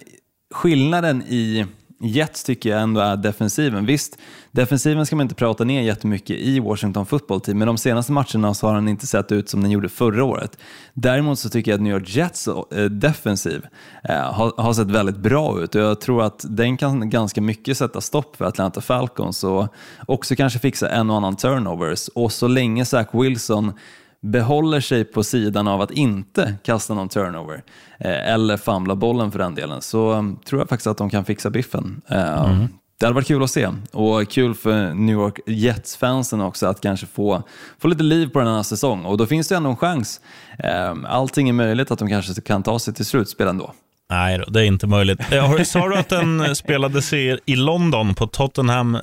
skillnaden 0.55 1.23
i 1.23 1.67
Jets 2.01 2.45
tycker 2.45 2.71
jag 2.71 2.81
ändå 2.81 3.01
är 3.01 3.17
defensiven. 3.17 3.87
Visst, 3.87 4.19
defensiven 4.51 5.07
ska 5.07 5.17
man 5.17 5.25
inte 5.25 5.35
prata 5.35 5.65
ner 5.65 5.83
jättemycket 5.83 6.37
i 6.37 6.61
Washington 6.61 7.07
football 7.07 7.41
team, 7.41 7.59
men 7.59 7.67
de 7.67 7.79
senaste 7.79 8.13
matcherna 8.13 8.55
så 8.55 8.67
har 8.67 8.75
den 8.75 8.89
inte 8.89 9.07
sett 9.07 9.33
ut 9.33 9.49
som 9.49 9.63
den 9.63 9.71
gjorde 9.71 9.89
förra 9.89 10.25
året. 10.25 10.59
Däremot 10.95 11.39
så 11.39 11.49
tycker 11.49 11.71
jag 11.71 11.79
att 11.79 11.83
New 11.83 11.93
York 11.93 12.09
Jets 12.09 12.49
eh, 12.49 12.85
defensiv 12.85 13.67
eh, 14.05 14.15
har, 14.15 14.63
har, 14.63 14.73
sett 14.73 14.91
väldigt 14.91 15.17
bra 15.17 15.61
ut 15.61 15.75
och 15.75 15.81
jag 15.81 16.01
tror 16.01 16.23
att 16.23 16.45
den 16.49 16.77
kan 16.77 17.11
ganska 17.11 17.41
mycket 17.41 17.79
sätta 17.79 18.01
stopp 18.01 18.37
för 18.37 18.45
Atlanta 18.45 18.81
Falcons 18.81 19.45
och 19.45 19.75
också 20.07 20.37
kanske 20.37 20.59
fixa 20.59 20.91
en 20.91 21.11
och 21.11 21.17
annan 21.17 21.37
turnovers. 21.37 22.09
Och 22.09 22.33
så 22.33 22.49
länge 22.49 22.85
Zach 22.85 23.09
Wilson 23.13 23.73
behåller 24.23 24.81
sig 24.81 25.05
på 25.05 25.25
sidan 25.25 25.69
av 25.69 25.81
att 25.81 25.91
inte 25.91 26.55
kasta 26.63 26.95
någon 26.95 27.09
turnover 27.09 27.63
eh, 27.99 28.33
eller 28.33 28.57
famla 28.57 28.95
bollen 28.95 29.33
för 29.33 29.39
den 29.39 29.55
delen 29.55 29.83
så 29.83 30.13
um, 30.13 30.37
tror 30.37 30.61
jag 30.61 30.69
faktiskt 30.69 30.87
att 30.87 30.99
de 30.99 31.11
kan 31.11 31.25
fixa 31.25 31.51
biffen. 31.51 32.03
Eh, 32.09 32.45
mm. 32.45 32.69
Det 33.01 33.07
hade 33.07 33.15
varit 33.15 33.27
kul 33.27 33.43
att 33.43 33.51
se 33.51 33.69
och 33.93 34.29
kul 34.29 34.55
för 34.55 34.95
New 34.95 35.15
York 35.15 35.41
Jets-fansen 35.47 36.41
också 36.41 36.67
att 36.67 36.81
kanske 36.81 37.07
få, 37.07 37.43
få 37.79 37.89
lite 37.89 38.03
liv 38.03 38.27
på 38.27 38.39
den 38.39 38.49
här 38.49 38.63
säsongen 38.63 39.07
och 39.07 39.17
då 39.17 39.27
finns 39.27 39.49
det 39.49 39.57
ändå 39.57 39.71
en 39.71 39.77
chans. 39.77 40.21
Eh, 40.59 40.95
allting 41.07 41.49
är 41.49 41.53
möjligt 41.53 41.91
att 41.91 41.99
de 41.99 42.09
kanske 42.09 42.41
kan 42.41 42.63
ta 42.63 42.79
sig 42.79 42.95
till 42.95 43.07
slutspel 43.07 43.49
ändå. 43.49 43.73
Nej, 44.11 44.45
det 44.49 44.61
är 44.61 44.65
inte 44.65 44.87
möjligt. 44.87 45.33
Eh, 45.33 45.63
sa 45.63 45.89
du 45.89 45.97
att 45.97 46.09
den 46.09 46.57
spelades 46.57 47.13
i, 47.13 47.39
i 47.45 47.57
London 47.57 48.15
på 48.15 48.27
Tottenham, 48.27 48.95
eh, 48.95 49.03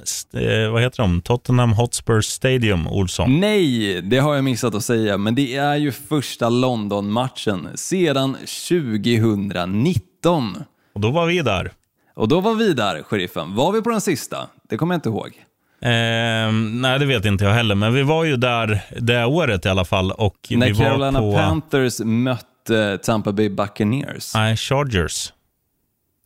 vad 0.72 0.82
heter 0.82 1.04
de? 1.04 1.22
Tottenham 1.22 1.74
Hotspur 1.74 2.22
Stadium, 2.22 2.88
Olsson? 2.88 3.39
Nej, 3.39 4.02
det 4.02 4.18
har 4.18 4.36
jag 4.36 4.44
missat 4.44 4.76
att 4.76 4.84
säga, 4.84 5.18
men 5.18 5.36
det 5.36 5.56
är 5.56 5.76
ju 5.76 5.91
första 5.91 6.50
London-matchen 6.50 7.68
sedan 7.76 8.38
2019. 8.70 10.63
Och 10.96 11.02
då 11.02 11.12
var 11.12 11.26
vi 11.26 11.41
där. 11.41 11.72
Och 12.15 12.28
då 12.28 12.39
var 12.41 12.56
vi 12.56 12.74
där, 12.74 13.04
sheriffen. 13.04 13.56
Var 13.56 13.72
vi 13.72 13.82
på 13.82 13.89
den 13.89 14.02
sista? 14.02 14.38
Det 14.70 14.78
kommer 14.78 14.94
jag 14.94 14.98
inte 14.98 15.10
ihåg. 15.10 15.32
Eh, 15.82 16.52
nej, 16.82 17.00
det 17.00 17.06
vet 17.06 17.26
inte 17.26 17.44
jag 17.44 17.54
heller, 17.54 17.76
men 17.76 17.94
vi 17.94 18.04
var 18.04 18.24
ju 18.24 18.36
där 18.36 18.80
det 19.00 19.26
året 19.26 19.65
i 19.65 19.70
alla 19.70 19.86
fall. 19.86 20.12
Och 20.12 20.36
När 20.50 20.68
vi 20.68 20.76
Carolina 20.76 21.22
var 21.22 21.32
på... 21.32 21.38
Panthers 21.38 22.00
mötte 22.00 22.46
uh, 22.69 22.95
Tampa 22.97 23.32
Bay 23.32 23.49
Buccaneers. 23.49 24.34
Nej, 24.36 24.58
Chargers. 24.58 25.34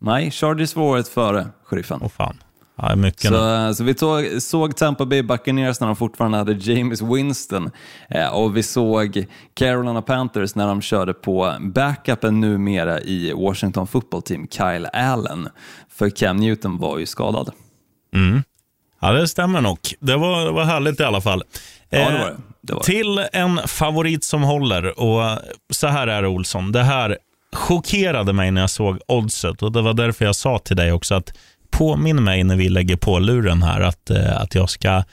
Nej, 0.01 0.31
Chargers 0.31 0.75
var 0.75 0.83
året 0.83 1.07
före, 1.07 1.47
sheriffen. 1.63 1.97
Åh 2.01 2.07
oh, 2.07 2.11
fan. 2.11 2.37
Ja, 2.81 2.95
mycket 2.95 3.21
så, 3.21 3.55
eh, 3.55 3.71
så 3.71 3.83
vi 3.83 3.93
tog, 3.93 4.41
såg 4.41 4.75
Tampa 4.75 5.05
Bay 5.05 5.21
Buccaneers 5.21 5.79
när 5.79 5.87
de 5.87 5.95
fortfarande 5.95 6.37
hade 6.37 6.53
James 6.53 7.01
Winston 7.01 7.71
eh, 8.09 8.27
och 8.27 8.57
vi 8.57 8.63
såg 8.63 9.25
Carolina 9.53 10.01
Panthers 10.01 10.55
när 10.55 10.67
de 10.67 10.81
körde 10.81 11.13
på 11.13 11.55
backupen 11.59 12.39
numera 12.39 13.01
i 13.01 13.33
Washington 13.33 13.87
football 13.87 14.21
team, 14.21 14.47
Kyle 14.47 14.87
Allen. 14.93 15.49
För 15.89 16.09
Cam 16.09 16.37
Newton 16.37 16.77
var 16.77 16.97
ju 16.97 17.05
skadad. 17.05 17.51
Mm. 18.15 18.43
Ja, 18.99 19.11
det 19.11 19.27
stämmer 19.27 19.61
nog. 19.61 19.79
Det 19.99 20.15
var, 20.15 20.45
det 20.45 20.51
var 20.51 20.63
härligt 20.63 20.99
i 20.99 21.03
alla 21.03 21.21
fall. 21.21 21.43
Ja, 21.89 21.97
det 21.99 22.17
var 22.17 22.29
det. 22.29 22.37
det 22.61 22.73
var 22.73 22.83
till 22.83 23.25
en 23.33 23.67
favorit 23.67 24.23
som 24.23 24.43
håller. 24.43 24.99
Och 24.99 25.39
Så 25.73 25.87
här 25.87 26.07
är 26.07 26.21
det, 26.21 26.27
Olsson. 26.27 26.71
Det 26.71 26.83
här 26.83 27.17
chockerade 27.55 28.33
mig 28.33 28.51
när 28.51 28.61
jag 28.61 28.69
såg 28.69 28.99
oddset. 29.07 29.61
Och 29.61 29.71
Det 29.71 29.81
var 29.81 29.93
därför 29.93 30.25
jag 30.25 30.35
sa 30.35 30.59
till 30.59 30.75
dig 30.75 30.91
också 30.91 31.15
att 31.15 31.33
påminn 31.71 32.23
mig 32.23 32.43
när 32.43 32.55
vi 32.55 32.69
lägger 32.69 32.95
på 32.95 33.19
luren 33.19 33.63
här 33.63 33.81
att, 33.81 34.09
eh, 34.09 34.41
att 34.41 34.55
jag 34.55 34.69
ska 34.69 35.03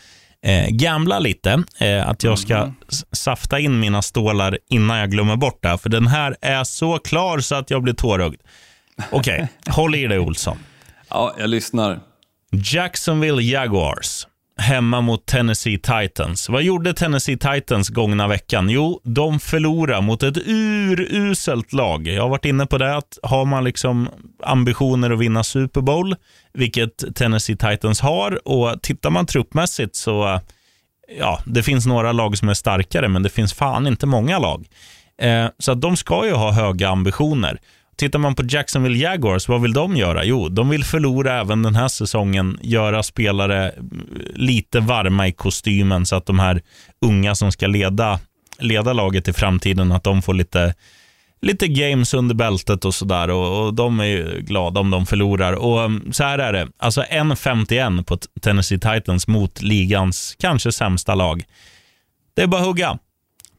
eh, 0.42 0.66
gambla 0.68 1.18
lite. 1.18 1.62
Eh, 1.81 2.09
att 2.09 2.22
jag 2.22 2.38
ska 2.38 2.57
mm. 2.57 2.75
safta 3.12 3.59
in 3.59 3.81
mina 3.81 4.03
stålar 4.03 4.59
innan 4.70 4.99
jag 4.99 5.11
glömmer 5.11 5.37
bort 5.37 5.62
det. 5.62 5.79
För 5.79 5.88
den 5.88 6.07
här 6.07 6.37
är 6.40 6.64
så 6.64 6.99
klar 6.99 7.38
så 7.38 7.55
att 7.55 7.70
jag 7.70 7.83
blir 7.83 7.94
tårögd. 7.94 8.40
Okej, 9.11 9.35
okay, 9.35 9.46
håll 9.75 9.94
i 9.94 10.07
dig 10.07 10.18
Olsson. 10.18 10.59
Ja, 11.09 11.35
jag 11.38 11.51
lyssnar. 11.51 12.01
Jacksonville 12.64 13.42
Jaguars 13.42 14.27
hemma 14.59 15.01
mot 15.01 15.27
Tennessee 15.27 15.79
Titans. 15.79 16.49
Vad 16.49 16.62
gjorde 16.62 16.95
Tennessee 16.95 17.37
Titans 17.37 17.88
gångna 17.88 18.29
veckan? 18.29 18.71
Jo, 18.71 19.01
de 19.05 19.40
förlorade 19.40 20.03
mot 20.03 20.23
ett 20.23 20.37
uruselt 20.47 21.73
lag. 21.73 22.07
Jag 22.07 22.23
har 22.23 22.29
varit 22.29 22.45
inne 22.45 22.66
på 22.66 22.79
det, 22.79 22.97
att 22.97 23.19
har 23.23 23.45
man 23.45 23.64
liksom 23.64 24.09
ambitioner 24.42 25.11
att 25.11 25.19
vinna 25.19 25.45
Super 25.45 25.81
Bowl, 25.81 26.16
vilket 26.53 27.16
Tennessee 27.16 27.57
Titans 27.57 28.01
har, 28.01 28.49
och 28.49 28.83
tittar 28.83 29.11
man 29.11 29.27
truppmässigt 29.27 29.97
så, 29.97 30.40
ja, 31.19 31.40
det 31.47 31.62
finns 31.62 31.87
några 31.87 32.12
lag 32.12 32.38
som 32.38 32.49
är 32.49 32.55
starkare, 32.55 33.09
men 33.09 33.23
det 33.23 33.31
finns 33.31 33.55
fan 33.55 33.87
inte 33.87 34.07
många 34.07 34.38
lag. 34.38 34.66
Eh, 35.23 35.47
så 35.59 35.73
att 35.73 35.81
de 35.81 35.97
ska 35.97 36.27
ju 36.27 36.33
ha 36.33 36.53
höga 36.53 36.88
ambitioner. 36.88 37.61
Tittar 37.96 38.18
man 38.18 38.35
på 38.35 38.42
Jacksonville 38.48 38.98
Jaguars, 38.98 39.48
vad 39.48 39.62
vill 39.62 39.72
de 39.72 39.96
göra? 39.96 40.24
Jo, 40.24 40.48
de 40.48 40.68
vill 40.68 40.85
förlora 40.85 41.40
även 41.40 41.62
den 41.62 41.74
här 41.74 41.88
säsongen, 41.88 42.59
göra 42.62 43.02
spelare 43.02 43.72
lite 44.35 44.80
varma 44.80 45.28
i 45.28 45.32
kostymen 45.32 46.06
så 46.06 46.16
att 46.16 46.26
de 46.26 46.38
här 46.38 46.62
unga 47.00 47.35
som 47.35 47.52
ska 47.52 47.66
leda, 47.66 48.20
leda 48.59 48.92
laget 48.92 49.28
i 49.28 49.32
framtiden, 49.32 49.92
att 49.92 50.04
de 50.04 50.22
får 50.22 50.35
lite, 50.35 50.74
lite 51.42 51.68
games 51.68 52.14
under 52.14 52.35
bältet 52.35 52.85
och 52.85 52.94
sådär. 52.94 53.30
Och, 53.30 53.66
och 53.66 53.74
de 53.74 54.00
är 54.00 54.04
ju 54.04 54.40
glada 54.40 54.80
om 54.80 54.90
de 54.90 55.06
förlorar. 55.06 55.52
Och 55.52 55.78
um, 55.78 56.12
så 56.12 56.24
här 56.24 56.38
är 56.38 56.52
det, 56.52 56.68
alltså 56.78 57.02
1.51 57.02 58.04
på 58.04 58.16
Tennessee 58.16 58.78
Titans 58.78 59.28
mot 59.28 59.62
ligans 59.62 60.37
kanske 60.40 60.72
sämsta 60.72 61.14
lag. 61.14 61.42
Det 62.35 62.42
är 62.42 62.46
bara 62.46 62.61
att 62.61 62.66
hugga. 62.66 62.98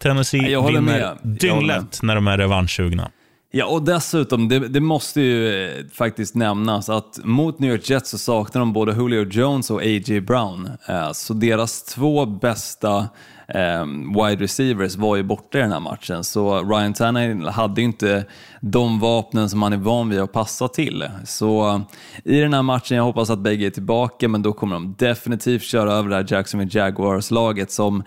Tennessee 0.01 0.61
vinner 0.67 1.15
dynglätt 1.23 1.99
när 2.01 2.15
de 2.15 2.27
är 2.27 2.37
revanschsugna. 2.37 3.11
Ja, 3.51 3.65
och 3.65 3.83
dessutom, 3.83 4.47
det, 4.47 4.59
det, 4.59 4.79
måste 4.79 5.21
ju 5.21 5.65
eh, 5.65 5.85
faktiskt 5.93 6.35
nämnas 6.35 6.89
att 6.89 7.19
mot 7.23 7.59
New 7.59 7.71
York 7.71 7.89
Jets 7.89 8.09
så 8.09 8.17
saknar 8.17 8.59
de 8.59 8.73
både 8.73 8.91
Julio 8.91 9.27
Jones 9.31 9.71
och 9.71 9.81
A.J. 9.81 10.21
Brown. 10.21 10.69
Eh, 10.87 11.11
så 11.11 11.33
deras 11.33 11.83
två 11.83 12.25
bästa 12.25 13.09
ehm, 13.47 14.13
wide 14.13 14.43
receivers 14.43 14.95
var 14.95 15.15
ju 15.15 15.23
borta 15.23 15.57
i 15.57 15.61
den 15.61 15.71
här 15.71 15.79
matchen. 15.79 16.23
Så 16.23 16.63
Ryan 16.63 16.93
Tannehill 16.93 17.47
hade 17.47 17.81
ju 17.81 17.87
inte 17.87 18.25
de 18.61 18.99
vapnen 18.99 19.49
som 19.49 19.61
han 19.61 19.73
är 19.73 19.77
van 19.77 20.09
vid 20.09 20.19
att 20.19 20.31
passa 20.31 20.67
till. 20.67 21.05
Så 21.25 21.69
eh, 21.69 21.81
i 22.23 22.39
den 22.39 22.53
här 22.53 22.63
matchen, 22.63 22.97
jag 22.97 23.03
hoppas 23.03 23.29
att 23.29 23.39
bägge 23.39 23.65
är 23.65 23.69
tillbaka, 23.69 24.27
men 24.27 24.41
då 24.41 24.53
kommer 24.53 24.75
de 24.75 24.95
definitivt 24.97 25.63
köra 25.63 25.93
över 25.93 26.09
det 26.09 26.15
här 26.15 26.25
Jacksonville 26.29 26.79
Jaguars-laget 26.79 27.71
som 27.71 28.03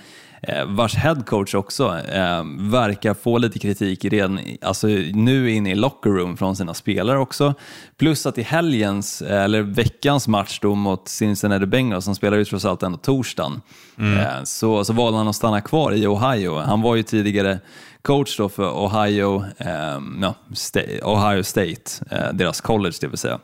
vars 0.67 0.95
headcoach 0.95 1.55
också 1.55 1.99
eh, 2.13 2.45
verkar 2.59 3.15
få 3.15 3.39
lite 3.39 3.59
kritik 3.59 4.05
redan 4.05 4.41
alltså, 4.63 4.87
nu 5.13 5.51
inne 5.51 5.71
i 5.71 5.75
locker 5.75 6.11
room 6.11 6.37
från 6.37 6.57
sina 6.57 6.75
spelare 6.75 7.19
också. 7.19 7.55
Plus 7.97 8.27
att 8.27 8.39
i 8.39 8.43
helgens, 8.43 9.23
eller 9.23 9.63
veckans 9.63 10.29
match 10.29 10.59
då 10.63 10.75
mot 10.75 11.09
Cincinnati 11.09 11.67
Bengals, 11.67 12.05
som 12.05 12.15
spelar 12.15 12.37
ju 12.39 12.45
trots 12.45 12.65
allt 12.65 12.83
ändå 12.83 12.99
torsdagen, 12.99 13.61
mm. 13.99 14.19
eh, 14.19 14.45
så, 14.45 14.85
så 14.85 14.93
valde 14.93 15.19
han 15.19 15.29
att 15.29 15.37
stanna 15.37 15.61
kvar 15.61 15.93
i 15.93 16.07
Ohio. 16.07 16.59
Han 16.59 16.83
var 16.83 16.97
ju 16.97 17.03
tidigare 17.03 17.59
coach 18.03 18.37
då 18.37 18.49
för 18.49 18.87
Ohio, 18.87 19.45
eh, 19.59 20.33
State, 20.55 21.01
Ohio 21.03 21.43
State, 21.43 22.05
eh, 22.11 22.33
deras 22.33 22.61
college 22.61 22.97
det 23.01 23.09
vill 23.09 23.19
säga. 23.19 23.39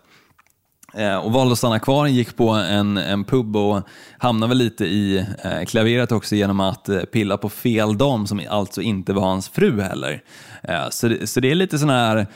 Eh, 0.97 1.17
och 1.17 1.33
valde 1.33 1.53
att 1.53 1.59
stanna 1.59 1.79
kvar, 1.79 2.07
gick 2.07 2.37
på 2.37 2.49
en, 2.49 2.97
en 2.97 3.25
pub 3.25 3.57
och 3.57 3.83
hamnade 4.19 4.49
väl 4.49 4.59
lite 4.59 4.85
i 4.85 5.27
eh, 5.45 5.65
klaveret 5.67 6.13
också 6.13 6.35
genom 6.35 6.61
att 6.61 6.89
eh, 6.89 7.01
pilla 7.01 7.37
på 7.37 7.49
fel 7.49 7.99
dam 7.99 8.27
som 8.27 8.41
alltså 8.51 8.83
inte 8.83 9.13
var 9.13 9.23
hans 9.23 9.49
fru 9.49 9.81
heller. 9.81 10.23
Eh, 10.63 10.89
så, 10.91 11.09
det, 11.09 11.27
så 11.27 11.41
det 11.41 11.51
är 11.51 11.55
lite 11.55 11.79
sån 11.79 11.91
här 11.91 12.27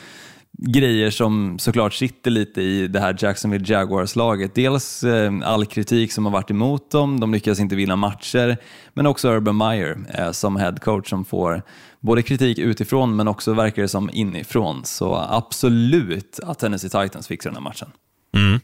grejer 0.58 1.10
som 1.10 1.58
såklart 1.58 1.94
sitter 1.94 2.30
lite 2.30 2.62
i 2.62 2.88
det 2.88 3.00
här 3.00 3.16
Jacksonville 3.18 3.64
Jaguars-laget. 3.74 4.54
Dels 4.54 5.04
eh, 5.04 5.32
all 5.44 5.66
kritik 5.66 6.12
som 6.12 6.24
har 6.24 6.32
varit 6.32 6.50
emot 6.50 6.90
dem, 6.90 7.20
de 7.20 7.32
lyckas 7.32 7.60
inte 7.60 7.76
vinna 7.76 7.96
matcher, 7.96 8.56
men 8.94 9.06
också 9.06 9.28
Urban 9.28 9.56
Meyer 9.56 9.98
eh, 10.08 10.32
som 10.32 10.56
head 10.56 10.76
coach 10.80 11.10
som 11.10 11.24
får 11.24 11.62
både 12.00 12.22
kritik 12.22 12.58
utifrån 12.58 13.16
men 13.16 13.28
också 13.28 13.52
verkar 13.52 13.82
det 13.82 13.88
som 13.88 14.10
inifrån. 14.12 14.84
Så 14.84 15.26
absolut 15.30 16.40
att 16.42 16.58
Tennessee 16.58 16.90
Titans 16.90 17.28
fixar 17.28 17.50
den 17.50 17.56
här 17.56 17.62
matchen. 17.62 17.88
Mm, 18.36 18.60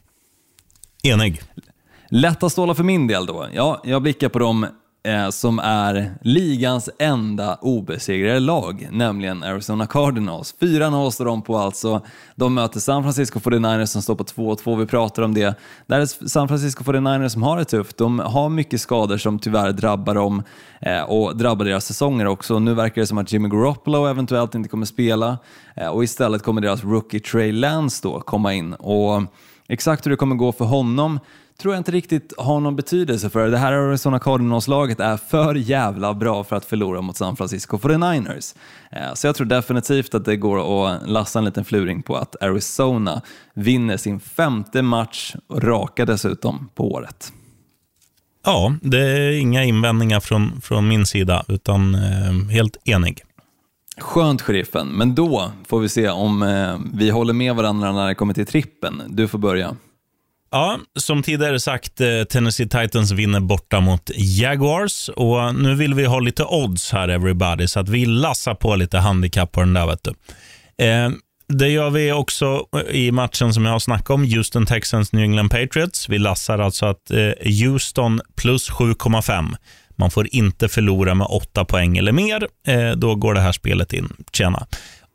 Enig. 1.03 1.41
Lätta 2.09 2.49
stålar 2.49 2.73
för 2.73 2.83
min 2.83 3.07
del 3.07 3.25
då? 3.25 3.47
Ja, 3.53 3.81
jag 3.83 4.01
blickar 4.01 4.29
på 4.29 4.39
dem 4.39 4.67
eh, 5.07 5.29
som 5.29 5.59
är 5.59 6.13
ligans 6.21 6.89
enda 6.99 7.55
obesegrade 7.55 8.39
lag, 8.39 8.87
nämligen 8.91 9.43
Arizona 9.43 9.87
Cardinals. 9.87 10.55
4-0 10.59 11.09
står 11.09 11.25
de 11.25 11.41
på 11.41 11.57
alltså. 11.57 12.01
De 12.35 12.53
möter 12.53 12.79
San 12.79 13.03
Francisco 13.03 13.39
49ers 13.39 13.85
som 13.85 14.01
står 14.01 14.15
på 14.15 14.23
2-2, 14.23 14.79
vi 14.79 14.85
pratar 14.85 15.23
om 15.23 15.33
det. 15.33 15.59
Där 15.87 15.99
är 15.99 16.27
San 16.27 16.47
Francisco 16.47 16.83
49ers 16.83 17.27
som 17.27 17.43
har 17.43 17.57
det 17.57 17.65
tufft. 17.65 17.97
De 17.97 18.19
har 18.19 18.49
mycket 18.49 18.81
skador 18.81 19.17
som 19.17 19.39
tyvärr 19.39 19.71
drabbar 19.71 20.15
dem 20.15 20.43
eh, 20.81 21.01
och 21.01 21.37
drabbar 21.37 21.65
deras 21.65 21.85
säsonger 21.85 22.27
också. 22.27 22.59
Nu 22.59 22.73
verkar 22.73 23.01
det 23.01 23.07
som 23.07 23.17
att 23.17 23.31
Jimmy 23.33 23.49
Garoppolo 23.49 24.05
eventuellt 24.05 24.55
inte 24.55 24.69
kommer 24.69 24.85
spela 24.85 25.37
eh, 25.75 25.87
och 25.87 26.03
istället 26.03 26.43
kommer 26.43 26.61
deras 26.61 26.83
rookie 26.83 27.19
Trey 27.19 27.51
Lance 27.51 27.99
då 28.03 28.19
komma 28.19 28.53
in. 28.53 28.73
Och 28.73 29.21
Exakt 29.67 30.05
hur 30.05 30.11
det 30.11 30.17
kommer 30.17 30.35
gå 30.35 30.51
för 30.51 30.65
honom 30.65 31.19
tror 31.57 31.73
jag 31.73 31.79
inte 31.79 31.91
riktigt 31.91 32.33
har 32.37 32.59
någon 32.59 32.75
betydelse 32.75 33.29
för 33.29 33.47
det 33.47 33.57
här 33.57 33.73
Arizona 33.73 34.19
Cardinals-laget 34.19 34.99
är 34.99 35.17
för 35.17 35.55
jävla 35.55 36.13
bra 36.13 36.43
för 36.43 36.55
att 36.55 36.65
förlora 36.65 37.01
mot 37.01 37.17
San 37.17 37.35
Francisco 37.35 37.77
49ers. 37.77 38.55
Eh, 38.91 39.13
så 39.13 39.27
jag 39.27 39.35
tror 39.35 39.47
definitivt 39.47 40.13
att 40.13 40.25
det 40.25 40.35
går 40.35 40.87
att 40.89 41.09
lassa 41.09 41.39
en 41.39 41.45
liten 41.45 41.65
fluring 41.65 42.01
på 42.01 42.15
att 42.15 42.43
Arizona 42.43 43.21
vinner 43.53 43.97
sin 43.97 44.19
femte 44.19 44.81
match, 44.81 45.35
raka 45.53 46.05
dessutom, 46.05 46.69
på 46.75 46.91
året. 46.91 47.33
Ja, 48.45 48.75
det 48.81 49.01
är 49.01 49.31
inga 49.31 49.63
invändningar 49.63 50.19
från, 50.19 50.61
från 50.61 50.87
min 50.87 51.05
sida, 51.05 51.45
utan 51.47 51.95
eh, 51.95 52.49
helt 52.51 52.77
enig. 52.85 53.21
Skönt 53.99 54.41
sheriffen, 54.41 54.87
men 54.87 55.15
då 55.15 55.51
får 55.67 55.79
vi 55.79 55.89
se 55.89 56.09
om 56.09 56.41
eh, 56.43 56.77
vi 56.93 57.09
håller 57.09 57.33
med 57.33 57.55
varandra 57.55 57.91
när 57.91 58.07
det 58.07 58.15
kommer 58.15 58.33
till 58.33 58.45
trippen. 58.45 59.03
Du 59.07 59.27
får 59.27 59.39
börja. 59.39 59.75
Ja, 60.51 60.79
som 60.95 61.23
tidigare 61.23 61.59
sagt, 61.59 62.01
eh, 62.01 62.23
Tennessee 62.23 62.67
Titans 62.67 63.11
vinner 63.11 63.39
borta 63.39 63.79
mot 63.79 64.11
Jaguars. 64.15 65.09
Och 65.09 65.55
Nu 65.55 65.75
vill 65.75 65.93
vi 65.93 66.05
ha 66.05 66.19
lite 66.19 66.43
odds 66.43 66.91
här, 66.91 67.07
everybody, 67.07 67.67
så 67.67 67.79
att 67.79 67.89
vi 67.89 68.05
lassar 68.05 68.53
på 68.53 68.75
lite 68.75 68.97
handikapp 68.97 69.51
på 69.51 69.59
den 69.59 69.73
där. 69.73 69.87
Vet 69.87 70.03
du. 70.03 70.13
Eh, 70.85 71.09
det 71.49 71.69
gör 71.69 71.89
vi 71.89 72.11
också 72.11 72.65
i 72.91 73.11
matchen 73.11 73.53
som 73.53 73.65
jag 73.65 73.71
har 73.71 73.79
snackat 73.79 74.09
om, 74.09 74.23
Houston 74.23 74.65
Texans 74.65 75.13
New 75.13 75.23
England 75.23 75.49
Patriots. 75.49 76.09
Vi 76.09 76.19
lassar 76.19 76.59
alltså 76.59 76.85
att 76.85 77.11
eh, 77.11 77.51
Houston 77.63 78.21
plus 78.35 78.69
7,5. 78.71 79.55
Man 79.97 80.11
får 80.11 80.27
inte 80.35 80.69
förlora 80.69 81.15
med 81.15 81.27
åtta 81.27 81.65
poäng 81.65 81.97
eller 81.97 82.11
mer. 82.11 82.47
Eh, 82.67 82.91
då 82.91 83.15
går 83.15 83.33
det 83.33 83.39
här 83.39 83.51
spelet 83.51 83.93
in. 83.93 84.13
Tjena. 84.31 84.67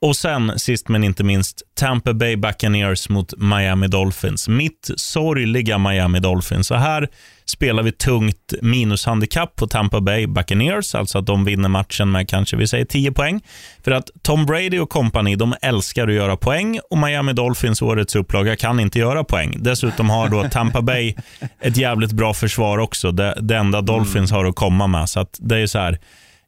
Och 0.02 0.16
sen, 0.16 0.58
sist 0.58 0.88
men 0.88 1.04
inte 1.04 1.24
minst, 1.24 1.62
Tampa 1.74 2.12
Bay 2.12 2.36
Buccaneers 2.36 3.08
mot 3.08 3.34
Miami 3.36 3.88
Dolphins. 3.88 4.48
Mitt 4.48 4.90
sorgliga 4.96 5.78
Miami 5.78 6.20
Dolphins. 6.20 6.66
Så 6.66 6.74
här 6.74 7.08
spelar 7.44 7.82
vi 7.82 7.92
tungt 7.92 8.54
minushandikapp 8.62 9.56
på 9.56 9.66
Tampa 9.66 10.00
Bay 10.00 10.26
Buccaneers, 10.26 10.94
alltså 10.94 11.18
att 11.18 11.26
de 11.26 11.44
vinner 11.44 11.68
matchen 11.68 12.10
med 12.10 12.28
kanske 12.28 12.56
vi 12.56 12.66
säger 12.66 12.84
10 12.84 13.12
poäng. 13.12 13.40
För 13.84 13.90
att 13.90 14.10
Tom 14.22 14.46
Brady 14.46 14.78
och 14.78 14.90
company, 14.90 15.36
de 15.36 15.54
älskar 15.62 16.08
att 16.08 16.14
göra 16.14 16.36
poäng 16.36 16.80
och 16.90 16.98
Miami 16.98 17.32
Dolphins, 17.32 17.82
årets 17.82 18.16
upplaga, 18.16 18.56
kan 18.56 18.80
inte 18.80 18.98
göra 18.98 19.24
poäng. 19.24 19.56
Dessutom 19.58 20.10
har 20.10 20.28
då 20.28 20.48
Tampa 20.48 20.82
Bay 20.82 21.14
ett 21.60 21.76
jävligt 21.76 22.12
bra 22.12 22.34
försvar 22.34 22.78
också. 22.78 23.12
Det, 23.12 23.38
det 23.40 23.56
enda 23.56 23.80
Dolphins 23.80 24.30
har 24.30 24.44
att 24.44 24.56
komma 24.56 24.86
med. 24.86 25.08
Så 25.08 25.20
att 25.20 25.38
det 25.40 25.58
är 25.58 25.66
så 25.66 25.78
här, 25.78 25.98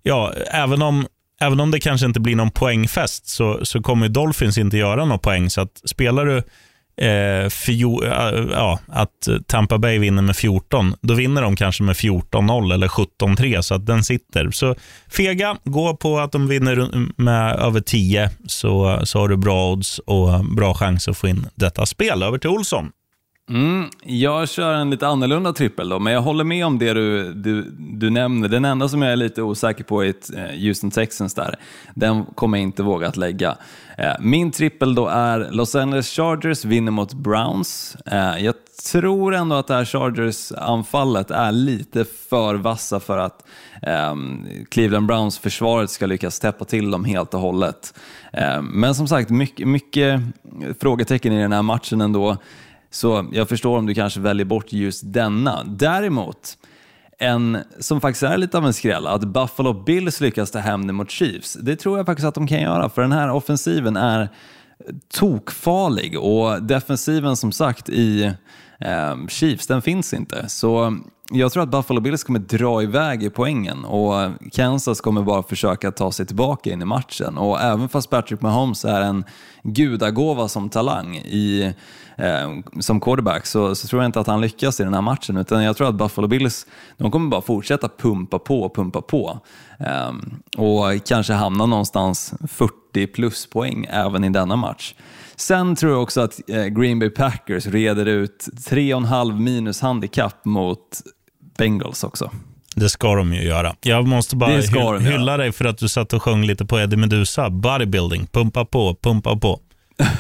ja, 0.03 0.33
även 0.53 0.83
om 0.83 1.07
Även 1.41 1.61
om 1.61 1.71
det 1.71 1.81
kanske 1.81 2.07
inte 2.07 2.21
blir 2.21 2.37
någon 2.37 2.51
poängfest 2.51 3.27
så, 3.27 3.65
så 3.65 3.83
kommer 3.83 4.09
Dolphins 4.09 4.59
inte 4.59 4.77
göra 4.77 5.05
någon 5.05 5.19
poäng. 5.19 5.51
Så 5.51 5.61
att 5.61 5.81
spelar 5.85 6.27
du 6.27 6.43
eh, 6.97 7.49
fio, 7.49 8.05
äh, 8.05 8.29
eh, 8.29 8.47
ja, 8.51 8.79
att 8.89 9.29
Tampa 9.47 9.79
Bay 9.79 9.99
vinner 9.99 10.23
med 10.23 10.37
14, 10.37 10.95
då 11.01 11.15
vinner 11.15 11.43
de 11.43 11.57
kanske 11.57 11.83
med 11.83 11.97
14-0 11.97 12.75
eller 12.75 12.89
17-3, 12.89 13.63
så 13.63 13.75
att 13.75 13.87
den 13.87 14.05
sitter. 14.05 14.51
Så 14.51 14.75
fega, 15.09 15.57
gå 15.65 15.97
på 15.97 16.19
att 16.19 16.33
de 16.33 16.49
vinner 16.49 16.89
med 17.23 17.57
över 17.57 17.81
10, 17.81 18.31
så, 18.47 19.01
så 19.05 19.19
har 19.19 19.29
du 19.29 19.37
bra 19.37 19.73
odds 19.73 19.99
och 19.99 20.45
bra 20.45 20.75
chans 20.75 21.09
att 21.09 21.17
få 21.17 21.29
in 21.29 21.47
detta 21.55 21.87
spel. 21.87 22.23
Över 22.23 22.39
till 22.39 22.51
Olsson. 22.51 22.91
Mm, 23.51 23.89
jag 24.03 24.49
kör 24.49 24.75
en 24.75 24.91
lite 24.91 25.07
annorlunda 25.07 25.53
trippel 25.53 25.89
då, 25.89 25.99
men 25.99 26.13
jag 26.13 26.21
håller 26.21 26.45
med 26.45 26.67
om 26.67 26.79
det 26.79 26.93
du, 26.93 27.33
du, 27.33 27.71
du 27.79 28.11
nämner. 28.11 28.49
Den 28.49 28.65
enda 28.65 28.89
som 28.89 29.03
jag 29.03 29.13
är 29.13 29.17
lite 29.17 29.43
osäker 29.43 29.85
på 29.85 30.05
är 30.05 30.09
ett, 30.09 30.31
Houston 30.61 30.91
Texans 30.91 31.35
där. 31.35 31.57
Den 31.95 32.25
kommer 32.25 32.59
jag 32.59 32.63
inte 32.63 32.83
våga 32.83 33.09
att 33.09 33.17
lägga. 33.17 33.57
Eh, 33.99 34.13
min 34.21 34.51
trippel 34.51 34.95
då 34.95 35.09
är 35.09 35.49
Los 35.51 35.75
Angeles 35.75 36.09
Chargers 36.09 36.65
vinner 36.65 36.93
mot 36.93 37.13
Browns. 37.13 37.97
Eh, 38.07 38.39
jag 38.45 38.55
tror 38.93 39.35
ändå 39.35 39.57
att 39.57 39.67
det 39.67 39.75
här 39.75 39.85
Chargers-anfallet 39.85 41.31
är 41.31 41.53
lite 41.53 42.05
för 42.05 42.55
vassa 42.55 43.01
för 43.01 43.19
att 43.19 43.45
ehm, 43.83 44.47
Cleveland 44.71 45.07
Browns-försvaret 45.07 45.91
ska 45.91 46.07
lyckas 46.07 46.41
täppa 46.41 46.65
till 46.65 46.91
dem 46.91 47.05
helt 47.05 47.35
och 47.35 47.41
hållet. 47.41 47.95
Ehm, 48.33 48.67
men 48.67 48.95
som 48.95 49.09
sagt, 49.09 49.31
mycket, 49.31 49.69
mycket 49.69 50.21
frågetecken 50.81 51.33
i 51.33 51.43
den 51.43 51.53
här 51.53 51.63
matchen 51.63 52.01
ändå. 52.01 52.37
Så 52.95 53.27
jag 53.33 53.49
förstår 53.49 53.79
om 53.79 53.87
du 53.87 53.95
kanske 53.95 54.21
väljer 54.21 54.45
bort 54.45 54.73
just 54.73 55.03
denna. 55.13 55.65
Däremot, 55.65 56.59
en 57.19 57.59
som 57.79 58.01
faktiskt 58.01 58.23
är 58.23 58.37
lite 58.37 58.59
av 58.59 58.67
en 58.67 58.73
skräll, 58.73 59.07
att 59.07 59.25
Buffalo 59.25 59.73
Bills 59.73 60.21
lyckas 60.21 60.51
ta 60.51 60.59
hem 60.59 60.87
det 60.87 60.93
mot 60.93 61.11
Chiefs. 61.11 61.55
Det 61.55 61.77
tror 61.77 61.97
jag 61.97 62.07
faktiskt 62.07 62.27
att 62.27 62.35
de 62.35 62.47
kan 62.47 62.61
göra, 62.61 62.89
för 62.89 63.03
den 63.03 63.13
här 63.13 63.31
offensiven 63.31 63.97
är 63.97 64.29
tokfarlig 65.15 66.19
och 66.19 66.63
defensiven 66.63 67.37
som 67.37 67.53
sagt 67.53 67.89
i 67.89 68.25
eh, 68.81 69.27
Chiefs, 69.29 69.67
den 69.67 69.83
finns 69.83 70.15
inte. 70.15 70.49
Så 70.49 70.99
jag 71.31 71.53
tror 71.53 71.63
att 71.63 71.69
Buffalo 71.69 72.01
Bills 72.01 72.25
kommer 72.25 72.39
dra 72.39 72.83
iväg 72.83 73.23
i 73.23 73.31
poängen 73.31 73.85
och 73.85 74.31
Kansas 74.53 75.01
kommer 75.01 75.23
bara 75.23 75.43
försöka 75.43 75.91
ta 75.91 76.13
sig 76.13 76.27
tillbaka 76.27 76.73
in 76.73 76.83
i 76.83 76.85
matchen. 76.85 77.39
Och 77.39 77.61
även 77.61 77.89
fast 77.89 78.11
Patrick 78.11 78.41
Mahomes 78.41 78.85
är 78.85 79.01
en 79.01 79.25
gudagåva 79.63 80.49
som 80.49 80.69
talang 80.69 81.17
i, 81.17 81.75
eh, 82.17 82.51
som 82.81 83.01
quarterback 83.01 83.47
så, 83.47 83.75
så, 83.75 83.89
tror 83.89 84.03
jag 84.03 84.09
inte 84.09 84.21
att 84.21 84.27
han 84.27 84.41
lyckas 84.41 84.81
i 84.81 84.85
den 84.85 84.95
här 84.95 85.01
matchen. 85.01 85.37
Utan 85.37 85.65
jag 85.65 85.77
tror 85.77 85.89
att 85.89 85.95
Buffalo 85.95 86.29
Bills 86.29 86.67
de 86.97 87.11
kommer 87.11 87.31
bara 87.31 87.43
fortsätta 87.43 87.89
pumpa 87.89 88.39
på 88.39 88.63
och 88.63 88.75
pumpa 88.75 89.03
på. 89.03 89.39
Eh, 89.79 90.13
och 90.57 91.07
kanske 91.07 91.33
hamna 91.33 91.67
någonstans 91.67 92.35
40 92.49 92.84
plus 93.15 93.47
poäng 93.47 93.87
även 93.91 94.25
i 94.25 94.29
denna 94.29 94.57
match. 94.57 94.95
Sen 95.37 95.77
tror 95.77 95.93
jag 95.93 96.03
också 96.03 96.21
att 96.21 96.41
eh, 96.49 96.65
Green 96.65 96.99
Bay 96.99 97.11
Packers 97.11 97.67
reder 97.67 98.07
ut 98.07 98.49
3,5 98.69 99.41
minus 99.41 99.81
handikapp 99.81 100.45
mot 100.45 101.01
Bengals 101.59 102.05
också. 102.05 102.31
Det 102.77 102.89
ska 102.89 103.15
de 103.15 103.35
ju 103.35 103.43
göra. 103.43 103.77
Jag 103.81 104.09
måste 104.09 104.37
bara 104.37 104.51
hy 104.51 104.63
hylla 104.99 105.33
göra. 105.33 105.37
dig 105.37 105.53
för 105.53 105.65
att 105.65 105.79
du 105.79 105.89
satt 105.89 106.13
och 106.13 106.23
sjöng 106.23 106.45
lite 106.45 106.65
på 106.65 106.81
Eddie 106.81 106.97
Meduza. 106.97 107.51
Bodybuilding, 107.51 108.27
pumpa 108.27 108.65
på, 108.65 108.97
pumpa 109.03 109.37
på. 109.37 109.61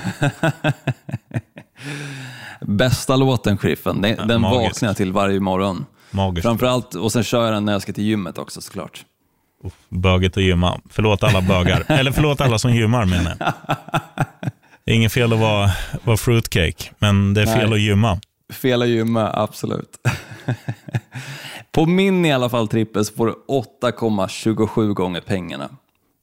Bästa 2.61 3.16
låten, 3.16 3.59
Sheriffen. 3.59 4.03
Den, 4.03 4.29
den 4.29 4.43
vaknar 4.43 4.89
jag 4.89 4.97
till 4.97 5.12
varje 5.12 5.41
morgon. 5.41 5.87
Magiskt. 6.11 6.47
Framförallt, 6.47 6.95
och 6.95 7.12
sen 7.12 7.22
kör 7.22 7.45
jag 7.45 7.53
den 7.55 7.64
när 7.64 7.72
jag 7.72 7.83
ska 7.83 7.93
till 7.93 8.05
gymmet 8.05 8.39
också 8.39 8.61
såklart. 8.61 9.05
Böget 9.89 10.37
att 10.37 10.43
gymma. 10.43 10.81
Förlåt 10.91 11.23
alla 11.23 11.41
bögar. 11.41 11.85
Eller 11.89 12.12
förlåt 12.12 12.41
alla 12.41 12.59
som 12.59 12.75
gymmar 12.75 13.05
menar 13.05 13.37
jag. 13.39 13.53
Det 14.85 14.93
är 14.93 14.97
inget 14.97 15.12
fel 15.12 15.33
att 15.33 15.39
vara, 15.39 15.71
vara 16.05 16.17
fruitcake, 16.17 16.91
men 16.99 17.35
det 17.35 17.43
är 17.43 17.47
fel 17.47 17.71
Nej. 17.71 17.75
att 17.75 17.81
gymma. 17.81 18.21
Fel 18.53 18.83
att 18.83 18.89
gymma, 18.89 19.31
absolut. 19.35 19.97
På 21.73 21.87
min 21.87 22.25
i 22.25 22.33
alla 22.33 22.49
fall 22.49 22.69
trippel 22.69 23.05
så 23.05 23.15
får 23.15 23.27
du 23.27 23.35
8,27 23.83 24.93
gånger 24.93 25.21
pengarna. 25.21 25.69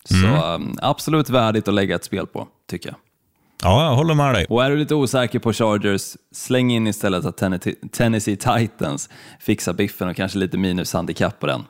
Så 0.06 0.16
mm. 0.16 0.44
Um, 0.44 0.78
absolut 0.82 1.30
värdigt 1.30 1.68
att 1.68 1.74
lägga 1.74 1.96
ett 1.96 2.04
spel 2.04 2.28
på, 2.28 2.48
tycker 2.70 2.89
jag. 2.89 2.98
Ja, 3.64 3.84
jag 3.86 3.96
håller 3.96 4.14
med 4.14 4.34
dig. 4.34 4.46
Och 4.50 4.64
är 4.64 4.70
du 4.70 4.78
lite 4.78 4.96
osäker 4.96 5.39
på 5.39 5.54
Chargers, 5.54 6.18
släng 6.32 6.72
in 6.72 6.88
istället 6.88 7.26
att 7.26 7.38
Tennessee 7.92 8.36
Titans 8.36 9.10
fixar 9.39 9.74
biffen 9.74 10.08
och 10.08 10.16
kanske 10.16 10.39
lite 10.39 10.58
minushandikapp 10.58 11.39
på 11.39 11.48
den. 11.48 11.64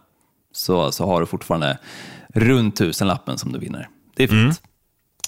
Så, 0.52 0.92
så 0.92 1.06
har 1.06 1.20
du 1.20 1.26
fortfarande 1.26 1.78
runt 2.34 2.76
tusenlappen 2.76 3.38
som 3.38 3.52
du 3.52 3.60
vinner. 3.60 3.90
Det 4.16 4.24
är 4.24 4.28
fint. 4.28 4.42
Mm. 4.42 4.54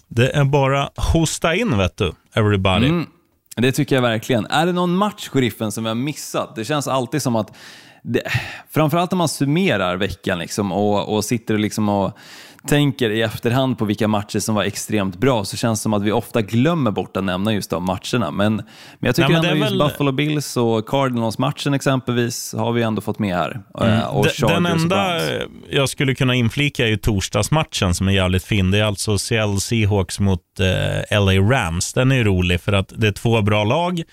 Det 0.07 0.29
är 0.35 0.43
bara 0.43 0.89
hosta 1.13 1.55
in, 1.55 1.77
vet 1.77 1.97
du, 1.97 2.11
everybody. 2.33 2.87
Mm, 2.87 3.05
det 3.55 3.71
tycker 3.71 3.95
jag 3.95 4.01
verkligen. 4.01 4.45
Är 4.45 4.65
det 4.65 4.71
någon 4.71 4.95
match, 4.95 5.27
sheriffen, 5.27 5.71
som 5.71 5.83
vi 5.83 5.87
har 5.87 5.95
missat? 5.95 6.55
Det 6.55 6.65
känns 6.65 6.87
alltid 6.87 7.21
som 7.21 7.35
att, 7.35 7.55
det, 8.03 8.21
framförallt 8.69 9.11
när 9.11 9.17
man 9.17 9.29
summerar 9.29 9.95
veckan 9.97 10.39
liksom, 10.39 10.71
och, 10.71 11.15
och 11.15 11.25
sitter 11.25 11.57
liksom 11.57 11.89
och 11.89 12.17
tänker 12.67 13.09
i 13.09 13.21
efterhand 13.21 13.77
på 13.77 13.85
vilka 13.85 14.07
matcher 14.07 14.39
som 14.39 14.55
var 14.55 14.63
extremt 14.63 15.17
bra 15.17 15.45
så 15.45 15.57
känns 15.57 15.79
det 15.79 15.83
som 15.83 15.93
att 15.93 16.03
vi 16.03 16.11
ofta 16.11 16.41
glömmer 16.41 16.91
bort 16.91 17.17
att 17.17 17.23
nämna 17.23 17.53
just 17.53 17.69
de 17.69 17.83
matcherna. 17.85 18.31
Men, 18.31 18.55
men 18.55 18.63
jag 18.99 19.15
tycker 19.15 19.29
Nej, 19.29 19.41
men 19.41 19.45
ändå 19.51 19.57
just 19.57 19.71
väl- 19.71 19.77
Buffalo 19.79 20.11
Bills 20.11 20.57
och 20.57 20.87
Cardinals-matchen 20.89 21.73
exempelvis 21.73 22.53
har 22.57 22.71
vi 22.71 22.81
ändå 22.83 23.01
fått 23.01 23.19
med 23.19 23.35
här. 23.35 23.61
Eh, 23.81 24.03
Och 24.15 24.25
Den- 24.39 24.47
Den 24.49 24.65
och 24.65 24.71
enda 24.71 25.35
eh, 25.35 25.41
jag 25.69 25.89
skulle 25.89 26.15
kunna 26.15 26.35
inflika 26.35 26.83
är 26.85 26.89
ju 26.89 26.97
torsdagsmatchen 26.97 27.93
som 27.95 28.07
är 28.07 28.11
jävligt 28.11 28.43
fin. 28.43 28.71
Det 28.71 28.79
är 28.79 28.83
alltså 28.83 29.17
Seattle 29.17 29.59
Seahawks 29.59 30.19
mot 30.19 30.41
eh, 31.09 31.19
LA 31.21 31.31
Rams. 31.33 31.93
Den 31.93 32.11
är 32.11 32.15
ju 32.15 32.23
rolig 32.23 32.61
för 32.61 32.73
att 32.73 32.93
det 32.95 33.07
är 33.07 33.11
två 33.11 33.41
bra 33.41 33.63
lag 33.63 34.03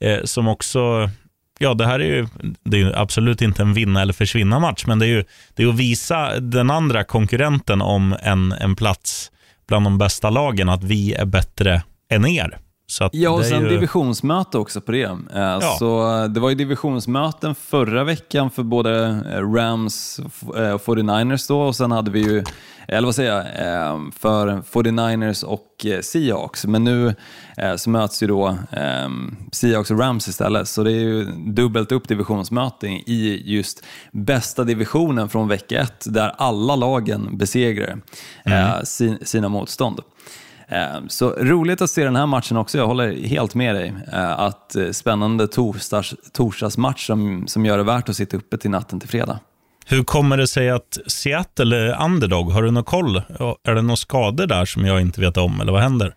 eh, 0.00 0.18
som 0.24 0.48
också 0.48 1.10
Ja, 1.58 1.74
det 1.74 1.86
här 1.86 2.00
är 2.00 2.04
ju, 2.04 2.26
det 2.64 2.76
är 2.76 2.80
ju 2.80 2.94
absolut 2.94 3.42
inte 3.42 3.62
en 3.62 3.74
vinna 3.74 4.02
eller 4.02 4.12
försvinna 4.12 4.58
match, 4.58 4.84
men 4.86 4.98
det 4.98 5.06
är 5.06 5.08
ju 5.08 5.24
det 5.54 5.62
är 5.62 5.68
att 5.68 5.76
visa 5.76 6.40
den 6.40 6.70
andra 6.70 7.04
konkurrenten 7.04 7.82
om 7.82 8.16
en, 8.22 8.52
en 8.52 8.76
plats 8.76 9.30
bland 9.68 9.86
de 9.86 9.98
bästa 9.98 10.30
lagen, 10.30 10.68
att 10.68 10.84
vi 10.84 11.14
är 11.14 11.24
bättre 11.24 11.82
än 12.10 12.26
er. 12.26 12.58
Så 12.90 13.08
Ja, 13.12 13.30
och 13.30 13.44
sen 13.44 13.62
ju, 13.62 13.68
divisionsmöte 13.68 14.58
också 14.58 14.80
på 14.80 14.92
det. 14.92 15.02
Eh, 15.34 15.60
Så 15.78 16.22
eh, 16.22 16.24
det 16.28 16.40
var 16.40 16.48
ju 16.48 16.54
divisionsmöten 16.54 17.54
förra 17.54 18.04
veckan 18.04 18.50
för 18.50 18.62
både 18.62 19.22
eh, 19.32 19.52
Rams 19.52 20.18
eh, 20.56 20.70
och 20.72 20.80
49ers 20.84 21.48
då 21.48 21.60
och 21.60 21.76
sen 21.76 21.90
hade 21.92 22.10
vi 22.10 22.20
ju, 22.20 22.44
eller 22.88 23.06
vad 23.06 23.14
säger 23.14 23.32
jag, 23.32 24.14
för 24.14 24.48
49ers 24.72 25.44
och 25.44 25.86
Seahawks. 26.00 26.64
Men 26.64 26.84
nu 26.84 27.14
så 27.76 27.90
möts 27.90 28.22
ju 28.22 28.26
då 28.26 28.58
Seahawks 29.52 29.90
och 29.90 29.98
Rams 29.98 30.28
istället, 30.28 30.68
så 30.68 30.82
det 30.82 30.92
är 30.92 31.00
ju 31.00 31.24
dubbelt 31.46 31.92
upp 31.92 32.08
divisionsmöten 32.08 32.90
i 32.90 33.42
just 33.44 33.84
bästa 34.12 34.64
divisionen 34.64 35.28
från 35.28 35.48
vecka 35.48 35.80
ett, 35.80 36.04
där 36.06 36.34
alla 36.38 36.76
lagen 36.76 37.38
besegrar 37.38 38.00
sin, 38.84 39.18
sina 39.22 39.48
motstånd. 39.48 40.00
Ehm, 40.68 41.08
så 41.08 41.30
roligt 41.30 41.82
att 41.82 41.90
se 41.90 42.04
den 42.04 42.16
här 42.16 42.26
matchen 42.26 42.56
också, 42.56 42.78
jag 42.78 42.86
håller 42.86 43.12
helt 43.12 43.54
med 43.54 43.74
dig. 43.74 43.94
Eh, 44.12 44.40
att 44.40 44.76
eh, 44.76 44.90
spännande 44.90 45.48
torsdags, 45.48 46.14
torsdagsmatch 46.32 47.06
som, 47.06 47.46
som 47.46 47.66
gör 47.66 47.78
det 47.78 47.84
värt 47.84 48.08
att 48.08 48.16
sitta 48.16 48.36
uppe 48.36 48.58
till 48.58 48.70
natten 48.70 49.00
till 49.00 49.08
fredag. 49.08 49.38
Hur 49.86 50.04
kommer 50.04 50.36
det 50.36 50.48
sig 50.48 50.70
att 50.70 50.98
Seattle 51.06 51.76
är 51.76 52.04
underdog? 52.04 52.52
Har 52.52 52.62
du 52.62 52.70
någon 52.70 52.84
koll? 52.84 53.16
Är 53.64 53.74
det 53.74 53.82
några 53.82 53.96
skador 53.96 54.46
där 54.46 54.64
som 54.64 54.86
jag 54.86 55.00
inte 55.00 55.20
vet 55.20 55.36
om, 55.36 55.60
eller 55.60 55.72
vad 55.72 55.82
händer? 55.82 56.14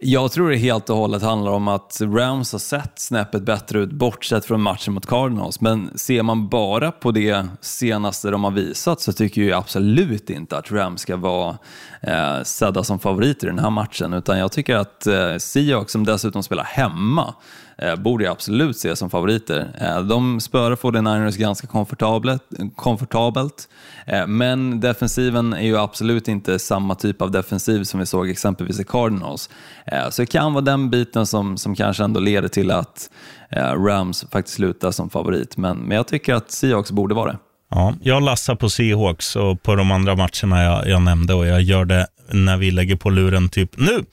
Jag 0.00 0.32
tror 0.32 0.50
det 0.50 0.56
helt 0.56 0.90
och 0.90 0.96
hållet 0.96 1.22
handlar 1.22 1.52
om 1.52 1.68
att 1.68 1.98
Rams 2.00 2.52
har 2.52 2.58
sett 2.58 2.98
snäppet 2.98 3.42
bättre 3.42 3.80
ut 3.80 3.92
bortsett 3.92 4.44
från 4.44 4.62
matchen 4.62 4.94
mot 4.94 5.06
Cardinals. 5.06 5.60
Men 5.60 5.98
ser 5.98 6.22
man 6.22 6.48
bara 6.48 6.92
på 6.92 7.10
det 7.10 7.46
senaste 7.60 8.30
de 8.30 8.44
har 8.44 8.50
visat 8.50 9.00
så 9.00 9.12
tycker 9.12 9.42
jag 9.42 9.58
absolut 9.58 10.30
inte 10.30 10.58
att 10.58 10.72
Rams 10.72 11.00
ska 11.00 11.16
vara 11.16 11.58
eh, 12.02 12.42
sedda 12.42 12.84
som 12.84 12.98
favoriter 12.98 13.46
i 13.46 13.50
den 13.50 13.58
här 13.58 13.70
matchen. 13.70 14.12
Utan 14.12 14.38
jag 14.38 14.52
tycker 14.52 14.76
att 14.76 15.06
eh, 15.06 15.36
Seahawks, 15.36 15.92
som 15.92 16.04
dessutom 16.04 16.42
spelar 16.42 16.64
hemma, 16.64 17.34
Eh, 17.82 17.96
borde 17.96 18.24
jag 18.24 18.32
absolut 18.32 18.76
se 18.76 18.96
som 18.96 19.10
favoriter. 19.10 19.68
Eh, 19.80 20.00
de 20.00 20.40
spöar 20.40 20.76
49ers 20.76 21.38
ganska 21.38 21.66
komfortabelt, 21.66 22.42
komfortabelt 22.76 23.68
eh, 24.06 24.26
men 24.26 24.80
defensiven 24.80 25.52
är 25.52 25.66
ju 25.66 25.78
absolut 25.78 26.28
inte 26.28 26.58
samma 26.58 26.94
typ 26.94 27.22
av 27.22 27.30
defensiv 27.30 27.84
som 27.84 28.00
vi 28.00 28.06
såg 28.06 28.30
exempelvis 28.30 28.80
i 28.80 28.84
Cardinals. 28.84 29.50
Eh, 29.86 30.10
så 30.10 30.22
det 30.22 30.26
kan 30.26 30.52
vara 30.52 30.64
den 30.64 30.90
biten 30.90 31.26
som, 31.26 31.56
som 31.56 31.74
kanske 31.74 32.04
ändå 32.04 32.20
leder 32.20 32.48
till 32.48 32.70
att 32.70 33.10
eh, 33.50 33.84
Rams 33.84 34.26
faktiskt 34.32 34.56
slutar 34.56 34.90
som 34.90 35.10
favorit. 35.10 35.56
Men, 35.56 35.78
men 35.78 35.96
jag 35.96 36.08
tycker 36.08 36.34
att 36.34 36.50
Seahawks 36.50 36.90
borde 36.90 37.14
vara 37.14 37.32
det. 37.32 37.38
Ja, 37.70 37.94
jag 38.02 38.22
lassar 38.22 38.54
på 38.54 38.70
Seahawks 38.70 39.36
och 39.36 39.62
på 39.62 39.74
de 39.74 39.90
andra 39.90 40.14
matcherna 40.16 40.62
jag, 40.62 40.88
jag 40.88 41.02
nämnde 41.02 41.34
och 41.34 41.46
jag 41.46 41.62
gör 41.62 41.84
det 41.84 42.06
när 42.32 42.56
vi 42.56 42.70
lägger 42.70 42.96
på 42.96 43.10
luren 43.10 43.48
typ 43.48 43.70
nu. 43.76 44.04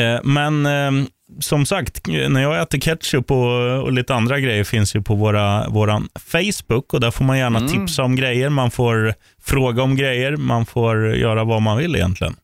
Eh, 0.00 0.20
men 0.24 0.66
eh, 0.66 1.06
som 1.38 1.66
sagt, 1.66 2.06
när 2.06 2.42
jag 2.42 2.62
äter 2.62 2.78
ketchup 2.78 3.30
och, 3.30 3.82
och 3.82 3.92
lite 3.92 4.14
andra 4.14 4.40
grejer 4.40 4.64
finns 4.64 4.96
ju 4.96 5.02
på 5.02 5.14
våra, 5.14 5.68
våran 5.68 6.08
Facebook 6.18 6.94
och 6.94 7.00
där 7.00 7.10
får 7.10 7.24
man 7.24 7.38
gärna 7.38 7.68
tipsa 7.68 8.02
om 8.02 8.16
grejer, 8.16 8.48
man 8.48 8.70
får 8.70 9.14
fråga 9.42 9.82
om 9.82 9.96
grejer, 9.96 10.36
man 10.36 10.66
får 10.66 11.14
göra 11.16 11.44
vad 11.44 11.62
man 11.62 11.76
vill 11.76 11.96
egentligen. 11.96 12.36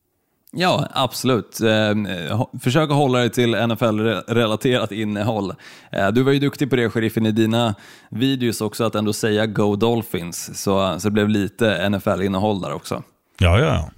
Ja, 0.58 0.88
absolut. 0.94 1.60
Eh, 1.60 1.66
ho- 1.66 2.60
försök 2.60 2.90
att 2.90 2.96
hålla 2.96 3.18
dig 3.18 3.30
till 3.30 3.54
NFL-relaterat 3.54 4.92
innehåll. 4.92 5.52
Eh, 5.92 6.08
du 6.08 6.22
var 6.22 6.32
ju 6.32 6.38
duktig 6.38 6.70
på 6.70 6.76
det, 6.76 6.90
sheriffen, 6.90 7.26
i 7.26 7.32
dina 7.32 7.74
videos 8.10 8.60
också, 8.60 8.84
att 8.84 8.94
ändå 8.94 9.12
säga 9.12 9.46
Go 9.46 9.76
Dolphins, 9.76 10.62
så, 10.62 11.00
så 11.00 11.08
det 11.08 11.12
blev 11.12 11.28
lite 11.28 11.88
NFL-innehåll 11.88 12.60
där 12.60 12.72
också. 12.72 13.02
Ja, 13.38 13.58
ja, 13.58 13.64
ja. 13.64 13.80
Så 13.82 13.90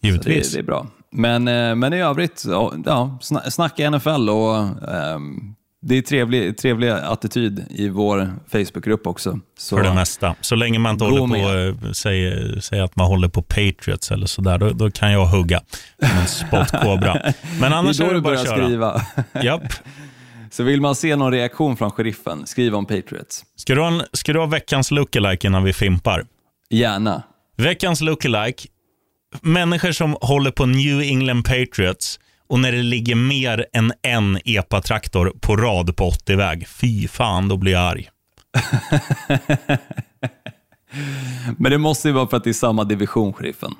det, 0.00 0.08
Givetvis. 0.08 0.52
det 0.52 0.58
är 0.58 0.62
bra. 0.62 0.86
Men, 1.16 1.48
eh, 1.48 1.74
men 1.74 1.92
i 1.92 2.00
övrigt, 2.00 2.42
ja, 2.46 2.72
ja, 2.86 3.18
sna- 3.22 3.50
snacka 3.50 3.90
NFL 3.90 4.30
och 4.30 4.56
ehm, 4.94 5.54
det 5.82 5.98
är 5.98 6.02
trevlig, 6.02 6.58
trevlig 6.58 6.88
attityd 6.90 7.64
i 7.70 7.88
vår 7.88 8.32
Facebookgrupp 8.52 9.06
också. 9.06 9.40
Så, 9.58 9.76
för 9.76 9.84
det 9.84 9.94
mesta. 9.94 10.34
Så 10.40 10.54
länge 10.54 10.78
man 10.78 10.92
inte 10.92 11.04
håller 11.04 11.18
på 11.18 11.26
med. 11.26 11.96
säger, 11.96 12.60
säger 12.60 12.82
att 12.82 12.96
man 12.96 13.06
håller 13.06 13.28
på 13.28 13.42
Patriots 13.42 14.10
eller 14.10 14.26
sådär, 14.26 14.58
då, 14.58 14.70
då 14.70 14.90
kan 14.90 15.12
jag 15.12 15.26
hugga 15.26 15.60
som 16.00 16.18
en 16.18 16.26
spottkobra. 16.26 17.20
Men 17.60 17.70
det 17.70 17.76
annars 17.76 18.00
är 18.00 18.04
är 18.04 18.08
då 18.08 18.12
det 18.12 18.18
du 18.18 18.22
bara 18.22 18.34
att 18.34 18.46
köra. 18.46 18.64
skriva. 18.66 19.02
Japp. 19.42 19.62
Så 20.50 20.62
vill 20.62 20.80
man 20.80 20.94
se 20.94 21.16
någon 21.16 21.32
reaktion 21.32 21.76
från 21.76 21.90
sheriffen, 21.90 22.46
skriv 22.46 22.74
om 22.74 22.86
Patriots. 22.86 23.44
Ska 23.56 23.74
du, 23.74 23.80
ha 23.80 23.88
en, 23.88 24.02
ska 24.12 24.32
du 24.32 24.38
ha 24.38 24.46
veckans 24.46 24.90
lookalike 24.90 25.46
innan 25.46 25.64
vi 25.64 25.72
fimpar? 25.72 26.24
Gärna. 26.70 27.22
Veckans 27.56 28.00
lookalike. 28.00 28.68
Människor 29.42 29.92
som 29.92 30.16
håller 30.20 30.50
på 30.50 30.66
New 30.66 31.00
England 31.00 31.42
Patriots 31.42 32.20
och 32.48 32.60
när 32.60 32.72
det 32.72 32.82
ligger 32.82 33.14
mer 33.14 33.66
än 33.72 33.92
en 34.02 34.38
epatraktor 34.44 35.32
på 35.40 35.56
rad 35.56 35.96
på 35.96 36.10
80-väg. 36.10 36.68
Fy 36.68 37.08
fan, 37.08 37.48
då 37.48 37.56
blir 37.56 37.72
jag 37.72 37.82
arg. 37.82 38.08
Men 41.58 41.72
det 41.72 41.78
måste 41.78 42.08
ju 42.08 42.14
vara 42.14 42.28
för 42.28 42.36
att 42.36 42.44
det 42.44 42.50
är 42.50 42.54
samma 42.54 42.84
division, 42.84 43.32
sheriffen. 43.32 43.74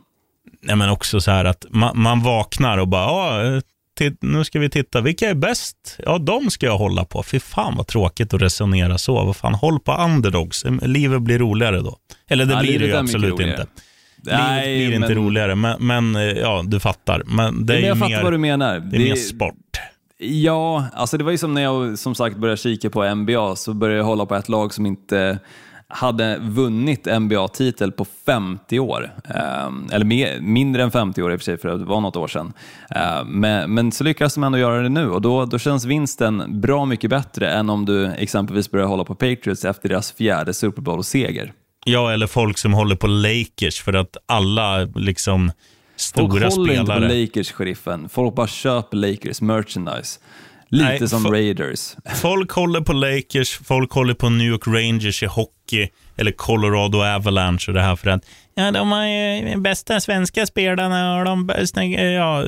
Nej, 0.63 0.77
men 0.77 0.91
också 0.91 1.21
så 1.21 1.31
här 1.31 1.45
att 1.45 1.67
man, 1.71 2.01
man 2.01 2.23
vaknar 2.23 2.79
och 2.79 2.89
bara, 2.89 3.63
titt, 3.99 4.19
nu 4.23 4.45
ska 4.45 4.59
vi 4.59 4.71
titta, 4.71 5.01
vilka 5.01 5.31
är 5.31 5.35
bäst? 5.35 5.99
Ja, 6.05 6.19
de 6.19 6.51
ska 6.51 6.67
jag 6.67 6.79
hålla 6.79 7.05
på. 7.05 7.23
Fy 7.23 7.41
fan 7.41 7.77
vad 7.77 7.87
tråkigt 7.87 8.35
att 8.35 8.43
resonera 8.43 8.99
så. 8.99 9.25
Vad 9.25 9.37
fan, 9.37 9.55
håll 9.55 9.81
på 9.81 9.93
underdogs. 9.93 10.65
Livet 10.83 11.23
blir 11.23 11.39
roligare 11.39 11.81
då. 11.81 11.97
Eller 12.29 12.45
det 12.45 12.53
Ja, 12.53 12.61
blir 12.61 12.73
det 12.73 12.79
livet 12.79 12.95
ju 12.95 12.99
absolut 12.99 13.41
inte. 13.41 13.67
Nej, 14.33 14.87
blir 14.87 14.97
inte 14.97 15.09
men- 15.09 15.17
roligare, 15.17 15.55
men, 15.55 15.87
men 15.87 16.17
eh, 16.17 16.23
ja, 16.23 16.63
du 16.67 16.81
fattar. 16.81 17.23
Men 17.27 17.67
det 17.67 17.73
är 17.73 17.75
Men 17.75 17.83
ju 17.83 17.89
jag 17.89 17.99
fattar 17.99 18.17
mer, 18.17 18.23
vad 18.23 18.33
du 18.33 18.39
menar. 18.39 18.79
det 18.81 18.97
är 18.97 19.01
mer 19.01 19.15
sport. 19.15 19.55
Ja, 20.19 20.85
alltså 20.93 21.19
det 21.19 21.25
var 21.25 21.31
ju 21.33 21.39
som 21.39 21.55
när 21.55 21.63
jag 21.63 21.99
som 21.99 22.15
sagt 22.15 22.37
började 22.37 22.57
kika 22.57 22.91
på 22.91 23.15
NBA 23.15 23.57
så 23.57 23.75
började 23.75 23.99
jag 23.99 24.05
hålla 24.05 24.27
på 24.27 24.35
ett 24.35 24.49
lag 24.49 24.75
som 24.75 24.87
inte 24.87 25.39
hade 25.89 26.39
vunnit 26.39 27.07
NBA-titel 27.21 27.93
på 27.93 28.07
50 28.27 28.79
år. 28.79 29.11
Ehm, 29.35 29.87
eller 29.93 30.05
mer, 30.05 30.41
mindre 30.41 30.83
än 30.83 30.91
50 30.91 31.23
år 31.23 31.33
i 31.33 31.37
och 31.37 31.41
för 31.41 31.45
sig, 31.45 31.59
för 31.59 31.69
det 31.69 31.85
var 31.85 32.01
något 32.01 32.17
år 32.17 32.29
sedan. 32.29 32.53
Ehm, 32.91 33.27
men, 33.27 33.75
men 33.75 33.93
så 33.93 34.05
lyckas 34.05 34.35
de 34.35 34.45
ändå 34.45 34.59
göra 34.59 34.83
det 34.83 34.89
nu 34.89 35.11
och 35.11 35.23
då, 35.23 35.45
då 35.45 35.59
känns 35.59 35.85
vinsten 35.85 36.61
bra 36.61 36.85
mycket 36.85 37.11
bättre 37.11 37.51
än 37.51 37.71
om 37.71 37.85
du 37.85 38.07
exempelvis 38.07 38.71
börjar 38.71 38.87
hålla 38.87 39.05
på 39.05 39.15
Patriots 39.15 39.65
efter 39.65 39.89
deras 39.89 40.13
fjärde 40.13 40.55
Super 40.55 40.83
Bowl-seger. 40.83 41.53
Ja, 41.89 42.13
eller 42.13 42.27
folk 42.27 42.59
som 42.59 42.73
håller 42.73 42.97
på 42.97 43.07
Lakers 43.07 43.81
för 43.81 43.93
att 43.93 44.17
alla 44.27 44.85
liksom 44.85 45.49
Folk 45.49 46.33
stora 46.33 46.49
håller 46.49 46.73
inte 46.73 46.85
på 46.87 46.93
spelare. 46.93 47.21
Lakers, 47.21 47.53
sheriffen. 47.53 48.09
Folk 48.09 48.35
bara 48.35 48.47
köper 48.47 48.97
Lakers 48.97 49.41
merchandise. 49.41 50.21
Lite 50.69 50.85
Nej, 50.85 51.09
som 51.09 51.27
Raiders. 51.33 51.97
Folk 52.15 52.51
håller 52.51 52.81
på 52.81 52.93
Lakers, 52.93 53.61
folk 53.65 53.93
håller 53.93 54.15
på 54.15 54.29
New 54.29 54.47
York 54.47 54.67
Rangers 54.67 55.23
i 55.23 55.27
hockey 55.27 55.89
eller 56.17 56.33
Colorado 56.33 56.99
Avalanche 56.99 57.65
och 57.69 57.75
det 57.75 57.83
här 57.83 57.97
för 57.97 58.11
att 58.11 58.25
ja, 58.57 58.71
de 58.71 58.93
har 58.93 59.05
ju 59.07 59.57
bästa 59.61 60.01
svenska 60.01 60.47
spelarna 60.47 61.19
och 61.19 61.25
de 61.25 61.47
bästa, 61.47 61.85
ja, 61.85 62.45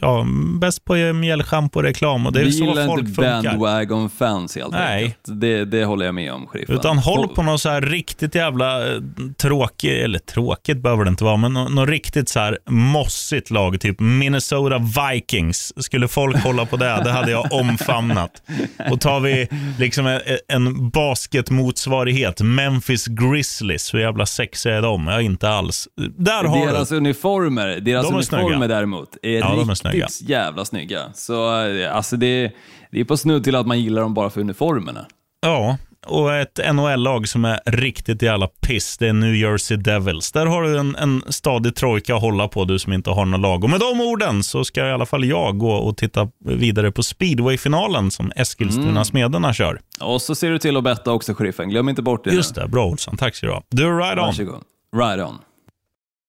ja, 0.00 0.26
bäst 0.60 0.84
på 0.84 0.94
mjällschampo-reklam 0.94 2.26
och 2.26 2.32
det 2.32 2.40
är 2.40 2.44
Vi 2.44 2.52
så 2.52 2.64
gillar 2.64 2.86
folk 2.86 3.00
inte 3.00 3.14
funkar. 3.14 3.42
bandwagon 3.42 4.10
fans 4.10 4.56
helt 4.56 4.72
Nej. 4.72 5.04
enkelt. 5.04 5.40
Det, 5.40 5.64
det 5.64 5.84
håller 5.84 6.06
jag 6.06 6.14
med 6.14 6.32
om, 6.32 6.46
sheriffen. 6.46 6.74
Utan 6.76 6.98
håll 6.98 7.28
på 7.28 7.42
något 7.42 7.60
så 7.60 7.68
här 7.68 7.80
riktigt 7.80 8.34
jävla 8.34 8.92
eh, 8.94 9.00
tråkigt, 9.38 10.04
eller 10.04 10.18
tråkigt 10.18 10.78
behöver 10.78 11.04
det 11.04 11.10
inte 11.10 11.24
vara, 11.24 11.36
men 11.36 11.52
något, 11.52 11.72
något 11.72 11.88
riktigt 11.88 12.28
så 12.28 12.40
här 12.40 12.58
mossigt 12.70 13.50
lag, 13.50 13.80
typ 13.80 14.00
Minnesota 14.00 14.78
Vikings. 14.78 15.72
Skulle 15.84 16.08
folk 16.08 16.36
hålla 16.44 16.66
på 16.66 16.76
det, 16.76 17.00
det 17.04 17.10
hade 17.10 17.30
jag 17.30 17.46
omfamnat. 17.52 18.42
Och 18.90 19.00
tar 19.00 19.20
vi 19.20 19.48
liksom 19.78 20.06
en, 20.06 20.20
en 20.48 20.90
basketmotsvarighet, 20.90 22.40
Memphis 22.40 23.06
Grizzlies, 23.06 23.94
hur 23.94 23.98
jävla 23.98 24.26
sexiga 24.26 24.76
är 24.76 24.82
de? 24.82 25.06
Ja, 25.06 25.20
inte 25.36 25.48
alls. 25.48 25.88
Där 26.18 26.44
har 26.44 26.66
Deras 26.66 26.88
du. 26.88 26.96
uniformer, 26.96 27.80
deras 27.80 28.06
De 28.08 28.14
uniformer 28.14 28.48
snygga. 28.54 28.66
däremot 28.68 29.16
är 29.22 29.30
Ja, 29.38 29.46
de 29.46 29.52
är 29.54 29.74
riktigt 29.74 29.78
snygga. 29.78 30.06
jävla 30.20 30.64
snygga. 30.64 31.00
Så 31.14 31.66
eh, 31.66 31.96
alltså 31.96 32.16
det, 32.16 32.52
det 32.90 33.00
är 33.00 33.04
på 33.04 33.16
snudd 33.16 33.44
till 33.44 33.54
att 33.56 33.66
man 33.66 33.80
gillar 33.80 34.02
dem 34.02 34.14
bara 34.14 34.30
för 34.30 34.40
uniformerna. 34.40 35.06
Ja, 35.42 35.76
och 36.06 36.34
ett 36.34 36.60
NHL-lag 36.74 37.28
som 37.28 37.44
är 37.44 37.60
riktigt 37.66 38.22
jävla 38.22 38.46
piss, 38.46 38.98
det 38.98 39.08
är 39.08 39.12
New 39.12 39.34
Jersey 39.34 39.76
Devils. 39.76 40.32
Där 40.32 40.46
har 40.46 40.62
du 40.62 40.78
en, 40.78 40.96
en 40.96 41.22
stadig 41.28 41.74
trojka 41.76 42.14
att 42.14 42.20
hålla 42.20 42.48
på, 42.48 42.64
du 42.64 42.78
som 42.78 42.92
inte 42.92 43.10
har 43.10 43.24
något 43.24 43.40
lag. 43.40 43.64
Och 43.64 43.70
med 43.70 43.80
de 43.80 44.00
orden 44.00 44.44
så 44.44 44.64
ska 44.64 44.86
i 44.88 44.92
alla 44.92 45.06
fall 45.06 45.24
jag 45.24 45.58
gå 45.58 45.72
och 45.72 45.96
titta 45.96 46.28
vidare 46.44 46.92
på 46.92 47.02
speedway-finalen 47.02 48.10
som 48.10 48.32
Eskilstuna-smederna 48.36 49.52
kör. 49.52 49.80
Och 50.00 50.22
så 50.22 50.34
ser 50.34 50.50
du 50.50 50.58
till 50.58 50.76
att 50.76 50.84
betta 50.84 51.12
också, 51.12 51.34
sheriffen. 51.34 51.68
Glöm 51.68 51.88
inte 51.88 52.02
bort 52.02 52.24
det. 52.24 52.30
Just 52.34 52.54
det, 52.54 52.68
bra 52.68 52.86
Olsson. 52.86 53.16
Tack 53.16 53.34
ska 53.34 53.46
du 53.46 53.52
ha. 53.52 53.62
Du, 53.70 53.98
right 53.98 54.12
on. 54.18 54.24
Varsågod. 54.26 54.62
Right 54.96 55.18
on. 55.20 55.45